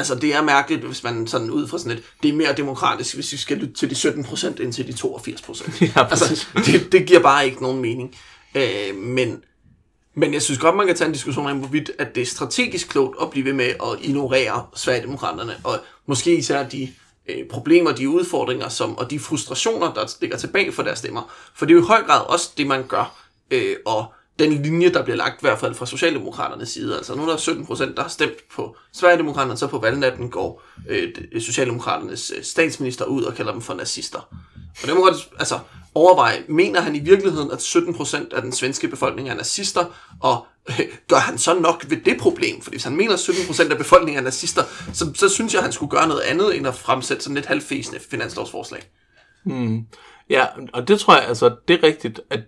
Altså, 0.00 0.14
det 0.14 0.34
er 0.34 0.42
mærkeligt, 0.42 0.84
hvis 0.84 1.04
man 1.04 1.26
sådan 1.26 1.50
ud 1.50 1.68
fra 1.68 1.78
sådan 1.78 1.92
et, 1.92 2.02
det 2.22 2.28
er 2.28 2.32
mere 2.32 2.52
demokratisk, 2.52 3.14
hvis 3.14 3.32
vi 3.32 3.36
skal 3.36 3.56
lytte 3.56 3.74
til 3.74 3.90
de 3.90 3.94
17 3.94 4.24
procent, 4.24 4.60
end 4.60 4.72
til 4.72 4.86
de 4.86 4.92
82 4.92 5.42
procent. 5.42 5.80
Ja, 5.96 6.06
altså, 6.10 6.46
det, 6.54 6.92
det 6.92 7.06
giver 7.06 7.20
bare 7.20 7.46
ikke 7.46 7.62
nogen 7.62 7.82
mening. 7.82 8.16
Øh, 8.54 8.96
men, 8.96 9.42
men 10.14 10.34
jeg 10.34 10.42
synes 10.42 10.58
godt, 10.60 10.76
man 10.76 10.86
kan 10.86 10.96
tage 10.96 11.06
en 11.06 11.12
diskussion 11.12 11.46
om, 11.46 11.58
hvorvidt 11.58 11.90
at 11.98 12.14
det 12.14 12.20
er 12.20 12.26
strategisk 12.26 12.88
klogt 12.88 13.16
at 13.22 13.30
blive 13.30 13.44
ved 13.44 13.52
med 13.52 13.66
at 13.66 13.98
ignorere 14.00 14.66
Sverigedemokraterne, 14.76 15.56
og 15.64 15.78
måske 16.06 16.36
især 16.36 16.68
de 16.68 16.88
øh, 17.28 17.46
problemer, 17.50 17.92
de 17.92 18.08
udfordringer 18.08 18.68
som, 18.68 18.98
og 18.98 19.10
de 19.10 19.18
frustrationer, 19.18 19.94
der 19.94 20.16
ligger 20.20 20.36
tilbage 20.36 20.72
for 20.72 20.82
deres 20.82 20.98
stemmer. 20.98 21.32
For 21.54 21.66
det 21.66 21.72
er 21.74 21.76
jo 21.76 21.84
i 21.84 21.86
høj 21.86 22.02
grad 22.02 22.20
også 22.26 22.50
det, 22.56 22.66
man 22.66 22.86
gør, 22.86 23.16
øh, 23.50 23.76
og 23.86 24.12
den 24.40 24.62
linje, 24.62 24.92
der 24.92 25.02
bliver 25.02 25.16
lagt 25.16 25.34
i 25.34 25.40
hvert 25.40 25.58
fald 25.58 25.74
fra 25.74 25.86
Socialdemokraternes 25.86 26.68
side. 26.68 26.96
Altså 26.96 27.14
nu 27.14 27.22
er 27.22 27.30
der 27.30 27.36
17 27.36 27.66
procent, 27.66 27.96
der 27.96 28.02
har 28.02 28.08
stemt 28.08 28.48
på 28.54 28.76
Sverigedemokraterne, 28.92 29.56
så 29.56 29.66
på 29.66 29.78
valgnatten 29.78 30.30
går 30.30 30.62
øh, 30.88 31.08
øh, 31.32 31.42
Socialdemokraternes 31.42 32.32
øh, 32.36 32.44
statsminister 32.44 33.04
ud 33.04 33.22
og 33.22 33.34
kalder 33.34 33.52
dem 33.52 33.60
for 33.60 33.74
nazister. 33.74 34.18
Og 34.82 34.86
det 34.86 34.94
må 34.94 35.04
godt 35.04 35.28
altså, 35.38 35.58
overveje, 35.94 36.44
mener 36.48 36.80
han 36.80 36.96
i 36.96 36.98
virkeligheden, 36.98 37.50
at 37.50 37.62
17 37.62 37.94
procent 37.94 38.32
af 38.32 38.42
den 38.42 38.52
svenske 38.52 38.88
befolkning 38.88 39.28
er 39.28 39.34
nazister, 39.34 39.84
og 40.20 40.46
øh, 40.68 40.86
gør 41.08 41.16
han 41.16 41.38
så 41.38 41.54
nok 41.54 41.84
ved 41.88 41.96
det 42.04 42.20
problem? 42.20 42.62
For 42.62 42.70
hvis 42.70 42.84
han 42.84 42.96
mener, 42.96 43.12
at 43.12 43.20
17 43.20 43.46
procent 43.46 43.72
af 43.72 43.78
befolkningen 43.78 44.18
er 44.18 44.24
nazister, 44.24 44.62
så, 44.92 45.12
så 45.14 45.28
synes 45.28 45.52
jeg, 45.52 45.58
at 45.58 45.64
han 45.64 45.72
skulle 45.72 45.90
gøre 45.90 46.08
noget 46.08 46.20
andet, 46.20 46.56
end 46.56 46.66
at 46.66 46.74
fremsætte 46.74 47.22
sådan 47.22 47.36
et 47.36 47.46
halvfæsende 47.46 48.00
finanslovsforslag. 48.10 48.82
Hmm. 49.44 49.86
Ja, 50.30 50.46
og 50.72 50.88
det 50.88 51.00
tror 51.00 51.14
jeg, 51.14 51.24
altså, 51.24 51.56
det 51.68 51.74
er 51.74 51.82
rigtigt, 51.82 52.20
at 52.30 52.40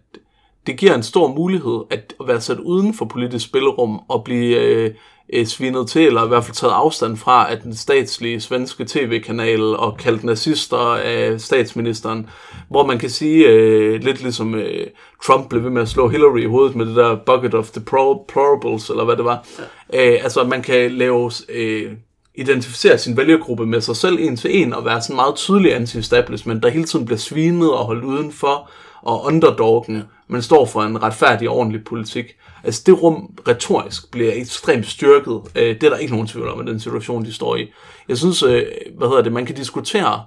det 0.67 0.77
giver 0.77 0.95
en 0.95 1.03
stor 1.03 1.35
mulighed 1.35 1.81
at 1.91 2.15
være 2.27 2.41
sat 2.41 2.59
uden 2.59 2.95
for 2.95 3.05
politisk 3.05 3.45
spillerum 3.45 4.01
og 4.09 4.25
blive 4.25 4.57
øh, 4.57 4.95
øh, 5.33 5.47
svinet 5.47 5.89
til, 5.89 6.07
eller 6.07 6.25
i 6.25 6.29
hvert 6.29 6.45
fald 6.45 6.55
taget 6.55 6.73
afstand 6.73 7.17
fra, 7.17 7.53
at 7.53 7.63
den 7.63 7.75
statslige 7.75 8.41
svenske 8.41 8.85
tv-kanal 8.89 9.63
og 9.63 9.97
kaldt 9.97 10.25
nazister 10.25 10.95
af 10.95 11.41
statsministeren, 11.41 12.29
hvor 12.69 12.87
man 12.87 12.99
kan 12.99 13.11
sige, 13.11 13.49
øh, 13.49 14.03
lidt 14.03 14.23
ligesom 14.23 14.55
øh, 14.55 14.87
Trump 15.25 15.49
blev 15.49 15.65
ved 15.65 15.71
med 15.71 15.83
at 15.83 15.89
slå 15.89 16.09
Hillary 16.09 16.41
i 16.41 16.47
hovedet 16.47 16.77
med 16.77 16.87
det 16.87 16.97
der 16.97 17.17
bucket 17.27 17.55
of 17.55 17.71
the 17.71 17.81
deplorables, 17.81 18.91
eller 18.91 19.05
hvad 19.05 19.17
det 19.17 19.25
var. 19.25 19.47
Ja. 19.93 20.13
Øh, 20.15 20.25
altså, 20.25 20.45
man 20.45 20.63
kan 20.63 20.91
lave... 20.91 21.31
Øh, 21.49 21.93
identificere 22.35 22.99
sin 22.99 23.17
vælgergruppe 23.17 23.67
med 23.67 23.81
sig 23.81 23.97
selv 23.97 24.19
en 24.21 24.37
til 24.37 24.63
en 24.63 24.75
og 24.75 24.85
være 24.85 25.03
sådan 25.03 25.17
meget 25.17 25.35
tydelig 25.35 25.75
anti-establishment, 25.75 26.63
der 26.63 26.69
hele 26.69 26.85
tiden 26.85 27.05
bliver 27.05 27.19
svinet 27.19 27.73
og 27.73 27.85
holdt 27.85 28.05
udenfor, 28.05 28.71
og 29.03 29.25
underdoggen, 29.25 30.03
men 30.29 30.43
står 30.43 30.67
for 30.67 30.83
en 30.83 31.03
retfærdig 31.03 31.51
og 31.51 31.57
ordentlig 31.57 31.85
politik. 31.85 32.27
Altså 32.65 32.83
det 32.87 33.03
rum 33.03 33.35
retorisk 33.49 34.11
bliver 34.11 34.33
ekstremt 34.35 34.87
styrket. 34.87 35.41
Øh, 35.55 35.63
Det 35.63 35.83
er 35.83 35.91
der 35.91 35.97
ikke 35.97 36.13
nogen 36.13 36.27
tvivl 36.27 36.49
om, 36.49 36.67
i 36.67 36.71
den 36.71 36.81
situation, 36.81 37.25
de 37.25 37.33
står 37.33 37.57
i. 37.57 37.73
Jeg 38.09 38.19
synes, 38.19 38.43
øh, 38.43 38.67
hvad 38.99 39.09
hedder 39.09 39.23
det, 39.23 39.33
man 39.33 39.47
kan 39.47 39.55
diskutere, 39.55 40.25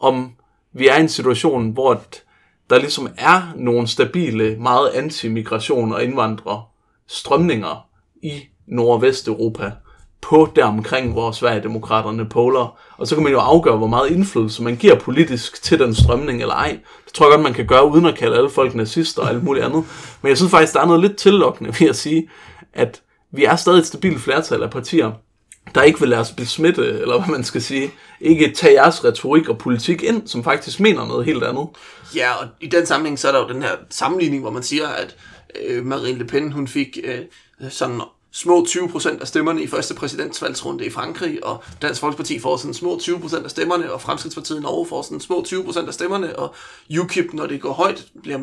om 0.00 0.32
vi 0.72 0.88
er 0.88 0.96
i 0.96 1.00
en 1.00 1.08
situation, 1.08 1.70
hvor 1.70 2.02
der 2.70 2.78
ligesom 2.78 3.08
er 3.18 3.42
nogle 3.56 3.86
stabile, 3.86 4.56
meget 4.56 4.88
anti-migration 4.88 5.92
og 5.92 6.04
indvandrere 6.04 6.62
strømninger 7.06 7.86
i 8.22 8.32
Nordvesteuropa 8.66 9.72
på 10.20 10.52
deromkring, 10.56 11.12
hvor 11.12 11.30
Sverigedemokraterne 11.30 12.28
poler. 12.28 12.78
Og 12.96 13.06
så 13.06 13.14
kan 13.14 13.24
man 13.24 13.32
jo 13.32 13.38
afgøre, 13.38 13.76
hvor 13.76 13.86
meget 13.86 14.10
indflydelse 14.10 14.62
man 14.62 14.76
giver 14.76 14.98
politisk 14.98 15.62
til 15.62 15.78
den 15.78 15.94
strømning 15.94 16.40
eller 16.40 16.54
ej. 16.54 16.78
Det 17.04 17.12
tror 17.14 17.26
jeg 17.26 17.30
godt, 17.30 17.42
man 17.42 17.54
kan 17.54 17.66
gøre, 17.66 17.86
uden 17.86 18.06
at 18.06 18.14
kalde 18.14 18.36
alle 18.36 18.50
folk 18.50 18.74
nazister 18.74 19.22
og 19.22 19.28
alt 19.28 19.44
muligt 19.44 19.64
andet. 19.64 19.84
Men 20.22 20.28
jeg 20.28 20.36
synes 20.36 20.50
faktisk, 20.50 20.72
der 20.72 20.80
er 20.80 20.86
noget 20.86 21.02
lidt 21.02 21.16
tillokkende 21.16 21.74
ved 21.80 21.88
at 21.88 21.96
sige, 21.96 22.28
at 22.72 23.02
vi 23.32 23.44
er 23.44 23.56
stadig 23.56 23.78
et 23.78 23.86
stabilt 23.86 24.20
flertal 24.20 24.62
af 24.62 24.70
partier, 24.70 25.12
der 25.74 25.82
ikke 25.82 26.00
vil 26.00 26.08
lade 26.08 26.20
os 26.20 26.30
besmitte, 26.30 26.88
eller 26.88 27.18
hvad 27.18 27.28
man 27.28 27.44
skal 27.44 27.62
sige, 27.62 27.90
ikke 28.20 28.52
tage 28.52 28.74
jeres 28.74 29.04
retorik 29.04 29.48
og 29.48 29.58
politik 29.58 30.02
ind, 30.02 30.28
som 30.28 30.44
faktisk 30.44 30.80
mener 30.80 31.06
noget 31.06 31.24
helt 31.24 31.44
andet. 31.44 31.68
Ja, 32.14 32.32
og 32.32 32.46
i 32.60 32.66
den 32.66 32.86
sammenhæng, 32.86 33.18
så 33.18 33.28
er 33.28 33.32
der 33.32 33.40
jo 33.40 33.48
den 33.48 33.62
her 33.62 33.72
sammenligning, 33.90 34.42
hvor 34.42 34.50
man 34.50 34.62
siger, 34.62 34.88
at 34.88 35.16
øh, 35.66 35.84
Marine 35.84 36.18
Le 36.18 36.24
Pen, 36.24 36.52
hun 36.52 36.68
fik 36.68 36.98
øh, 37.04 37.18
sådan 37.70 38.00
små 38.36 38.66
20% 38.68 39.20
af 39.20 39.28
stemmerne 39.28 39.62
i 39.62 39.66
første 39.66 39.94
præsidentsvalgsrunde 39.94 40.86
i 40.86 40.90
Frankrig, 40.90 41.46
og 41.46 41.62
Dansk 41.82 42.00
Folkeparti 42.00 42.38
får 42.38 42.56
sådan 42.56 42.74
små 42.74 42.98
20% 43.02 43.44
af 43.44 43.50
stemmerne, 43.50 43.92
og 43.92 44.00
Fremskridspartiet 44.00 44.58
i 44.58 44.60
Norge 44.60 44.86
får 44.86 45.02
sådan 45.02 45.20
små 45.20 45.44
20% 45.48 45.86
af 45.86 45.94
stemmerne, 45.94 46.38
og 46.38 46.54
UKIP, 47.00 47.32
når 47.32 47.46
det 47.46 47.60
går 47.60 47.72
højt, 47.72 48.04
bliver 48.22 48.38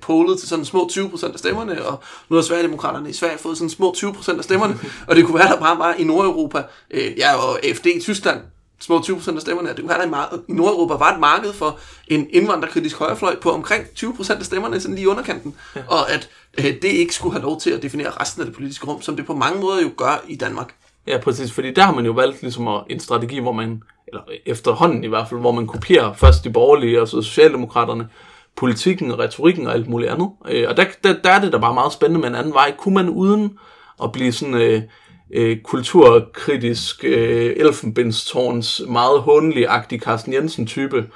polet 0.00 0.38
til 0.38 0.48
sådan 0.48 0.64
små 0.64 0.90
20% 0.92 1.32
af 1.32 1.38
stemmerne, 1.38 1.86
og 1.86 2.02
nu 2.28 2.36
har 2.36 2.42
Sverigedemokraterne 2.42 3.10
i 3.10 3.12
Sverige 3.12 3.38
fået 3.38 3.58
sådan 3.58 3.70
små 3.70 3.94
20% 3.96 4.38
af 4.38 4.44
stemmerne, 4.44 4.78
og 5.06 5.16
det 5.16 5.24
kunne 5.24 5.38
være, 5.38 5.48
der 5.48 5.60
bare 5.60 5.78
var 5.78 5.94
i 5.94 6.04
Nordeuropa, 6.04 6.62
øh, 6.90 7.18
ja, 7.18 7.34
og 7.36 7.64
AFD 7.64 7.86
i 7.86 8.00
Tyskland, 8.00 8.40
små 8.80 8.98
20% 8.98 9.34
af 9.34 9.40
stemmerne. 9.40 9.68
Være, 9.68 9.98
der 9.98 10.04
i, 10.04 10.10
mar- 10.10 10.36
i 10.48 10.52
Nordeuropa 10.52 10.94
var 10.94 11.12
et 11.12 11.20
marked 11.20 11.52
for 11.52 11.78
en 12.08 12.26
indvandrerkritisk 12.30 12.98
højrefløj 12.98 13.36
på 13.40 13.50
omkring 13.50 13.84
20% 13.84 14.38
af 14.38 14.44
stemmerne, 14.44 14.80
sådan 14.80 14.94
lige 14.94 15.04
i 15.04 15.06
underkanten. 15.06 15.54
Ja. 15.76 15.80
Og 15.88 16.12
at 16.12 16.28
øh, 16.58 16.64
det 16.64 16.84
ikke 16.84 17.14
skulle 17.14 17.32
have 17.32 17.42
lov 17.42 17.60
til 17.60 17.70
at 17.70 17.82
definere 17.82 18.10
resten 18.10 18.42
af 18.42 18.46
det 18.46 18.54
politiske 18.54 18.86
rum, 18.86 19.02
som 19.02 19.16
det 19.16 19.26
på 19.26 19.34
mange 19.34 19.60
måder 19.60 19.82
jo 19.82 19.90
gør 19.96 20.24
i 20.28 20.36
Danmark. 20.36 20.74
Ja, 21.06 21.18
præcis, 21.18 21.52
fordi 21.52 21.74
der 21.74 21.82
har 21.82 21.94
man 21.94 22.04
jo 22.06 22.12
valgt 22.12 22.42
ligesom 22.42 22.68
at, 22.68 22.84
en 22.90 23.00
strategi, 23.00 23.38
hvor 23.38 23.52
man, 23.52 23.82
eller 24.08 24.20
efterhånden 24.46 25.04
i 25.04 25.06
hvert 25.06 25.28
fald, 25.28 25.40
hvor 25.40 25.52
man 25.52 25.66
kopierer 25.66 26.12
først 26.12 26.44
de 26.44 26.50
borgerlige 26.50 27.00
og 27.00 27.08
så 27.08 27.22
Socialdemokraterne, 27.22 28.08
politikken 28.56 29.10
og 29.10 29.18
retorikken 29.18 29.66
og 29.66 29.72
alt 29.74 29.88
muligt 29.88 30.10
andet. 30.10 30.30
Øh, 30.48 30.68
og 30.68 30.76
der, 30.76 30.84
der, 31.04 31.14
der 31.24 31.30
er 31.30 31.40
det 31.40 31.52
da 31.52 31.58
bare 31.58 31.74
meget 31.74 31.92
spændende 31.92 32.20
med 32.20 32.28
en 32.28 32.34
anden 32.34 32.54
vej. 32.54 32.74
Kunne 32.78 32.94
man 32.94 33.08
uden 33.08 33.58
at 34.02 34.12
blive 34.12 34.32
sådan 34.32 34.54
øh, 34.54 34.82
øh, 35.30 35.60
kulturkritisk 35.62 37.04
øh, 37.04 37.54
elfenbindstårns 37.56 38.82
meget 38.88 39.20
håndelig-agtig 39.20 40.00
Carsten 40.00 40.32
Jensen-type, 40.32 41.06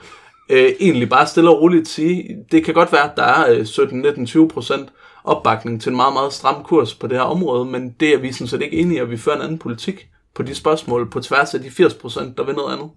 øh, 0.49 0.73
egentlig 0.81 1.09
bare 1.09 1.27
stille 1.27 1.51
og 1.51 1.61
roligt 1.61 1.89
sige, 1.89 2.37
det 2.53 2.65
kan 2.65 2.75
godt 2.75 2.93
være, 2.93 3.11
at 3.11 3.17
der 3.17 3.23
er 3.23 3.53
øh, 3.53 3.61
17-19-20% 3.61 4.87
opbakning 5.25 5.83
til 5.83 5.91
en 5.91 5.97
meget, 5.97 6.13
meget 6.13 6.33
stram 6.33 6.65
kurs 6.65 6.95
på 6.95 7.07
det 7.07 7.17
her 7.17 7.25
område, 7.25 7.65
men 7.65 7.95
det 8.01 8.15
er 8.15 8.19
vi 8.19 8.33
sådan 8.33 8.47
set 8.47 8.63
ikke 8.63 8.77
enige 8.77 8.97
i, 8.97 9.01
at 9.01 9.11
vi 9.11 9.17
fører 9.17 9.37
en 9.37 9.43
anden 9.43 9.59
politik 9.59 10.09
på 10.35 10.43
de 10.43 10.55
spørgsmål, 10.55 11.11
på 11.11 11.21
tværs 11.21 11.55
af 11.55 11.61
de 11.61 11.71
80 11.71 11.95
procent, 11.95 12.37
der 12.37 12.45
vil 12.45 12.55
noget 12.55 12.73
andet. 12.73 12.91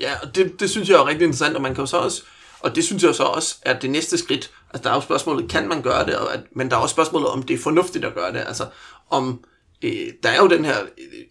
Ja, 0.00 0.10
og 0.22 0.36
det, 0.36 0.60
det 0.60 0.70
synes 0.70 0.88
jeg 0.88 0.94
er 0.94 1.06
rigtig 1.06 1.24
interessant, 1.24 1.56
og 1.56 1.62
man 1.62 1.74
kan 1.74 1.82
jo 1.82 1.86
så 1.86 1.96
også, 1.96 2.22
og 2.60 2.76
det 2.76 2.84
synes 2.84 3.02
jeg 3.02 3.14
så 3.14 3.22
også 3.22 3.56
er 3.62 3.78
det 3.78 3.90
næste 3.90 4.18
skridt. 4.18 4.50
Altså 4.70 4.84
der 4.84 4.90
er 4.90 4.94
jo 4.94 5.00
spørgsmålet, 5.00 5.50
kan 5.50 5.68
man 5.68 5.82
gøre 5.82 6.06
det, 6.06 6.16
og 6.16 6.34
at, 6.34 6.40
men 6.52 6.70
der 6.70 6.76
er 6.76 6.80
også 6.80 6.92
spørgsmålet, 6.92 7.28
om 7.28 7.42
det 7.42 7.54
er 7.54 7.58
fornuftigt 7.58 8.04
at 8.04 8.14
gøre 8.14 8.32
det. 8.32 8.38
Altså 8.38 8.66
om, 9.10 9.44
øh, 9.82 10.12
der 10.22 10.28
er 10.28 10.36
jo 10.36 10.48
den 10.48 10.64
her, 10.64 10.76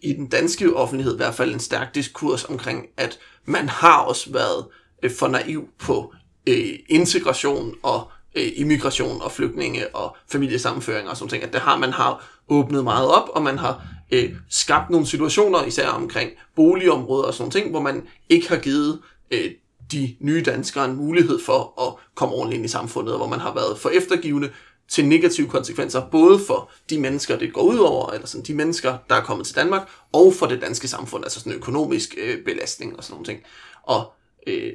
i 0.02 0.12
den 0.12 0.28
danske 0.28 0.76
offentlighed 0.76 1.14
i 1.14 1.16
hvert 1.16 1.34
fald, 1.34 1.52
en 1.52 1.60
stærk 1.60 1.94
diskurs 1.94 2.44
omkring, 2.44 2.86
at 2.96 3.18
man 3.44 3.68
har 3.68 3.98
også 3.98 4.32
været 4.32 4.64
øh, 5.02 5.10
for 5.10 5.28
naiv 5.28 5.68
på 5.78 6.14
øh, 6.48 6.78
integration 6.88 7.74
og 7.82 8.10
øh, 8.34 8.52
immigration 8.56 9.22
og 9.22 9.32
flygtninge 9.32 9.96
og 9.96 10.16
familiesammenføring 10.32 11.08
og 11.08 11.16
sådan 11.16 11.30
ting, 11.30 11.42
at 11.42 11.52
det 11.52 11.60
har 11.60 11.78
man 11.78 11.92
har 11.92 12.30
åbnet 12.48 12.84
meget 12.84 13.08
op, 13.08 13.28
og 13.28 13.42
man 13.42 13.58
har 13.58 13.86
øh, 14.10 14.32
skabt 14.50 14.90
nogle 14.90 15.06
situationer, 15.06 15.64
især 15.64 15.88
omkring 15.88 16.30
boligområder 16.56 17.24
og 17.24 17.34
sådan 17.34 17.50
ting, 17.50 17.70
hvor 17.70 17.80
man 17.80 18.06
ikke 18.28 18.48
har 18.48 18.56
givet 18.56 19.00
øh, 19.30 19.50
de 19.92 20.16
nye 20.20 20.42
danskere 20.42 20.84
en 20.84 20.96
mulighed 20.96 21.38
for 21.46 21.82
at 21.86 22.04
komme 22.14 22.34
ordentligt 22.34 22.58
ind 22.58 22.64
i 22.64 22.68
samfundet, 22.68 23.12
og 23.12 23.18
hvor 23.18 23.28
man 23.28 23.40
har 23.40 23.54
været 23.54 23.78
for 23.78 23.88
eftergivende 23.88 24.50
til 24.88 25.06
negative 25.06 25.48
konsekvenser, 25.48 26.08
både 26.10 26.40
for 26.46 26.70
de 26.90 27.00
mennesker, 27.00 27.38
det 27.38 27.52
går 27.52 27.62
ud 27.62 27.78
over, 27.78 28.10
eller 28.10 28.26
sådan 28.26 28.44
de 28.44 28.54
mennesker, 28.54 28.98
der 29.08 29.14
er 29.14 29.22
kommet 29.22 29.46
til 29.46 29.56
Danmark, 29.56 29.88
og 30.12 30.34
for 30.34 30.46
det 30.46 30.60
danske 30.60 30.88
samfund, 30.88 31.24
altså 31.24 31.38
sådan 31.38 31.52
en 31.52 31.58
økonomisk 31.58 32.14
øh, 32.18 32.44
belastning 32.44 32.96
og 32.96 33.04
sådan 33.04 33.14
nogle 33.14 33.26
ting. 33.26 33.40
Og 33.82 34.12
øh, 34.46 34.72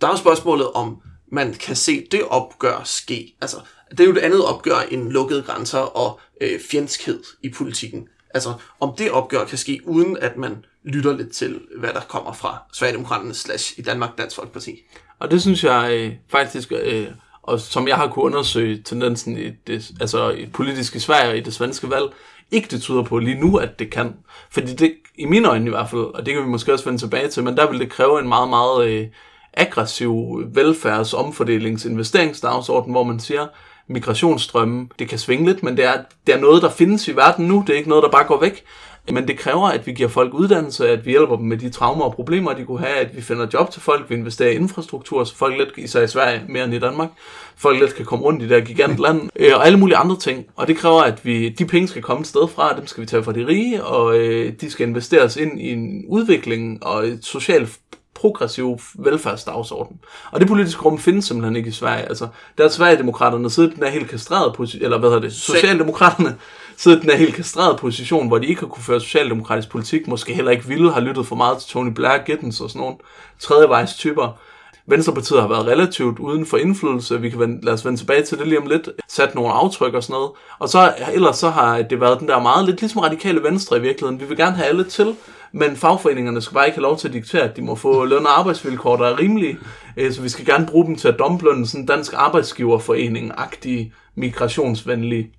der 0.00 0.06
er 0.06 0.10
jo 0.10 0.16
spørgsmålet 0.16 0.72
om, 0.72 0.96
man 1.32 1.54
kan 1.54 1.76
se 1.76 2.06
det 2.10 2.22
opgør 2.22 2.82
ske. 2.84 3.36
Altså, 3.40 3.56
det 3.90 4.00
er 4.00 4.04
jo 4.04 4.14
det 4.14 4.20
andet 4.20 4.44
opgør 4.44 4.78
end 4.90 5.10
lukkede 5.10 5.42
grænser 5.42 5.78
og 5.78 6.20
øh, 6.40 6.60
fjendskhed 6.70 7.22
i 7.42 7.48
politikken. 7.48 8.08
Altså, 8.34 8.54
om 8.80 8.94
det 8.98 9.10
opgør 9.10 9.44
kan 9.44 9.58
ske, 9.58 9.80
uden 9.84 10.16
at 10.16 10.36
man 10.36 10.64
lytter 10.84 11.16
lidt 11.16 11.32
til, 11.32 11.60
hvad 11.78 11.92
der 11.92 12.00
kommer 12.00 12.32
fra 12.32 12.58
Sverigedemokraterne 12.72 13.34
slash 13.34 13.78
i 13.78 13.82
Danmark 13.82 14.18
Dansk 14.18 14.36
Folkeparti. 14.36 14.82
Og 15.18 15.30
det 15.30 15.42
synes 15.42 15.64
jeg 15.64 15.92
øh, 15.92 16.12
faktisk, 16.28 16.72
øh, 16.72 17.08
og 17.46 17.60
som 17.60 17.88
jeg 17.88 17.96
har 17.96 18.08
kunne 18.08 18.24
undersøge 18.24 18.82
tendensen 18.82 19.38
i 19.38 19.50
det, 19.66 19.90
altså 20.00 20.30
i 20.30 20.46
politisk 20.46 20.96
i 20.96 20.98
Sverige 20.98 21.30
og 21.30 21.36
i 21.36 21.40
det 21.40 21.54
svenske 21.54 21.90
valg, 21.90 22.04
ikke 22.50 22.68
det 22.70 22.82
tyder 22.82 23.02
på 23.02 23.18
lige 23.18 23.40
nu, 23.40 23.56
at 23.56 23.78
det 23.78 23.90
kan. 23.90 24.14
Fordi 24.50 24.74
det, 24.74 24.94
i 25.18 25.24
mine 25.24 25.48
øjne 25.48 25.66
i 25.66 25.70
hvert 25.70 25.90
fald, 25.90 26.00
og 26.00 26.26
det 26.26 26.34
kan 26.34 26.42
vi 26.42 26.48
måske 26.48 26.72
også 26.72 26.84
vende 26.84 26.98
tilbage 26.98 27.28
til, 27.28 27.44
men 27.44 27.56
der 27.56 27.70
vil 27.70 27.80
det 27.80 27.90
kræve 27.90 28.20
en 28.20 28.28
meget, 28.28 28.48
meget 28.48 28.88
øh, 28.88 29.06
aggressiv 29.54 30.42
velfærds-, 30.54 31.14
omfordelings-, 31.14 31.88
investeringsdagsorden, 31.88 32.92
hvor 32.92 33.04
man 33.04 33.20
siger, 33.20 33.46
migrationsstrømme, 33.86 34.88
det 34.98 35.08
kan 35.08 35.18
svinge 35.18 35.46
lidt, 35.46 35.62
men 35.62 35.76
det 35.76 35.84
er, 35.84 36.02
det 36.26 36.34
er 36.34 36.40
noget, 36.40 36.62
der 36.62 36.70
findes 36.70 37.08
i 37.08 37.16
verden 37.16 37.46
nu, 37.46 37.64
det 37.66 37.72
er 37.72 37.76
ikke 37.76 37.88
noget, 37.88 38.04
der 38.04 38.10
bare 38.10 38.24
går 38.24 38.40
væk. 38.40 38.64
Men 39.12 39.28
det 39.28 39.38
kræver, 39.38 39.68
at 39.68 39.86
vi 39.86 39.92
giver 39.92 40.08
folk 40.08 40.34
uddannelse, 40.34 40.88
at 40.88 41.06
vi 41.06 41.10
hjælper 41.10 41.36
dem 41.36 41.46
med 41.46 41.56
de 41.56 41.70
traumer 41.70 42.04
og 42.04 42.14
problemer, 42.14 42.52
de 42.52 42.64
kunne 42.64 42.78
have, 42.78 42.96
at 42.96 43.16
vi 43.16 43.20
finder 43.20 43.46
job 43.54 43.70
til 43.70 43.82
folk, 43.82 44.10
vi 44.10 44.14
investerer 44.14 44.50
i 44.50 44.54
infrastruktur, 44.54 45.24
så 45.24 45.36
folk 45.36 45.58
let, 45.58 45.68
især 45.76 46.02
i 46.02 46.08
Sverige 46.08 46.42
mere 46.48 46.64
end 46.64 46.74
i 46.74 46.78
Danmark, 46.78 47.08
folk 47.56 47.80
let 47.80 47.94
kan 47.94 48.04
komme 48.04 48.24
rundt 48.24 48.42
i 48.42 48.42
det 48.42 48.50
der 48.50 48.60
gigantland, 48.60 49.30
øh, 49.36 49.52
og 49.54 49.66
alle 49.66 49.78
mulige 49.78 49.96
andre 49.96 50.18
ting. 50.18 50.46
Og 50.56 50.66
det 50.66 50.76
kræver, 50.76 51.02
at 51.02 51.24
vi, 51.24 51.48
de 51.48 51.64
penge 51.64 51.88
skal 51.88 52.02
komme 52.02 52.20
et 52.20 52.26
sted 52.26 52.48
fra, 52.48 52.76
dem 52.76 52.86
skal 52.86 53.00
vi 53.00 53.06
tage 53.06 53.24
fra 53.24 53.32
de 53.32 53.46
rige, 53.46 53.84
og 53.84 54.18
øh, 54.18 54.52
de 54.60 54.70
skal 54.70 54.88
investeres 54.88 55.36
ind 55.36 55.60
i 55.60 55.72
en 55.72 56.04
udvikling 56.08 56.86
og 56.86 57.06
et 57.06 57.24
socialt 57.24 57.78
progressiv 58.14 58.78
velfærdsdagsorden. 58.94 59.96
Og 60.30 60.40
det 60.40 60.48
politiske 60.48 60.82
rum 60.82 60.98
findes 60.98 61.24
simpelthen 61.24 61.56
ikke 61.56 61.68
i 61.68 61.72
Sverige. 61.72 62.02
Altså, 62.02 62.28
der 62.58 62.64
er 62.64 62.68
Sverigedemokraterne 62.68 63.50
siddet 63.50 63.74
den 63.74 63.82
er 63.82 63.88
helt 63.88 64.08
kastreret 64.08 64.74
eller 64.80 64.98
hvad 64.98 65.08
hedder 65.08 65.20
det, 65.20 65.32
Socialdemokraterne 65.32 66.36
siddet 66.76 67.02
den 67.02 67.10
her 67.10 67.16
helt 67.16 67.34
kastrerede 67.34 67.78
position, 67.78 68.28
hvor 68.28 68.38
de 68.38 68.46
ikke 68.46 68.60
har 68.60 68.68
kunne 68.68 68.84
føre 68.84 69.00
socialdemokratisk 69.00 69.70
politik, 69.70 70.08
måske 70.08 70.34
heller 70.34 70.50
ikke 70.50 70.68
ville 70.68 70.92
have 70.92 71.04
lyttet 71.04 71.26
for 71.26 71.36
meget 71.36 71.58
til 71.58 71.68
Tony 71.70 71.90
Blair, 71.90 72.24
Gittens 72.26 72.60
og 72.60 72.70
sådan 72.70 72.80
nogle 72.80 72.96
tredjevejs 73.38 73.94
typer. 73.94 74.38
Venstrepartiet 74.86 75.40
har 75.40 75.48
været 75.48 75.66
relativt 75.66 76.18
uden 76.18 76.46
for 76.46 76.56
indflydelse. 76.56 77.20
Vi 77.20 77.30
kan 77.30 77.38
vende, 77.38 77.64
lad 77.64 77.72
os 77.72 77.84
vende 77.84 78.00
tilbage 78.00 78.22
til 78.22 78.38
det 78.38 78.48
lige 78.48 78.60
om 78.60 78.66
lidt. 78.66 78.88
Sat 79.08 79.34
nogle 79.34 79.52
aftryk 79.52 79.94
og 79.94 80.02
sådan 80.02 80.14
noget. 80.14 80.30
Og 80.58 80.68
så 80.68 80.94
ellers 81.12 81.36
så 81.36 81.50
har 81.50 81.82
det 81.82 82.00
været 82.00 82.20
den 82.20 82.28
der 82.28 82.40
meget 82.40 82.66
lidt 82.66 82.80
ligesom 82.80 83.00
radikale 83.00 83.42
venstre 83.42 83.76
i 83.76 83.80
virkeligheden. 83.80 84.20
Vi 84.20 84.24
vil 84.24 84.36
gerne 84.36 84.56
have 84.56 84.68
alle 84.68 84.84
til, 84.84 85.16
men 85.52 85.76
fagforeningerne 85.76 86.40
skal 86.40 86.54
bare 86.54 86.66
ikke 86.66 86.76
have 86.76 86.82
lov 86.82 86.98
til 86.98 87.08
at 87.08 87.14
diktere, 87.14 87.42
at 87.42 87.56
de 87.56 87.62
må 87.62 87.74
få 87.74 88.04
løn- 88.04 88.26
og 88.26 88.38
arbejdsvilkår, 88.38 88.96
der 88.96 89.06
er 89.06 89.18
rimelige. 89.18 89.58
Øh, 89.96 90.12
så 90.12 90.22
vi 90.22 90.28
skal 90.28 90.46
gerne 90.46 90.66
bruge 90.66 90.86
dem 90.86 90.96
til 90.96 91.08
at 91.08 91.18
dumplønne 91.18 91.66
sådan 91.66 91.80
en 91.80 91.86
dansk 91.86 92.12
arbejdsgiverforening-agtig 92.12 93.92
migrationsvenlig 94.14 95.30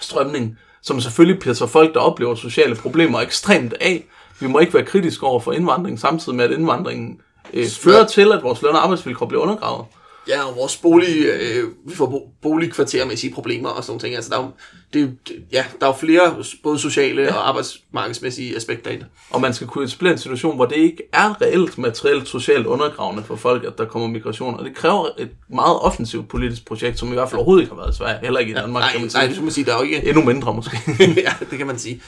strømning, 0.00 0.58
som 0.84 1.00
selvfølgelig 1.00 1.40
pisser 1.40 1.66
folk, 1.66 1.94
der 1.94 2.00
oplever 2.00 2.34
sociale 2.34 2.74
problemer 2.74 3.20
ekstremt 3.20 3.74
af. 3.80 4.04
Vi 4.40 4.46
må 4.46 4.58
ikke 4.58 4.74
være 4.74 4.84
kritiske 4.84 5.26
over 5.26 5.40
for 5.40 5.52
indvandring, 5.52 6.00
samtidig 6.00 6.36
med 6.36 6.44
at 6.44 6.50
indvandringen 6.50 7.20
øh, 7.52 7.66
fører 7.66 8.06
til, 8.06 8.32
at 8.32 8.42
vores 8.42 8.62
løn- 8.62 8.74
og 8.74 8.82
arbejdsvilkår 8.82 9.26
bliver 9.26 9.42
undergravet. 9.42 9.86
Ja, 10.28 10.44
og 10.48 10.56
vores 10.56 10.76
bolig, 10.76 11.24
øh, 11.26 11.68
vi 11.86 11.94
får 11.94 12.06
bo- 12.06 12.28
boligkvartermæssige 12.42 13.32
problemer 13.34 13.68
og 13.68 13.84
sådan 13.84 13.90
nogle 13.92 14.00
ting. 14.00 14.14
Altså, 14.14 14.30
der 14.30 14.38
er 14.38 14.42
jo, 14.42 14.50
det, 14.92 15.18
ja, 15.52 15.64
der 15.80 15.86
er 15.86 15.90
jo 15.90 15.96
flere 15.96 16.34
både 16.62 16.78
sociale 16.78 17.22
ja. 17.22 17.34
og 17.34 17.48
arbejdsmarkedsmæssige 17.48 18.56
aspekter 18.56 18.90
i 18.90 18.96
det. 18.96 19.06
Og 19.30 19.40
man 19.40 19.54
skal 19.54 19.66
kunne 19.66 19.84
etablere 19.84 20.12
en 20.12 20.18
situation, 20.18 20.56
hvor 20.56 20.66
det 20.66 20.76
ikke 20.76 21.02
er 21.12 21.42
reelt 21.42 21.78
materielt 21.78 22.28
socialt 22.28 22.66
undergravende 22.66 23.22
for 23.24 23.36
folk, 23.36 23.64
at 23.64 23.78
der 23.78 23.84
kommer 23.84 24.08
migration. 24.08 24.54
Og 24.58 24.64
det 24.64 24.74
kræver 24.74 25.06
et 25.18 25.30
meget 25.48 25.80
offensivt 25.80 26.28
politisk 26.28 26.64
projekt, 26.66 26.98
som 26.98 27.08
i 27.08 27.14
hvert 27.14 27.28
fald 27.30 27.36
overhovedet 27.38 27.62
ikke 27.62 27.74
har 27.74 27.80
været 27.82 27.94
i 27.94 27.96
Sverige, 27.96 28.18
heller 28.22 28.40
ikke 28.40 28.52
i 28.52 28.54
Danmark, 28.54 28.82
Nej, 28.82 28.90
kan 28.92 29.00
man 29.00 29.10
nej, 29.14 29.20
sige. 29.20 29.26
det 29.26 29.34
skal 29.36 29.42
man 29.44 29.52
sige, 29.52 29.64
der 29.64 29.72
er 29.72 29.76
jo 29.76 29.82
ikke... 29.82 30.04
Endnu 30.08 30.24
mindre 30.24 30.54
måske. 30.54 30.78
ja, 31.26 31.32
det 31.50 31.58
kan 31.58 31.66
man 31.66 31.78
sige. 31.78 32.02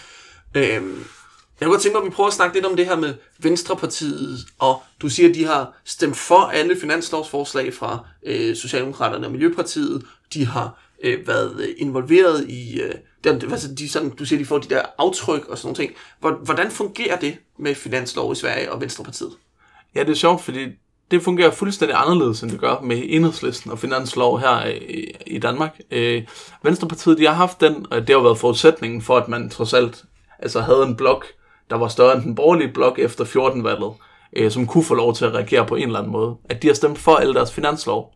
Øhm, 0.54 1.04
jeg 1.60 1.66
kunne 1.66 1.74
godt 1.74 1.82
tænke 1.82 1.94
mig, 1.94 2.02
at 2.02 2.10
vi 2.10 2.14
prøver 2.14 2.28
at 2.28 2.34
snakke 2.34 2.56
lidt 2.56 2.66
om 2.66 2.76
det 2.76 2.86
her 2.86 2.96
med 2.96 3.14
Venstrepartiet, 3.38 4.38
og 4.58 4.82
du 5.02 5.08
siger, 5.08 5.28
at 5.28 5.34
de 5.34 5.44
har 5.44 5.72
stemt 5.84 6.16
for 6.16 6.40
alle 6.40 6.80
finanslovsforslag 6.80 7.74
fra 7.74 8.06
øh, 8.26 8.56
Socialdemokraterne 8.56 9.26
og 9.26 9.32
Miljøpartiet. 9.32 10.02
De 10.34 10.46
har 10.46 10.82
øh, 11.04 11.28
været 11.28 11.60
øh, 11.60 11.68
involveret 11.78 12.48
i... 12.48 12.80
Øh, 12.80 12.94
den, 13.24 13.50
altså, 13.50 13.74
de, 13.74 13.88
sådan, 13.88 14.10
du 14.10 14.24
siger, 14.24 14.38
de 14.38 14.46
får 14.46 14.58
de 14.58 14.68
der 14.68 14.82
aftryk 14.98 15.46
og 15.48 15.58
sådan 15.58 15.66
noget 15.66 15.76
ting. 15.76 15.92
Hvordan 16.44 16.70
fungerer 16.70 17.18
det 17.18 17.36
med 17.58 17.74
finanslov 17.74 18.32
i 18.32 18.34
Sverige 18.34 18.72
og 18.72 18.80
Venstrepartiet? 18.80 19.32
Ja, 19.94 20.00
det 20.00 20.10
er 20.10 20.14
sjovt, 20.14 20.44
fordi 20.44 20.66
det 21.10 21.22
fungerer 21.22 21.50
fuldstændig 21.50 21.96
anderledes, 22.00 22.42
end 22.42 22.50
det 22.50 22.60
gør 22.60 22.80
med 22.80 23.02
enhedslisten 23.04 23.70
og 23.70 23.78
finanslov 23.78 24.40
her 24.40 24.66
i, 24.66 25.16
i 25.26 25.38
Danmark. 25.38 25.80
Øh, 25.90 26.22
Venstrepartiet, 26.62 27.18
de 27.18 27.26
har 27.26 27.34
haft 27.34 27.60
den, 27.60 27.86
og 27.90 28.00
det 28.00 28.14
har 28.14 28.22
været 28.22 28.38
forudsætningen 28.38 29.02
for, 29.02 29.16
at 29.16 29.28
man 29.28 29.50
trods 29.50 29.74
alt 29.74 30.04
altså 30.38 30.60
havde 30.60 30.82
en 30.82 30.96
blok, 30.96 31.26
der 31.70 31.76
var 31.76 31.88
større 31.88 32.14
end 32.14 32.22
den 32.22 32.34
borgerlige 32.34 32.72
blok 32.72 32.98
efter 32.98 33.24
14-valget, 33.24 33.92
øh, 34.36 34.50
som 34.50 34.66
kunne 34.66 34.84
få 34.84 34.94
lov 34.94 35.14
til 35.14 35.24
at 35.24 35.34
reagere 35.34 35.66
på 35.66 35.74
en 35.74 35.82
eller 35.82 35.98
anden 35.98 36.12
måde. 36.12 36.36
At 36.48 36.62
de 36.62 36.66
har 36.66 36.74
stemt 36.74 36.98
for 36.98 37.16
alle 37.16 37.34
deres 37.34 37.52
finanslov. 37.52 38.12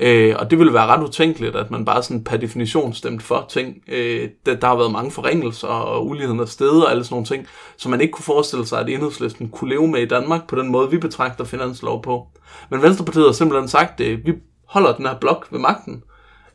Øh, 0.00 0.36
og 0.38 0.50
det 0.50 0.58
ville 0.58 0.72
være 0.72 0.86
ret 0.86 1.02
utænkeligt, 1.02 1.56
at 1.56 1.70
man 1.70 1.84
bare 1.84 2.02
sådan 2.02 2.24
per 2.24 2.36
definition 2.36 2.92
stemte 2.92 3.24
for 3.24 3.46
ting. 3.48 3.76
Øh, 3.88 4.28
der, 4.46 4.54
der 4.54 4.66
har 4.66 4.76
været 4.76 4.92
mange 4.92 5.10
forringelser, 5.10 5.68
og 5.68 6.06
uligheden 6.06 6.40
er 6.40 6.44
steget 6.44 6.84
og 6.84 6.90
alle 6.90 7.04
sådan 7.04 7.14
nogle 7.14 7.26
ting, 7.26 7.46
som 7.76 7.90
man 7.90 8.00
ikke 8.00 8.12
kunne 8.12 8.24
forestille 8.24 8.66
sig, 8.66 8.80
at 8.80 8.88
enhedslisten 8.88 9.48
kunne 9.48 9.70
leve 9.70 9.88
med 9.88 10.02
i 10.02 10.06
Danmark 10.06 10.46
på 10.46 10.56
den 10.56 10.68
måde, 10.68 10.90
vi 10.90 10.98
betragter 10.98 11.44
finanslov 11.44 12.02
på. 12.02 12.26
Men 12.70 12.82
Venstrepartiet 12.82 13.24
har 13.24 13.32
simpelthen 13.32 13.68
sagt, 13.68 14.00
at 14.00 14.26
vi 14.26 14.32
holder 14.68 14.96
den 14.96 15.06
her 15.06 15.18
blok 15.18 15.46
ved 15.50 15.58
magten 15.58 16.02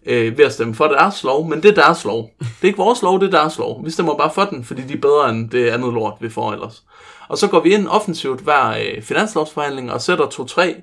øh, 0.10 0.38
ved 0.38 0.46
at 0.46 0.54
stemme 0.54 0.76
for 0.76 0.88
deres 0.88 1.24
lov, 1.24 1.50
men 1.50 1.64
det 1.64 1.78
er 1.78 1.84
deres 1.84 2.06
lov. 2.06 2.32
Det 2.40 2.48
er 2.62 2.68
ikke 2.68 2.78
vores 2.78 3.02
lov, 3.02 3.20
det 3.20 3.34
er 3.34 3.40
deres 3.40 3.58
lov. 3.58 3.86
Vi 3.86 3.92
stemmer 3.92 4.16
bare 4.16 4.32
for 4.34 4.46
den, 4.46 4.64
fordi 4.64 4.82
de 4.82 4.94
er 4.94 5.02
bedre 5.02 5.30
end 5.30 5.50
det 5.50 5.70
andet 5.70 5.94
lort, 5.94 6.14
vi 6.20 6.30
får 6.30 6.54
ellers. 6.54 6.84
Og 7.28 7.38
så 7.38 7.48
går 7.48 7.60
vi 7.60 7.74
ind 7.74 7.88
offensivt 7.88 8.40
hver 8.40 8.70
øh, 8.70 9.02
finanslovsforhandling 9.02 9.92
og 9.92 10.02
sætter 10.02 10.26
to-tre 10.26 10.76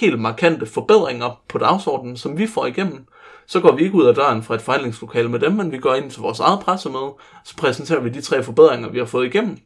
helt 0.00 0.20
markante 0.20 0.66
forbedringer 0.66 1.40
på 1.48 1.58
dagsordenen, 1.58 2.16
som 2.16 2.38
vi 2.38 2.46
får 2.46 2.66
igennem. 2.66 3.06
Så 3.46 3.60
går 3.60 3.72
vi 3.72 3.82
ikke 3.82 3.94
ud 3.94 4.06
af 4.06 4.14
døren 4.14 4.42
fra 4.42 4.54
et 4.54 4.62
forhandlingslokale 4.62 5.28
med 5.28 5.40
dem, 5.40 5.52
men 5.52 5.72
vi 5.72 5.78
går 5.78 5.94
ind 5.94 6.10
til 6.10 6.22
vores 6.22 6.40
eget 6.40 6.60
pressemøde, 6.60 7.12
så 7.44 7.56
præsenterer 7.56 8.00
vi 8.00 8.08
de 8.08 8.20
tre 8.20 8.42
forbedringer, 8.42 8.88
vi 8.88 8.98
har 8.98 9.06
fået 9.06 9.26
igennem, 9.26 9.58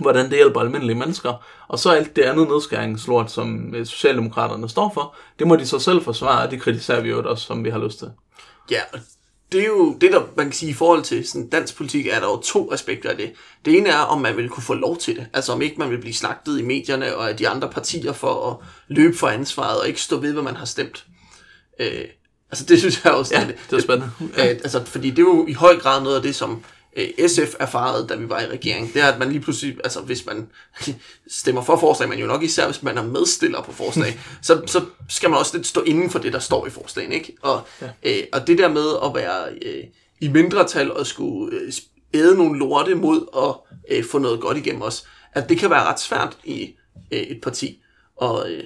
hvordan 0.00 0.24
det 0.24 0.34
hjælper 0.34 0.60
almindelige 0.60 0.98
mennesker, 0.98 1.44
og 1.68 1.78
så 1.78 1.90
alt 1.90 2.16
det 2.16 2.22
andet 2.22 2.48
nedskæringslort, 2.48 3.30
som 3.30 3.74
øh, 3.74 3.86
Socialdemokraterne 3.86 4.68
står 4.68 4.90
for, 4.94 5.14
det 5.38 5.46
må 5.46 5.56
de 5.56 5.66
så 5.66 5.78
selv 5.78 6.02
forsvare, 6.02 6.44
og 6.44 6.50
det 6.50 6.60
kritiserer 6.60 7.00
vi 7.00 7.08
jo 7.08 7.30
også, 7.30 7.44
som 7.44 7.64
vi 7.64 7.70
har 7.70 7.78
lyst 7.78 7.98
til. 7.98 8.10
Ja, 8.70 8.80
det 9.52 9.62
er 9.62 9.66
jo 9.66 9.96
det, 10.00 10.12
der 10.12 10.22
man 10.36 10.46
kan 10.46 10.52
sige 10.52 10.70
i 10.70 10.74
forhold 10.74 11.02
til 11.02 11.28
sådan 11.28 11.48
dansk 11.48 11.76
politik, 11.76 12.06
er 12.06 12.20
der 12.20 12.26
jo 12.26 12.36
to 12.36 12.72
aspekter 12.72 13.10
af 13.10 13.16
det. 13.16 13.32
Det 13.64 13.76
ene 13.78 13.88
er, 13.88 13.98
om 13.98 14.20
man 14.20 14.36
vil 14.36 14.48
kunne 14.48 14.62
få 14.62 14.74
lov 14.74 14.96
til 14.96 15.16
det. 15.16 15.26
Altså 15.32 15.52
om 15.52 15.62
ikke 15.62 15.76
man 15.78 15.90
vil 15.90 16.00
blive 16.00 16.14
slagtet 16.14 16.58
i 16.58 16.62
medierne 16.62 17.16
og 17.16 17.28
af 17.28 17.36
de 17.36 17.48
andre 17.48 17.70
partier 17.70 18.12
for 18.12 18.50
at 18.50 18.66
løbe 18.88 19.16
for 19.16 19.28
ansvaret 19.28 19.80
og 19.80 19.88
ikke 19.88 20.00
stå 20.00 20.16
ved, 20.16 20.32
hvad 20.32 20.42
man 20.42 20.56
har 20.56 20.64
stemt. 20.64 21.06
Øh, 21.80 22.04
altså 22.50 22.64
det 22.64 22.78
synes 22.78 23.04
jeg 23.04 23.12
også, 23.12 23.34
Ja, 23.34 23.46
det 23.70 23.76
er 23.76 23.80
spændende. 23.80 24.10
Ja. 24.36 24.42
altså, 24.42 24.84
fordi 24.84 25.10
det 25.10 25.18
er 25.18 25.22
jo 25.22 25.46
i 25.48 25.52
høj 25.52 25.76
grad 25.78 26.02
noget 26.02 26.16
af 26.16 26.22
det, 26.22 26.34
som 26.34 26.50
øh, 26.50 26.56
SF 27.26 27.54
erfarede, 27.60 28.06
da 28.08 28.14
vi 28.14 28.28
var 28.28 28.40
i 28.40 28.46
regering. 28.46 28.94
Det 28.94 29.02
er, 29.02 29.06
at 29.06 29.18
man 29.18 29.28
lige 29.28 29.40
pludselig, 29.40 29.76
altså 29.84 30.00
hvis 30.00 30.26
man 30.26 30.48
stemmer 31.28 31.62
for 31.62 31.76
forslag, 31.76 32.08
men 32.08 32.18
jo 32.18 32.26
nok 32.26 32.42
især, 32.42 32.66
hvis 32.66 32.82
man 32.82 32.98
er 32.98 33.02
medstiller 33.02 33.62
på 33.62 33.72
forslag, 33.72 34.20
så, 34.42 34.62
så 34.66 34.84
skal 35.08 35.30
man 35.30 35.38
også 35.38 35.56
lidt 35.56 35.66
stå 35.66 35.82
inden 35.82 36.10
for 36.10 36.18
det, 36.18 36.32
der 36.32 36.38
står 36.38 36.66
i 36.66 36.70
forslagen. 36.70 37.12
Ikke? 37.12 37.36
Og, 37.42 37.62
ja. 37.80 37.88
øh, 38.02 38.22
og 38.32 38.46
det 38.46 38.58
der 38.58 38.68
med 38.68 38.88
at 39.04 39.14
være 39.14 39.48
øh, 39.62 39.84
i 40.20 40.28
mindretal 40.28 40.92
og 40.92 41.06
skulle 41.06 41.56
øh, 41.56 41.72
æde 42.14 42.36
nogle 42.36 42.58
lorte 42.58 42.94
mod 42.94 43.26
at 43.36 43.76
øh, 43.96 44.04
få 44.04 44.18
noget 44.18 44.40
godt 44.40 44.56
igennem 44.56 44.82
os, 44.82 45.06
at 45.32 45.48
det 45.48 45.58
kan 45.58 45.70
være 45.70 45.84
ret 45.84 46.00
svært 46.00 46.36
i 46.44 46.74
øh, 47.12 47.20
et 47.20 47.40
parti. 47.40 47.80
Og 48.16 48.50
øh, 48.50 48.64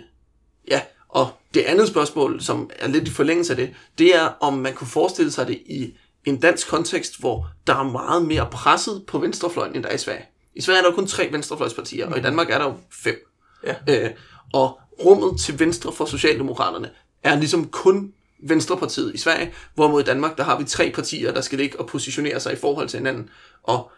Ja, 0.70 0.81
og 1.09 1.29
det 1.55 1.61
andet 1.61 1.89
spørgsmål, 1.89 2.43
som 2.43 2.70
er 2.79 2.89
lidt 2.89 3.09
i 3.09 3.11
forlængelse 3.11 3.53
af 3.53 3.57
det, 3.57 3.70
det 3.99 4.16
er, 4.16 4.29
om 4.41 4.55
man 4.55 4.74
kunne 4.74 4.89
forestille 4.89 5.31
sig 5.31 5.47
det 5.47 5.62
i 5.66 5.95
en 6.29 6.41
dansk 6.41 6.68
kontekst, 6.68 7.20
hvor 7.20 7.47
der 7.66 7.74
er 7.74 7.83
meget 7.83 8.22
mere 8.22 8.49
presset 8.53 9.05
på 9.07 9.18
venstrefløjen, 9.18 9.74
end 9.74 9.83
der 9.83 9.89
er 9.89 9.95
i 9.95 9.99
Sverige. 9.99 10.24
I 10.55 10.61
Sverige 10.61 10.79
er 10.79 10.83
der 10.83 10.91
jo 10.91 10.95
kun 10.95 11.07
tre 11.07 11.29
venstrefløjspartier, 11.33 12.11
og 12.11 12.18
i 12.18 12.20
Danmark 12.20 12.51
er 12.51 12.59
der 12.59 12.64
jo 12.64 12.74
fem. 12.91 13.16
Ja. 13.64 13.74
Øh, 13.89 14.11
og 14.53 14.81
rummet 15.05 15.41
til 15.41 15.59
venstre 15.59 15.93
for 15.93 16.05
Socialdemokraterne 16.05 16.91
er 17.22 17.37
ligesom 17.37 17.68
kun 17.68 18.12
Venstrepartiet 18.39 19.14
i 19.14 19.18
Sverige, 19.18 19.53
hvorimod 19.74 20.03
i 20.03 20.05
Danmark, 20.05 20.37
der 20.37 20.45
har 20.45 20.59
vi 20.59 20.64
tre 20.64 20.91
partier, 20.95 21.33
der 21.33 21.41
skal 21.41 21.59
ligge 21.59 21.81
og 21.81 21.87
positionere 21.87 22.41
sig 22.41 22.53
i 22.53 22.57
forhold 22.57 22.89
til 22.89 22.99
hinanden. 22.99 23.31
Og 23.62 23.91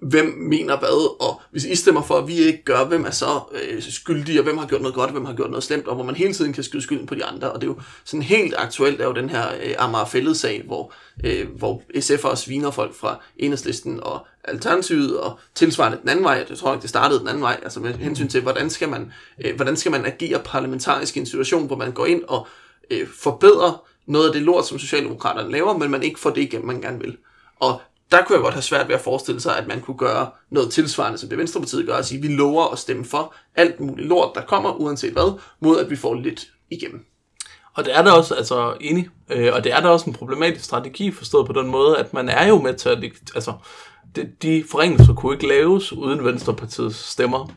hvem 0.00 0.26
mener 0.26 0.78
hvad, 0.78 1.16
og 1.20 1.40
hvis 1.50 1.64
I 1.64 1.74
stemmer 1.74 2.02
for, 2.02 2.14
at 2.14 2.28
vi 2.28 2.34
ikke 2.34 2.64
gør, 2.64 2.84
hvem 2.84 3.04
er 3.04 3.10
så 3.10 3.40
øh, 3.52 3.82
skyldig, 3.82 4.38
og 4.38 4.44
hvem 4.44 4.58
har 4.58 4.66
gjort 4.66 4.80
noget 4.80 4.94
godt, 4.94 5.06
og 5.06 5.12
hvem 5.12 5.24
har 5.24 5.34
gjort 5.34 5.50
noget 5.50 5.64
slemt, 5.64 5.88
og 5.88 5.94
hvor 5.94 6.04
man 6.04 6.14
hele 6.14 6.32
tiden 6.32 6.52
kan 6.52 6.64
skyde 6.64 6.82
skylden 6.82 7.06
på 7.06 7.14
de 7.14 7.24
andre. 7.24 7.52
Og 7.52 7.60
det 7.60 7.66
er 7.66 7.72
jo 7.72 7.80
sådan 8.04 8.22
helt 8.22 8.54
aktuelt, 8.58 9.00
er 9.00 9.04
jo 9.04 9.12
den 9.12 9.30
her 9.30 9.48
øh, 9.62 9.74
Amager 9.78 10.04
Fælled-sag, 10.04 10.62
hvor, 10.66 10.92
øh, 11.24 11.48
hvor 11.56 11.82
SF'ere 11.94 12.36
sviner 12.36 12.70
folk 12.70 12.94
fra 12.94 13.20
Enhedslisten 13.36 14.00
og 14.02 14.26
Alternativet, 14.44 15.20
og 15.20 15.38
tilsvarende 15.54 15.98
den 16.00 16.08
anden 16.08 16.24
vej, 16.24 16.46
jeg 16.50 16.58
tror 16.58 16.72
ikke, 16.72 16.82
det 16.82 16.90
startede 16.90 17.20
den 17.20 17.28
anden 17.28 17.42
vej, 17.42 17.60
altså 17.62 17.80
med 17.80 17.94
hensyn 17.94 18.28
til, 18.28 18.42
hvordan 18.42 18.70
skal 18.70 18.88
man, 18.88 19.12
øh, 19.44 19.56
hvordan 19.56 19.76
skal 19.76 19.92
man 19.92 20.06
agere 20.06 20.40
parlamentarisk 20.44 21.16
i 21.16 21.20
en 21.20 21.26
situation, 21.26 21.66
hvor 21.66 21.76
man 21.76 21.92
går 21.92 22.06
ind 22.06 22.22
og 22.28 22.46
øh, 22.90 23.06
forbedrer 23.18 23.84
noget 24.06 24.26
af 24.26 24.32
det 24.32 24.42
lort, 24.42 24.66
som 24.66 24.78
Socialdemokraterne 24.78 25.52
laver, 25.52 25.78
men 25.78 25.90
man 25.90 26.02
ikke 26.02 26.20
får 26.20 26.30
det 26.30 26.40
igennem, 26.40 26.66
man 26.66 26.80
gerne 26.80 27.00
vil. 27.00 27.16
Og 27.60 27.80
der 28.10 28.22
kunne 28.22 28.34
jeg 28.34 28.42
godt 28.42 28.54
have 28.54 28.62
svært 28.62 28.88
ved 28.88 28.94
at 28.94 29.00
forestille 29.00 29.40
sig, 29.40 29.56
at 29.56 29.66
man 29.66 29.80
kunne 29.80 29.96
gøre 29.96 30.30
noget 30.50 30.72
tilsvarende, 30.72 31.18
som 31.18 31.28
det 31.28 31.38
Venstrepartiet 31.38 31.86
gør, 31.86 31.96
og 31.96 32.04
sige, 32.04 32.18
at 32.18 32.22
vi 32.22 32.28
lover 32.28 32.72
at 32.72 32.78
stemme 32.78 33.04
for 33.04 33.34
alt 33.54 33.80
muligt 33.80 34.08
lort, 34.08 34.34
der 34.34 34.40
kommer, 34.40 34.72
uanset 34.72 35.12
hvad, 35.12 35.40
mod 35.60 35.78
at 35.80 35.90
vi 35.90 35.96
får 35.96 36.14
lidt 36.14 36.46
igennem. 36.70 37.04
Og 37.74 37.84
det 37.84 37.96
er 37.96 38.02
der 38.02 38.12
også, 38.12 38.34
altså 38.34 38.76
enig, 38.80 39.08
øh, 39.30 39.54
og 39.54 39.64
det 39.64 39.72
er 39.72 39.80
der 39.80 39.88
også 39.88 40.10
en 40.10 40.16
problematisk 40.16 40.64
strategi 40.64 41.10
forstået 41.12 41.46
på 41.46 41.52
den 41.52 41.66
måde, 41.66 41.98
at 41.98 42.14
man 42.14 42.28
er 42.28 42.46
jo 42.46 42.58
med 42.62 42.74
til 42.74 42.88
at, 42.88 43.04
altså, 43.34 43.52
de, 44.16 44.32
de 44.42 44.64
forringelser 44.70 45.14
kunne 45.14 45.34
ikke 45.34 45.48
laves 45.48 45.92
uden 45.92 46.24
Venstrepartiets 46.24 46.98
stemmer. 46.98 47.50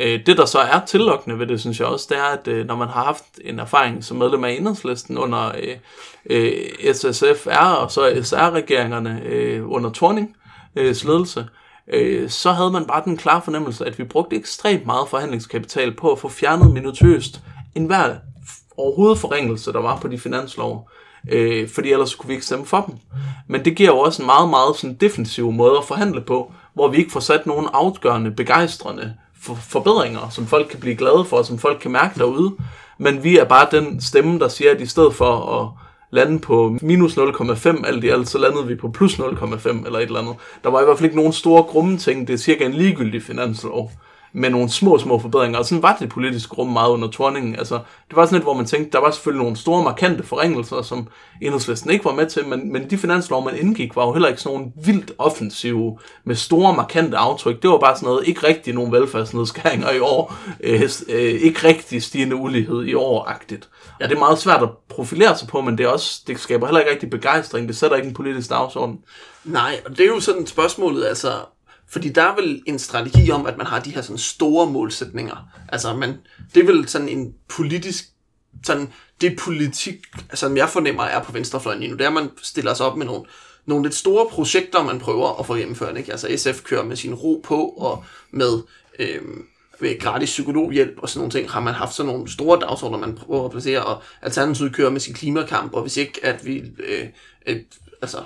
Øh, 0.00 0.26
det 0.26 0.36
der 0.36 0.44
så 0.44 0.58
er 0.58 0.80
tillokkende 0.86 1.38
ved 1.38 1.46
det, 1.46 1.60
synes 1.60 1.80
jeg 1.80 1.88
også, 1.88 2.06
det 2.08 2.18
er, 2.18 2.24
at 2.24 2.48
øh, 2.48 2.66
når 2.66 2.76
man 2.76 2.88
har 2.88 3.04
haft 3.04 3.24
en 3.44 3.58
erfaring 3.58 4.04
som 4.04 4.16
medlem 4.16 4.44
af 4.44 4.50
enhedslisten 4.50 5.18
under 5.18 5.52
øh, 5.62 5.76
øh, 6.30 6.94
SSFR 6.94 7.66
og 7.66 7.90
så 7.90 8.20
SR-regeringerne 8.22 9.20
øh, 9.24 9.70
under 9.70 9.90
Torning 9.90 10.36
øh, 10.76 10.96
ledelse, 11.04 11.46
øh, 11.92 12.30
så 12.30 12.52
havde 12.52 12.70
man 12.70 12.84
bare 12.84 13.02
den 13.04 13.16
klare 13.16 13.42
fornemmelse, 13.42 13.86
at 13.86 13.98
vi 13.98 14.04
brugte 14.04 14.36
ekstremt 14.36 14.86
meget 14.86 15.08
forhandlingskapital 15.08 15.94
på 15.96 16.12
at 16.12 16.18
få 16.18 16.28
fjernet 16.28 16.72
minutøst 16.72 17.40
enhver 17.74 18.14
overhovedet 18.76 19.18
forringelse, 19.18 19.72
der 19.72 19.80
var 19.80 19.96
på 19.96 20.08
de 20.08 20.18
finanslov. 20.18 20.90
Øh, 21.30 21.68
fordi 21.68 21.92
ellers 21.92 22.14
kunne 22.14 22.28
vi 22.28 22.34
ikke 22.34 22.46
stemme 22.46 22.66
for 22.66 22.80
dem. 22.80 22.94
Men 23.48 23.64
det 23.64 23.76
giver 23.76 23.90
jo 23.90 23.98
også 23.98 24.22
en 24.22 24.26
meget, 24.26 24.50
meget 24.50 24.76
sådan 24.76 24.96
defensiv 24.96 25.52
måde 25.52 25.78
at 25.78 25.84
forhandle 25.84 26.20
på, 26.20 26.52
hvor 26.74 26.88
vi 26.88 26.96
ikke 26.96 27.12
får 27.12 27.20
sat 27.20 27.46
nogen 27.46 27.68
afgørende, 27.72 28.30
begejstrende 28.30 29.14
for 29.44 29.54
forbedringer, 29.54 30.28
som 30.30 30.46
folk 30.46 30.68
kan 30.70 30.80
blive 30.80 30.96
glade 30.96 31.24
for, 31.24 31.42
som 31.42 31.58
folk 31.58 31.78
kan 31.80 31.90
mærke 31.90 32.18
derude. 32.18 32.54
Men 32.98 33.24
vi 33.24 33.38
er 33.38 33.44
bare 33.44 33.66
den 33.70 34.00
stemme, 34.00 34.38
der 34.38 34.48
siger, 34.48 34.70
at 34.70 34.80
i 34.80 34.86
stedet 34.86 35.14
for 35.14 35.60
at 35.60 35.68
lande 36.10 36.38
på 36.38 36.78
minus 36.82 37.18
0,5 37.18 37.86
alt 37.86 38.04
i 38.04 38.08
alt, 38.08 38.28
så 38.28 38.38
landede 38.38 38.66
vi 38.66 38.74
på 38.74 38.88
plus 38.88 39.14
0,5 39.14 39.86
eller 39.86 39.98
et 39.98 40.02
eller 40.02 40.20
andet. 40.20 40.34
Der 40.64 40.70
var 40.70 40.80
i 40.80 40.84
hvert 40.84 40.98
fald 40.98 41.04
ikke 41.04 41.16
nogen 41.16 41.32
store 41.32 41.62
grumme 41.62 41.98
ting. 41.98 42.26
Det 42.26 42.34
er 42.34 42.38
cirka 42.38 42.64
en 42.64 42.72
ligegyldig 42.72 43.22
finanslov 43.22 43.90
med 44.34 44.50
nogle 44.50 44.70
små, 44.70 44.98
små 44.98 45.18
forbedringer. 45.18 45.58
Og 45.58 45.64
sådan 45.64 45.82
var 45.82 45.96
det 46.00 46.08
politiske 46.08 46.54
rum 46.54 46.68
meget 46.68 46.90
under 46.90 47.08
Torningen. 47.08 47.56
Altså, 47.56 47.74
det 48.08 48.16
var 48.16 48.24
sådan 48.24 48.36
lidt, 48.36 48.44
hvor 48.44 48.54
man 48.54 48.66
tænkte, 48.66 48.92
der 48.92 48.98
var 48.98 49.10
selvfølgelig 49.10 49.42
nogle 49.42 49.56
store, 49.56 49.84
markante 49.84 50.22
forringelser, 50.22 50.82
som 50.82 51.08
enhedslisten 51.42 51.90
ikke 51.90 52.04
var 52.04 52.14
med 52.14 52.26
til, 52.26 52.48
men, 52.48 52.72
men 52.72 52.90
de 52.90 52.98
finanslov, 52.98 53.44
man 53.44 53.58
indgik, 53.58 53.96
var 53.96 54.06
jo 54.06 54.12
heller 54.12 54.28
ikke 54.28 54.40
sådan 54.40 54.58
nogle 54.58 54.72
vildt 54.84 55.12
offensive, 55.18 55.98
med 56.24 56.34
store, 56.34 56.76
markante 56.76 57.16
aftryk. 57.16 57.62
Det 57.62 57.70
var 57.70 57.78
bare 57.78 57.96
sådan 57.96 58.06
noget, 58.06 58.28
ikke 58.28 58.46
rigtig 58.46 58.74
nogen 58.74 58.92
velfærdsnedskæringer 58.92 59.90
i 59.90 59.98
år, 60.00 60.34
øh, 60.60 60.82
øh, 61.08 61.20
ikke 61.20 61.68
rigtig 61.68 62.02
stigende 62.02 62.36
ulighed 62.36 62.84
i 62.84 62.94
år-agtigt. 62.94 63.68
Ja, 64.00 64.06
det 64.06 64.14
er 64.14 64.18
meget 64.18 64.38
svært 64.38 64.62
at 64.62 64.68
profilere 64.88 65.38
sig 65.38 65.48
på, 65.48 65.60
men 65.60 65.78
det, 65.78 65.84
er 65.84 65.88
også, 65.88 66.22
det 66.26 66.40
skaber 66.40 66.66
heller 66.66 66.80
ikke 66.80 66.92
rigtig 66.92 67.10
begejstring. 67.10 67.68
Det 67.68 67.76
sætter 67.76 67.96
ikke 67.96 68.08
en 68.08 68.14
politisk 68.14 68.50
dagsorden. 68.50 68.98
Nej, 69.44 69.80
og 69.84 69.90
det 69.90 70.00
er 70.00 70.06
jo 70.06 70.20
sådan 70.20 70.46
spørgsmålet, 70.46 71.04
altså, 71.04 71.28
fordi 71.88 72.08
der 72.08 72.22
er 72.22 72.34
vel 72.34 72.62
en 72.66 72.78
strategi 72.78 73.30
om, 73.30 73.46
at 73.46 73.56
man 73.56 73.66
har 73.66 73.80
de 73.80 73.90
her 73.90 74.02
sådan 74.02 74.18
store 74.18 74.70
målsætninger. 74.70 75.48
Altså, 75.68 75.96
man, 75.96 76.16
det 76.54 76.62
er 76.62 76.66
vel 76.66 76.88
sådan 76.88 77.08
en 77.08 77.34
politisk, 77.48 78.04
sådan, 78.64 78.92
det 79.20 79.38
politik, 79.38 79.96
som 80.34 80.56
jeg 80.56 80.68
fornemmer 80.68 81.02
er 81.02 81.22
på 81.22 81.32
venstrefløjen 81.32 81.80
lige 81.80 81.90
nu, 81.90 81.96
det 81.96 82.04
er, 82.04 82.08
at 82.08 82.14
man 82.14 82.30
stiller 82.42 82.74
sig 82.74 82.86
op 82.86 82.96
med 82.96 83.06
nogle, 83.06 83.24
nogle 83.66 83.84
lidt 83.84 83.94
store 83.94 84.26
projekter, 84.30 84.82
man 84.82 84.98
prøver 84.98 85.40
at 85.40 85.46
få 85.46 85.54
gennemført. 85.54 85.96
Ikke? 85.96 86.12
Altså 86.12 86.36
SF 86.36 86.62
kører 86.62 86.84
med 86.84 86.96
sin 86.96 87.14
ro 87.14 87.40
på, 87.44 87.64
og 87.64 88.04
med, 88.30 88.62
øhm, 88.98 89.46
med 89.80 90.00
gratis 90.00 90.30
psykologhjælp 90.30 90.98
og 90.98 91.08
sådan 91.08 91.18
nogle 91.18 91.32
ting, 91.32 91.50
har 91.50 91.60
man 91.60 91.74
haft 91.74 91.94
sådan 91.94 92.12
nogle 92.12 92.30
store 92.30 92.60
dagsordner, 92.60 92.98
man 92.98 93.14
prøver 93.14 93.44
at 93.44 93.50
placere, 93.50 93.84
og 93.84 94.02
Alternativet 94.22 94.74
kører 94.74 94.90
med 94.90 95.00
sin 95.00 95.14
klimakamp, 95.14 95.74
og 95.74 95.82
hvis 95.82 95.96
ikke 95.96 96.20
at 96.22 96.46
vi 96.46 96.62
øh, 96.78 97.06
øh, 97.46 97.56
altså, 98.02 98.18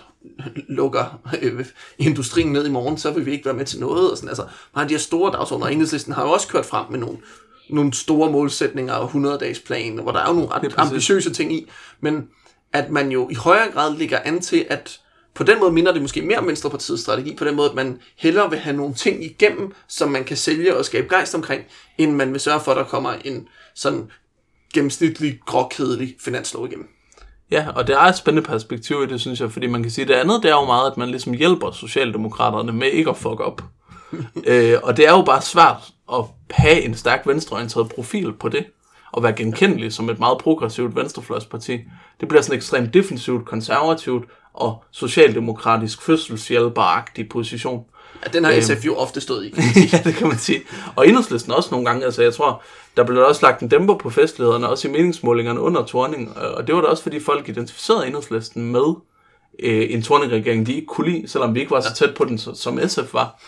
lukker 0.69 1.21
øh, 1.43 1.65
industrien 1.99 2.53
ned 2.53 2.67
i 2.67 2.71
morgen, 2.71 2.99
så 2.99 3.11
vil 3.11 3.27
vi 3.27 3.33
ikke 3.33 3.45
være 3.45 3.55
med 3.55 3.65
til 3.65 3.81
noget. 3.81 4.11
Og 4.11 4.17
sådan. 4.17 4.29
Altså, 4.29 4.43
man 4.43 4.83
har 4.83 4.89
de 4.89 4.95
her 4.95 4.99
store 4.99 5.33
dagsordner, 5.33 5.67
og 5.67 5.73
Enhedslisten 5.73 6.13
har 6.13 6.23
jo 6.23 6.31
også 6.31 6.49
kørt 6.49 6.67
frem 6.67 6.91
med 6.91 6.99
nogle, 6.99 7.19
nogle 7.71 7.95
store 7.95 8.33
målsætninger 8.33 8.95
og 8.95 9.11
100-dages 9.11 9.61
plan, 9.61 9.99
hvor 9.99 10.13
der 10.13 10.21
er 10.21 10.29
jo 10.29 10.35
nogle 10.35 10.51
ret 10.51 10.75
ambitiøse 10.77 11.33
ting 11.33 11.53
i, 11.53 11.71
men 12.01 12.29
at 12.73 12.91
man 12.91 13.13
jo 13.13 13.29
i 13.29 13.35
højere 13.35 13.71
grad 13.73 13.97
ligger 13.97 14.19
an 14.25 14.41
til, 14.41 14.67
at 14.71 15.01
på 15.35 15.45
den 15.45 15.61
måde 15.61 15.73
minder 15.73 15.93
det 15.93 16.03
måske 16.03 16.23
mere 16.23 16.39
om 16.39 16.47
Venstrepartiets 16.47 17.03
strategi, 17.03 17.35
på 17.35 17.45
den 17.45 17.57
måde, 17.57 17.69
at 17.69 17.75
man 17.75 18.01
hellere 18.17 18.51
vil 18.51 18.59
have 18.59 18.77
nogle 18.77 18.95
ting 18.95 19.25
igennem, 19.25 19.73
som 19.89 20.11
man 20.11 20.25
kan 20.25 20.37
sælge 20.37 20.77
og 20.77 20.85
skabe 20.85 21.09
gejst 21.09 21.35
omkring, 21.35 21.65
end 21.99 22.13
man 22.13 22.33
vil 22.33 22.41
sørge 22.41 22.61
for, 22.61 22.71
at 22.71 22.77
der 22.77 22.85
kommer 22.85 23.13
en 23.13 23.49
sådan 23.75 24.11
gennemsnitlig, 24.75 25.41
gråkedelig 25.47 26.17
finanslov 26.21 26.67
igennem. 26.67 26.89
Ja, 27.51 27.67
og 27.75 27.87
det 27.87 27.95
er 27.95 28.01
et 28.01 28.17
spændende 28.17 28.49
perspektiv 28.49 29.03
i 29.03 29.07
det, 29.07 29.21
synes 29.21 29.41
jeg, 29.41 29.53
fordi 29.53 29.67
man 29.67 29.83
kan 29.83 29.91
sige, 29.91 30.03
at 30.03 30.09
det 30.09 30.15
andet, 30.15 30.43
det 30.43 30.51
er 30.51 30.55
jo 30.55 30.65
meget, 30.65 30.91
at 30.91 30.97
man 30.97 31.09
ligesom 31.09 31.33
hjælper 31.33 31.71
Socialdemokraterne 31.71 32.73
med 32.73 32.87
ikke 32.87 33.11
at 33.11 33.17
fuck 33.17 33.41
op. 33.41 33.63
øh, 34.47 34.79
og 34.83 34.97
det 34.97 35.07
er 35.07 35.13
jo 35.13 35.23
bare 35.23 35.43
svært 35.43 35.93
at 36.13 36.25
have 36.51 36.83
en 36.83 36.95
stærk 36.95 37.27
venstreorienteret 37.27 37.89
profil 37.95 38.33
på 38.33 38.49
det, 38.49 38.67
og 39.13 39.23
være 39.23 39.33
genkendelig 39.33 39.93
som 39.93 40.11
et 40.11 40.19
meget 40.19 40.39
progressivt 40.39 40.97
venstrefløjsparti. 40.97 41.81
Det 42.21 42.29
bliver 42.29 42.43
sådan 42.43 42.57
ekstremt 42.57 42.95
defensivt, 42.95 43.47
konservativt 43.47 44.25
og 44.55 44.85
socialdemokratisk 44.91 46.03
fødselshjælperagtig 46.03 47.29
position. 47.29 47.85
Ja, 48.27 48.31
den 48.33 48.45
har 48.45 48.61
SF 48.61 48.87
jo 48.87 48.95
ofte 48.95 49.21
stået 49.21 49.45
i. 49.45 49.55
ja, 49.93 50.01
det 50.05 50.15
kan 50.15 50.29
man 50.29 50.39
sige. 50.39 50.63
Og 50.97 51.09
enhedslisten 51.09 51.53
også 51.53 51.69
nogle 51.71 51.87
gange. 51.87 52.05
Altså, 52.05 52.23
jeg 52.23 52.35
tror, 52.35 52.63
der 52.97 53.05
blev 53.05 53.27
også 53.27 53.47
lagt 53.47 53.63
en 53.63 53.69
dæmper 53.69 53.95
på 53.95 54.11
festlederne, 54.11 54.69
også 54.69 54.89
i 54.89 54.91
meningsmålingerne 54.91 55.61
under 55.61 55.85
Torning. 55.85 56.37
Og 56.37 56.67
det 56.67 56.75
var 56.75 56.81
da 56.81 56.87
også, 56.87 57.03
fordi 57.03 57.21
folk 57.21 57.49
identificerede 57.49 58.07
enhedslisten 58.07 58.73
med 58.73 58.95
øh, 59.59 59.87
en 59.91 60.03
Torning-regering, 60.03 60.67
de 60.67 60.75
ikke 60.75 60.87
kunne 60.87 61.11
lide, 61.11 61.29
selvom 61.29 61.55
vi 61.55 61.61
ikke 61.61 61.71
var 61.71 61.81
så 61.81 61.95
tæt 61.95 62.15
på 62.15 62.25
den, 62.25 62.39
som 62.39 62.81
SF 62.89 63.15
var. 63.15 63.43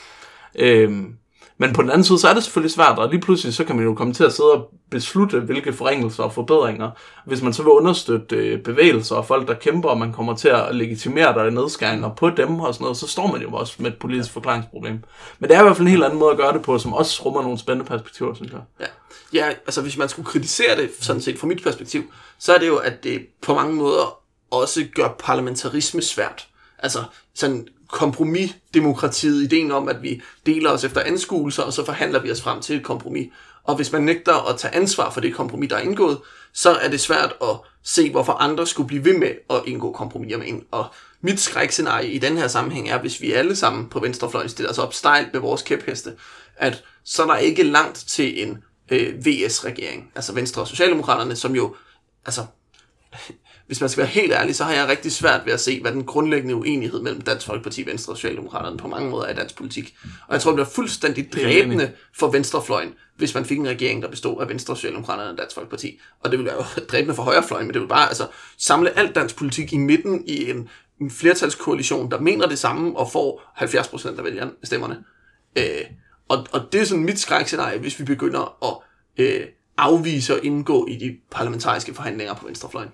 Øhm, 0.55 1.15
men 1.61 1.73
på 1.73 1.83
den 1.83 1.91
anden 1.91 2.05
side, 2.05 2.19
så 2.19 2.29
er 2.29 2.35
det 2.35 2.43
selvfølgelig 2.43 2.75
svært, 2.75 2.99
og 2.99 3.09
lige 3.09 3.21
pludselig, 3.21 3.55
så 3.55 3.65
kan 3.65 3.77
man 3.77 3.85
jo 3.85 3.95
komme 3.95 4.15
til 4.15 4.25
at 4.25 4.33
sidde 4.33 4.53
og 4.53 4.71
beslutte, 4.91 5.41
hvilke 5.41 5.73
forringelser 5.73 6.23
og 6.23 6.33
forbedringer. 6.33 6.91
Hvis 7.27 7.43
man 7.43 7.53
så 7.53 7.63
vil 7.63 7.71
understøtte 7.71 8.37
øh, 8.37 8.63
bevægelser 8.63 9.17
og 9.17 9.27
folk, 9.27 9.49
der 9.49 9.55
kæmper, 9.55 9.89
og 9.89 9.99
man 9.99 10.13
kommer 10.13 10.37
til 10.37 10.49
at 10.49 10.75
legitimere 10.75 11.35
der 11.35 11.51
nedskæringer 11.51 12.15
på 12.15 12.31
dem 12.31 12.61
og 12.61 12.75
sådan 12.75 12.85
noget, 12.85 12.97
så 12.97 13.09
står 13.09 13.27
man 13.33 13.43
jo 13.43 13.53
også 13.53 13.75
med 13.79 13.91
et 13.91 13.99
politisk 13.99 14.33
forklaringsproblem. 14.33 15.05
Men 15.39 15.51
det 15.51 15.57
er 15.57 15.61
i 15.61 15.63
hvert 15.63 15.77
fald 15.77 15.87
en 15.87 15.93
helt 15.93 16.05
anden 16.05 16.19
måde 16.19 16.31
at 16.31 16.37
gøre 16.37 16.53
det 16.53 16.63
på, 16.63 16.79
som 16.79 16.93
også 16.93 17.23
rummer 17.25 17.43
nogle 17.43 17.59
spændende 17.59 17.89
perspektiver, 17.89 18.35
synes 18.35 18.53
jeg. 18.53 18.61
Ja, 18.81 18.87
ja 19.33 19.49
altså 19.49 19.83
hvis 19.83 19.97
man 19.97 20.09
skulle 20.09 20.27
kritisere 20.27 20.77
det, 20.77 20.91
sådan 21.01 21.23
set 21.23 21.39
fra 21.39 21.47
mit 21.47 21.63
perspektiv, 21.63 22.03
så 22.39 22.55
er 22.55 22.59
det 22.59 22.67
jo, 22.69 22.77
at 22.77 23.05
det 23.05 23.27
på 23.43 23.55
mange 23.55 23.75
måder 23.75 24.19
også 24.51 24.85
gør 24.95 25.09
parlamentarisme 25.19 26.03
svært. 26.03 26.47
Altså 26.79 26.99
sådan 27.35 27.69
kompromisdemokratiet, 27.93 29.43
ideen 29.43 29.73
om, 29.73 29.89
at 29.89 30.03
vi 30.03 30.23
deler 30.47 30.71
os 30.71 30.85
efter 30.85 31.01
anskuelser, 31.01 31.63
og 31.63 31.73
så 31.73 31.85
forhandler 31.85 32.23
vi 32.23 32.31
os 32.31 32.43
frem 32.43 32.61
til 32.61 32.77
et 32.77 32.85
kompromis. 32.85 33.33
Og 33.65 33.77
hvis 33.77 33.93
man 33.93 34.03
nægter 34.03 34.49
at 34.51 34.59
tage 34.59 34.75
ansvar 34.75 35.11
for 35.11 35.21
det 35.21 35.35
kompromis, 35.35 35.69
der 35.69 35.77
er 35.77 35.81
indgået, 35.81 36.19
så 36.53 36.71
er 36.71 36.89
det 36.89 37.01
svært 37.01 37.35
at 37.43 37.57
se, 37.83 38.11
hvorfor 38.11 38.33
andre 38.33 38.67
skulle 38.67 38.87
blive 38.87 39.05
ved 39.05 39.19
med 39.19 39.31
at 39.51 39.63
indgå 39.67 39.93
kompromiser 39.93 40.39
med 40.39 40.49
en. 40.49 40.65
Og 40.71 40.87
mit 41.21 41.41
skrækscenarie 41.41 42.11
i 42.11 42.19
den 42.19 42.39
her 42.39 42.49
sammenhæng 42.49 42.89
er, 42.89 43.01
hvis 43.01 43.21
vi 43.21 43.33
alle 43.33 43.57
sammen 43.57 43.89
på 43.89 44.01
venstrefløjen 44.01 44.49
stiller 44.49 44.71
os 44.71 44.79
op 44.79 44.95
stejlt 44.95 45.33
med 45.33 45.41
vores 45.41 45.63
kæpheste, 45.63 46.13
at 46.57 46.85
så 47.05 47.23
er 47.23 47.27
der 47.27 47.37
ikke 47.37 47.63
langt 47.63 47.97
til 47.97 48.43
en 48.43 48.65
øh, 48.91 49.27
VS-regering, 49.27 50.13
altså 50.15 50.33
Venstre 50.33 50.63
og 50.63 50.69
Socialdemokraterne, 50.69 51.37
som 51.37 51.55
jo, 51.55 51.75
altså 52.27 52.47
hvis 53.71 53.81
man 53.81 53.91
skal 53.91 54.01
være 54.01 54.11
helt 54.11 54.33
ærlig, 54.33 54.57
så 54.57 54.65
har 54.65 54.73
jeg 54.73 54.89
rigtig 54.89 55.13
svært 55.13 55.41
ved 55.47 55.53
at 55.53 55.61
se, 55.61 55.81
hvad 55.81 55.93
den 55.93 56.05
grundlæggende 56.05 56.55
uenighed 56.55 57.01
mellem 57.01 57.21
Dansk 57.21 57.47
Folkeparti, 57.47 57.87
Venstre 57.87 58.13
og 58.13 58.17
Socialdemokraterne 58.17 58.77
på 58.77 58.89
mange 58.89 59.11
måder 59.11 59.27
er 59.27 59.33
i 59.33 59.35
dansk 59.35 59.57
politik. 59.57 59.95
Og 60.29 60.33
jeg 60.35 60.41
tror, 60.41 60.51
det 60.51 60.57
bliver 60.57 60.69
fuldstændig 60.69 61.33
dræbende 61.33 61.93
for 62.19 62.31
venstrefløjen, 62.31 62.95
hvis 63.17 63.35
man 63.35 63.45
fik 63.45 63.59
en 63.59 63.69
regering, 63.69 64.03
der 64.03 64.09
bestod 64.09 64.43
af 64.43 64.49
Venstre, 64.49 64.77
Socialdemokraterne 64.77 65.31
og 65.31 65.39
Dansk 65.39 65.55
Folkeparti. 65.55 66.01
Og 66.21 66.31
det 66.31 66.39
ville 66.39 66.53
være 66.53 66.65
jo 66.79 66.83
dræbende 66.93 67.15
for 67.15 67.23
højrefløjen, 67.23 67.67
men 67.67 67.75
det 67.75 67.83
vil 67.83 67.89
bare 67.89 68.09
altså, 68.09 68.27
samle 68.59 68.99
alt 68.99 69.15
dansk 69.15 69.37
politik 69.37 69.73
i 69.73 69.79
midten 69.79 70.25
i 70.27 70.51
en, 70.51 70.69
en 71.01 71.11
flertalskoalition, 71.11 72.11
der 72.11 72.21
mener 72.21 72.49
det 72.49 72.59
samme 72.59 72.97
og 72.97 73.13
får 73.13 73.53
70% 73.57 74.19
af 74.19 74.25
vælgerne 74.25 74.51
stemmerne. 74.65 75.05
Øh, 75.59 75.85
og, 76.29 76.47
og 76.53 76.61
det 76.73 76.81
er 76.81 76.85
sådan 76.85 77.05
mit 77.05 77.19
skrækscenarie, 77.19 77.79
hvis 77.79 77.99
vi 77.99 78.05
begynder 78.05 78.57
at 78.65 78.77
øh, 79.25 79.47
afvise 79.77 80.35
og 80.35 80.45
indgå 80.45 80.87
i 80.87 80.97
de 80.97 81.17
parlamentariske 81.31 81.95
forhandlinger 81.95 82.35
på 82.35 82.47
venstrefløjen. 82.47 82.91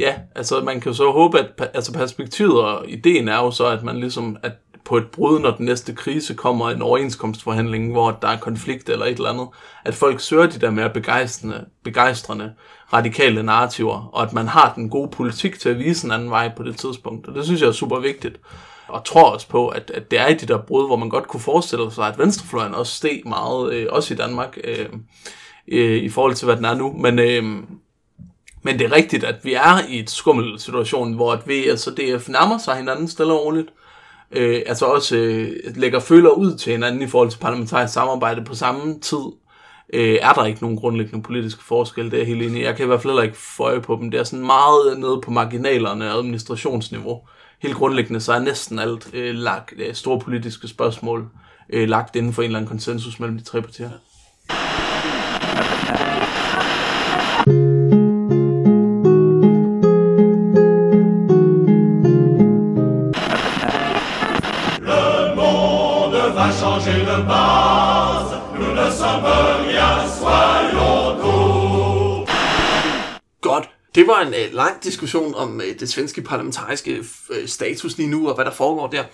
Ja, 0.00 0.14
altså 0.34 0.60
man 0.60 0.80
kan 0.80 0.94
så 0.94 1.10
håbe, 1.10 1.38
at 1.38 1.70
altså 1.74 1.92
perspektivet 1.92 2.60
og 2.60 2.88
ideen 2.88 3.28
er 3.28 3.36
jo 3.36 3.50
så, 3.50 3.66
at 3.66 3.82
man 3.82 3.96
ligesom, 3.96 4.36
at 4.42 4.52
på 4.84 4.96
et 4.96 5.06
brud, 5.06 5.38
når 5.40 5.50
den 5.50 5.66
næste 5.66 5.94
krise 5.94 6.34
kommer, 6.34 6.70
en 6.70 6.82
overenskomstforhandling, 6.82 7.92
hvor 7.92 8.18
der 8.22 8.28
er 8.28 8.38
konflikt 8.38 8.88
eller 8.88 9.06
et 9.06 9.16
eller 9.16 9.30
andet, 9.30 9.48
at 9.84 9.94
folk 9.94 10.20
søger 10.20 10.46
de 10.46 10.58
der 10.58 10.70
mere 10.70 10.90
begejstrende, 10.90 11.64
begejstrende 11.84 12.52
radikale 12.92 13.42
narrativer, 13.42 14.10
og 14.12 14.22
at 14.22 14.32
man 14.32 14.48
har 14.48 14.72
den 14.74 14.90
gode 14.90 15.10
politik 15.10 15.58
til 15.58 15.68
at 15.68 15.78
vise 15.78 16.06
en 16.06 16.12
anden 16.12 16.30
vej 16.30 16.50
på 16.56 16.62
det 16.62 16.76
tidspunkt. 16.76 17.28
Og 17.28 17.34
det 17.34 17.44
synes 17.44 17.60
jeg 17.60 17.68
er 17.68 17.72
super 17.72 18.00
vigtigt. 18.00 18.40
Og 18.88 19.04
tror 19.04 19.30
også 19.30 19.48
på, 19.48 19.68
at, 19.68 19.90
at 19.94 20.10
det 20.10 20.20
er 20.20 20.26
i 20.26 20.34
de 20.34 20.46
der 20.46 20.58
brud, 20.58 20.86
hvor 20.86 20.96
man 20.96 21.08
godt 21.08 21.28
kunne 21.28 21.40
forestille 21.40 21.92
sig, 21.92 22.06
at 22.06 22.18
venstrefløjen 22.18 22.74
også 22.74 22.94
steg 22.94 23.22
meget, 23.26 23.72
øh, 23.72 23.86
også 23.90 24.14
i 24.14 24.16
Danmark, 24.16 24.58
øh, 24.64 24.86
øh, 25.68 26.02
i 26.02 26.08
forhold 26.08 26.34
til, 26.34 26.44
hvad 26.44 26.56
den 26.56 26.64
er 26.64 26.74
nu. 26.74 26.92
Men, 26.92 27.18
øh, 27.18 27.62
men 28.62 28.78
det 28.78 28.86
er 28.86 28.92
rigtigt, 28.92 29.24
at 29.24 29.44
vi 29.44 29.54
er 29.54 29.88
i 29.88 29.98
et 29.98 30.10
skummel 30.10 30.60
situation, 30.60 31.14
hvor 31.14 31.32
at 31.32 31.48
VS 31.48 31.86
og 31.86 31.96
DF 31.96 32.28
nærmer 32.28 32.58
sig 32.58 32.76
hinanden 32.76 33.08
stille 33.08 33.32
og 33.32 33.44
roligt. 33.44 33.68
Øh, 34.32 34.62
altså 34.66 34.86
også 34.86 35.16
øh, 35.16 35.50
lægger 35.76 36.00
føler 36.00 36.30
ud 36.30 36.56
til 36.56 36.72
hinanden 36.72 37.02
i 37.02 37.06
forhold 37.06 37.30
til 37.30 37.38
parlamentarisk 37.38 37.94
samarbejde 37.94 38.44
på 38.44 38.54
samme 38.54 39.00
tid. 39.00 39.24
Øh, 39.92 40.18
er 40.22 40.32
der 40.32 40.44
ikke 40.44 40.62
nogen 40.62 40.76
grundlæggende 40.76 41.22
politiske 41.22 41.64
forskel, 41.64 42.04
det 42.04 42.14
er 42.14 42.18
jeg 42.18 42.26
helt 42.26 42.42
enig 42.42 42.60
i. 42.60 42.64
Jeg 42.64 42.76
kan 42.76 42.84
i 42.84 42.86
hvert 42.86 43.02
fald 43.02 43.12
heller 43.12 43.22
ikke 43.22 43.38
få 43.56 43.62
øje 43.62 43.80
på 43.80 43.98
dem. 44.00 44.10
Det 44.10 44.20
er 44.20 44.24
sådan 44.24 44.46
meget 44.46 44.98
nede 44.98 45.20
på 45.20 45.30
marginalerne 45.30 46.12
og 46.12 46.18
administrationsniveau. 46.18 47.20
Helt 47.62 47.74
grundlæggende 47.74 48.20
så 48.20 48.32
er 48.32 48.38
næsten 48.38 48.78
alt 48.78 49.10
øh, 49.12 49.34
lagt, 49.34 49.74
øh, 49.76 49.94
store 49.94 50.20
politiske 50.20 50.68
spørgsmål 50.68 51.28
øh, 51.70 51.88
lagt 51.88 52.16
inden 52.16 52.32
for 52.32 52.42
en 52.42 52.46
eller 52.46 52.58
anden 52.58 52.68
konsensus 52.68 53.20
mellem 53.20 53.38
de 53.38 53.44
tre 53.44 53.62
partier. 53.62 53.90
Det 73.94 74.06
var 74.06 74.20
en 74.20 74.28
uh, 74.28 74.54
lang 74.54 74.84
diskussion 74.84 75.34
om 75.34 75.56
uh, 75.56 75.64
det 75.80 75.88
svenske 75.88 76.22
parlamentariske 76.22 76.98
uh, 77.30 77.36
status 77.46 77.96
lige 77.96 78.10
nu, 78.10 78.28
og 78.28 78.34
hvad 78.34 78.44
der 78.44 78.50
foregår 78.50 78.86
der. 78.86 79.04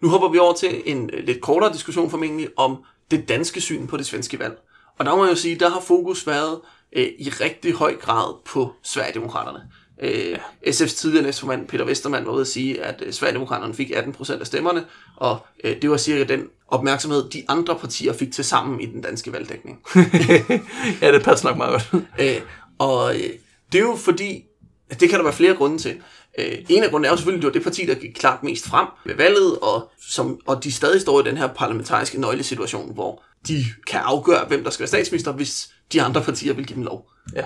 Nu 0.00 0.08
hopper 0.08 0.28
vi 0.28 0.38
over 0.38 0.54
til 0.54 0.82
en 0.84 1.10
uh, 1.12 1.24
lidt 1.24 1.40
kortere 1.40 1.72
diskussion 1.72 2.10
formentlig 2.10 2.48
om 2.56 2.84
det 3.10 3.28
danske 3.28 3.60
syn 3.60 3.86
på 3.86 3.96
det 3.96 4.06
svenske 4.06 4.38
valg. 4.38 4.58
Og 4.98 5.04
der 5.04 5.16
må 5.16 5.24
jeg 5.24 5.30
jo 5.30 5.36
sige, 5.36 5.58
der 5.58 5.70
har 5.70 5.80
fokus 5.80 6.26
været 6.26 6.60
uh, 6.96 7.02
i 7.02 7.28
rigtig 7.40 7.74
høj 7.74 7.96
grad 7.96 8.34
på 8.44 8.72
Sverigedemokraterne. 8.82 9.60
Øh, 10.02 10.38
SF's 10.66 10.96
tidligere 10.96 11.24
næstformand 11.24 11.68
Peter 11.68 11.84
Vestermann 11.84 12.26
var 12.26 12.32
ude 12.32 12.40
at 12.40 12.46
sige, 12.46 12.82
at 12.82 13.02
øh, 13.06 13.12
Sverigedemokraterne 13.12 13.74
fik 13.74 13.90
18% 13.90 14.40
af 14.40 14.46
stemmerne, 14.46 14.84
og 15.16 15.38
øh, 15.64 15.82
det 15.82 15.90
var 15.90 15.96
cirka 15.96 16.24
den 16.34 16.44
opmærksomhed, 16.68 17.30
de 17.30 17.44
andre 17.48 17.78
partier 17.78 18.12
fik 18.12 18.32
til 18.32 18.44
sammen 18.44 18.80
i 18.80 18.86
den 18.86 19.00
danske 19.00 19.32
valgdækning. 19.32 19.78
ja, 21.02 21.12
det 21.12 21.22
passer 21.24 21.48
nok 21.48 21.56
meget 21.56 21.72
godt. 21.72 22.04
Øh, 22.20 22.40
og 22.78 23.14
øh, 23.14 23.30
det 23.72 23.78
er 23.78 23.82
jo 23.82 23.96
fordi, 23.96 24.44
det 25.00 25.10
kan 25.10 25.18
der 25.18 25.22
være 25.22 25.32
flere 25.32 25.54
grunde 25.54 25.78
til. 25.78 25.96
Øh, 26.38 26.58
en 26.68 26.82
af 26.82 26.90
grundene 26.90 27.08
er 27.08 27.12
jo 27.12 27.16
selvfølgelig, 27.16 27.48
at 27.48 27.54
det 27.54 27.64
var 27.64 27.70
det 27.70 27.76
parti, 27.76 27.86
der 27.86 27.94
gik 28.08 28.14
klart 28.14 28.42
mest 28.42 28.68
frem 28.68 28.86
ved 29.04 29.14
valget, 29.14 29.58
og, 29.58 29.90
som, 30.08 30.40
og 30.46 30.64
de 30.64 30.72
stadig 30.72 31.00
står 31.00 31.20
i 31.20 31.24
den 31.24 31.36
her 31.36 31.46
parlamentariske 31.46 32.20
nøglesituation, 32.20 32.94
hvor 32.94 33.22
de 33.48 33.64
kan 33.86 34.00
afgøre, 34.04 34.44
hvem 34.48 34.64
der 34.64 34.70
skal 34.70 34.82
være 34.82 34.88
statsminister, 34.88 35.32
hvis 35.32 35.70
de 35.92 36.02
andre 36.02 36.22
partier 36.22 36.54
vil 36.54 36.66
give 36.66 36.76
dem 36.76 36.84
lov. 36.84 37.10
Ja, 37.34 37.44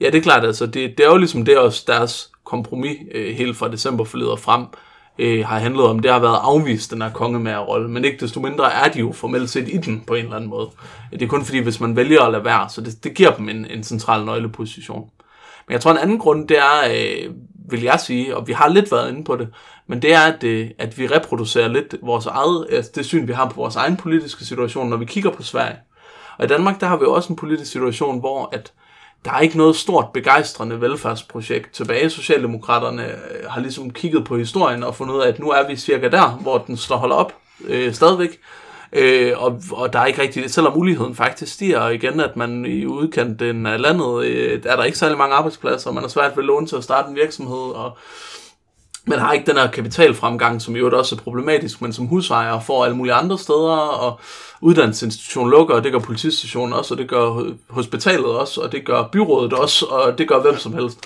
ja 0.00 0.06
det 0.06 0.14
er 0.14 0.22
klart. 0.22 0.44
Altså, 0.44 0.66
det, 0.66 0.98
det 0.98 1.06
er 1.06 1.10
jo 1.10 1.16
ligesom 1.16 1.44
det 1.44 1.58
også 1.58 1.84
deres 1.86 2.30
kompromis 2.44 2.98
øh, 3.14 3.34
helt 3.34 3.56
fra 3.56 3.68
december 3.68 4.04
forleder 4.04 4.36
frem 4.36 4.66
øh, 5.18 5.46
har 5.46 5.58
handlet 5.58 5.84
om. 5.84 5.98
Det 5.98 6.10
har 6.10 6.18
været 6.18 6.38
afvist 6.42 6.90
den 6.90 7.02
her 7.02 7.10
kongemagerrolle, 7.10 7.90
men 7.90 8.04
ikke 8.04 8.18
desto 8.20 8.40
mindre 8.40 8.72
er 8.72 8.88
de 8.88 8.98
jo 9.00 9.12
formelt 9.12 9.50
set 9.50 9.68
i 9.68 9.76
den 9.76 10.04
på 10.06 10.14
en 10.14 10.24
eller 10.24 10.36
anden 10.36 10.50
måde. 10.50 10.70
Det 11.12 11.22
er 11.22 11.26
kun 11.26 11.44
fordi, 11.44 11.58
hvis 11.58 11.80
man 11.80 11.96
vælger 11.96 12.22
at 12.22 12.32
lade 12.32 12.44
være, 12.44 12.68
så 12.68 12.80
det, 12.80 13.04
det 13.04 13.14
giver 13.14 13.36
dem 13.36 13.48
en, 13.48 13.66
en 13.66 13.84
central 13.84 14.24
nøgleposition. 14.24 15.10
Men 15.68 15.72
jeg 15.72 15.80
tror, 15.80 15.90
en 15.90 15.98
anden 15.98 16.18
grund, 16.18 16.48
det 16.48 16.58
er, 16.58 16.80
øh, 16.90 17.34
vil 17.70 17.82
jeg 17.82 18.00
sige, 18.00 18.36
og 18.36 18.48
vi 18.48 18.52
har 18.52 18.68
lidt 18.68 18.92
været 18.92 19.10
inde 19.10 19.24
på 19.24 19.36
det, 19.36 19.48
men 19.86 20.02
det 20.02 20.14
er, 20.14 20.20
at, 20.20 20.44
øh, 20.44 20.70
at 20.78 20.98
vi 20.98 21.06
reproducerer 21.06 21.68
lidt 21.68 21.94
vores 22.02 22.26
eget, 22.26 22.66
altså 22.70 22.90
det 22.94 23.06
syn, 23.06 23.28
vi 23.28 23.32
har 23.32 23.48
på 23.48 23.54
vores 23.56 23.76
egen 23.76 23.96
politiske 23.96 24.44
situation, 24.44 24.90
når 24.90 24.96
vi 24.96 25.04
kigger 25.04 25.30
på 25.30 25.42
Sverige. 25.42 25.76
Og 26.38 26.44
i 26.44 26.48
Danmark, 26.48 26.80
der 26.80 26.86
har 26.86 26.96
vi 26.96 27.04
også 27.04 27.28
en 27.32 27.36
politisk 27.36 27.72
situation, 27.72 28.20
hvor 28.20 28.48
at 28.52 28.72
der 29.24 29.32
er 29.32 29.40
ikke 29.40 29.56
noget 29.56 29.76
stort 29.76 30.06
begejstrende 30.14 30.80
velfærdsprojekt 30.80 31.72
tilbage. 31.72 32.10
Socialdemokraterne 32.10 33.04
øh, 33.04 33.50
har 33.50 33.60
ligesom 33.60 33.90
kigget 33.90 34.24
på 34.24 34.36
historien 34.36 34.82
og 34.82 34.94
fundet 34.94 35.14
ud 35.14 35.20
af, 35.20 35.28
at 35.28 35.38
nu 35.38 35.50
er 35.50 35.68
vi 35.68 35.76
cirka 35.76 36.08
der, 36.08 36.30
hvor 36.30 36.58
den 36.58 36.76
står 36.76 36.96
holder 36.96 37.16
op 37.16 37.32
øh, 37.64 37.94
stadigvæk. 37.94 38.38
Øh, 38.94 39.32
og, 39.36 39.62
og 39.72 39.92
der 39.92 39.98
er 39.98 40.06
ikke 40.06 40.22
rigtig, 40.22 40.50
selvom 40.50 40.78
uligheden 40.78 41.14
faktisk 41.14 41.52
stiger, 41.52 41.80
og 41.80 41.94
igen, 41.94 42.20
at 42.20 42.36
man 42.36 42.66
i 42.66 42.86
udkanten 42.86 43.66
af 43.66 43.80
landet, 43.80 44.24
øh, 44.24 44.60
er 44.66 44.76
der 44.76 44.84
ikke 44.84 44.98
særlig 44.98 45.18
mange 45.18 45.34
arbejdspladser, 45.34 45.88
og 45.90 45.94
man 45.94 46.04
har 46.04 46.08
svært 46.08 46.30
ved 46.36 46.42
at 46.42 46.46
låne 46.46 46.66
til 46.66 46.76
at 46.76 46.84
starte 46.84 47.08
en 47.08 47.16
virksomhed, 47.16 47.74
og 47.74 47.98
man 49.06 49.18
har 49.18 49.32
ikke 49.32 49.46
den 49.46 49.56
her 49.56 49.70
kapitalfremgang, 49.70 50.62
som 50.62 50.76
jo 50.76 50.98
også 50.98 51.14
er 51.14 51.18
problematisk, 51.20 51.82
men 51.82 51.92
som 51.92 52.06
husejer 52.06 52.60
får 52.60 52.84
alle 52.84 52.96
mulige 52.96 53.14
andre 53.14 53.38
steder, 53.38 53.76
og 53.76 54.20
uddannelsesinstitutionen 54.60 55.50
lukker, 55.50 55.74
og 55.74 55.84
det 55.84 55.92
gør 55.92 55.98
politistationen 55.98 56.72
også, 56.72 56.94
og 56.94 56.98
det 56.98 57.08
gør 57.08 57.52
hospitalet 57.68 58.26
også, 58.26 58.60
og 58.60 58.72
det 58.72 58.84
gør 58.84 59.08
byrådet 59.12 59.52
også, 59.52 59.86
og 59.86 60.18
det 60.18 60.28
gør 60.28 60.40
hvem 60.40 60.58
som 60.58 60.72
helst. 60.72 60.98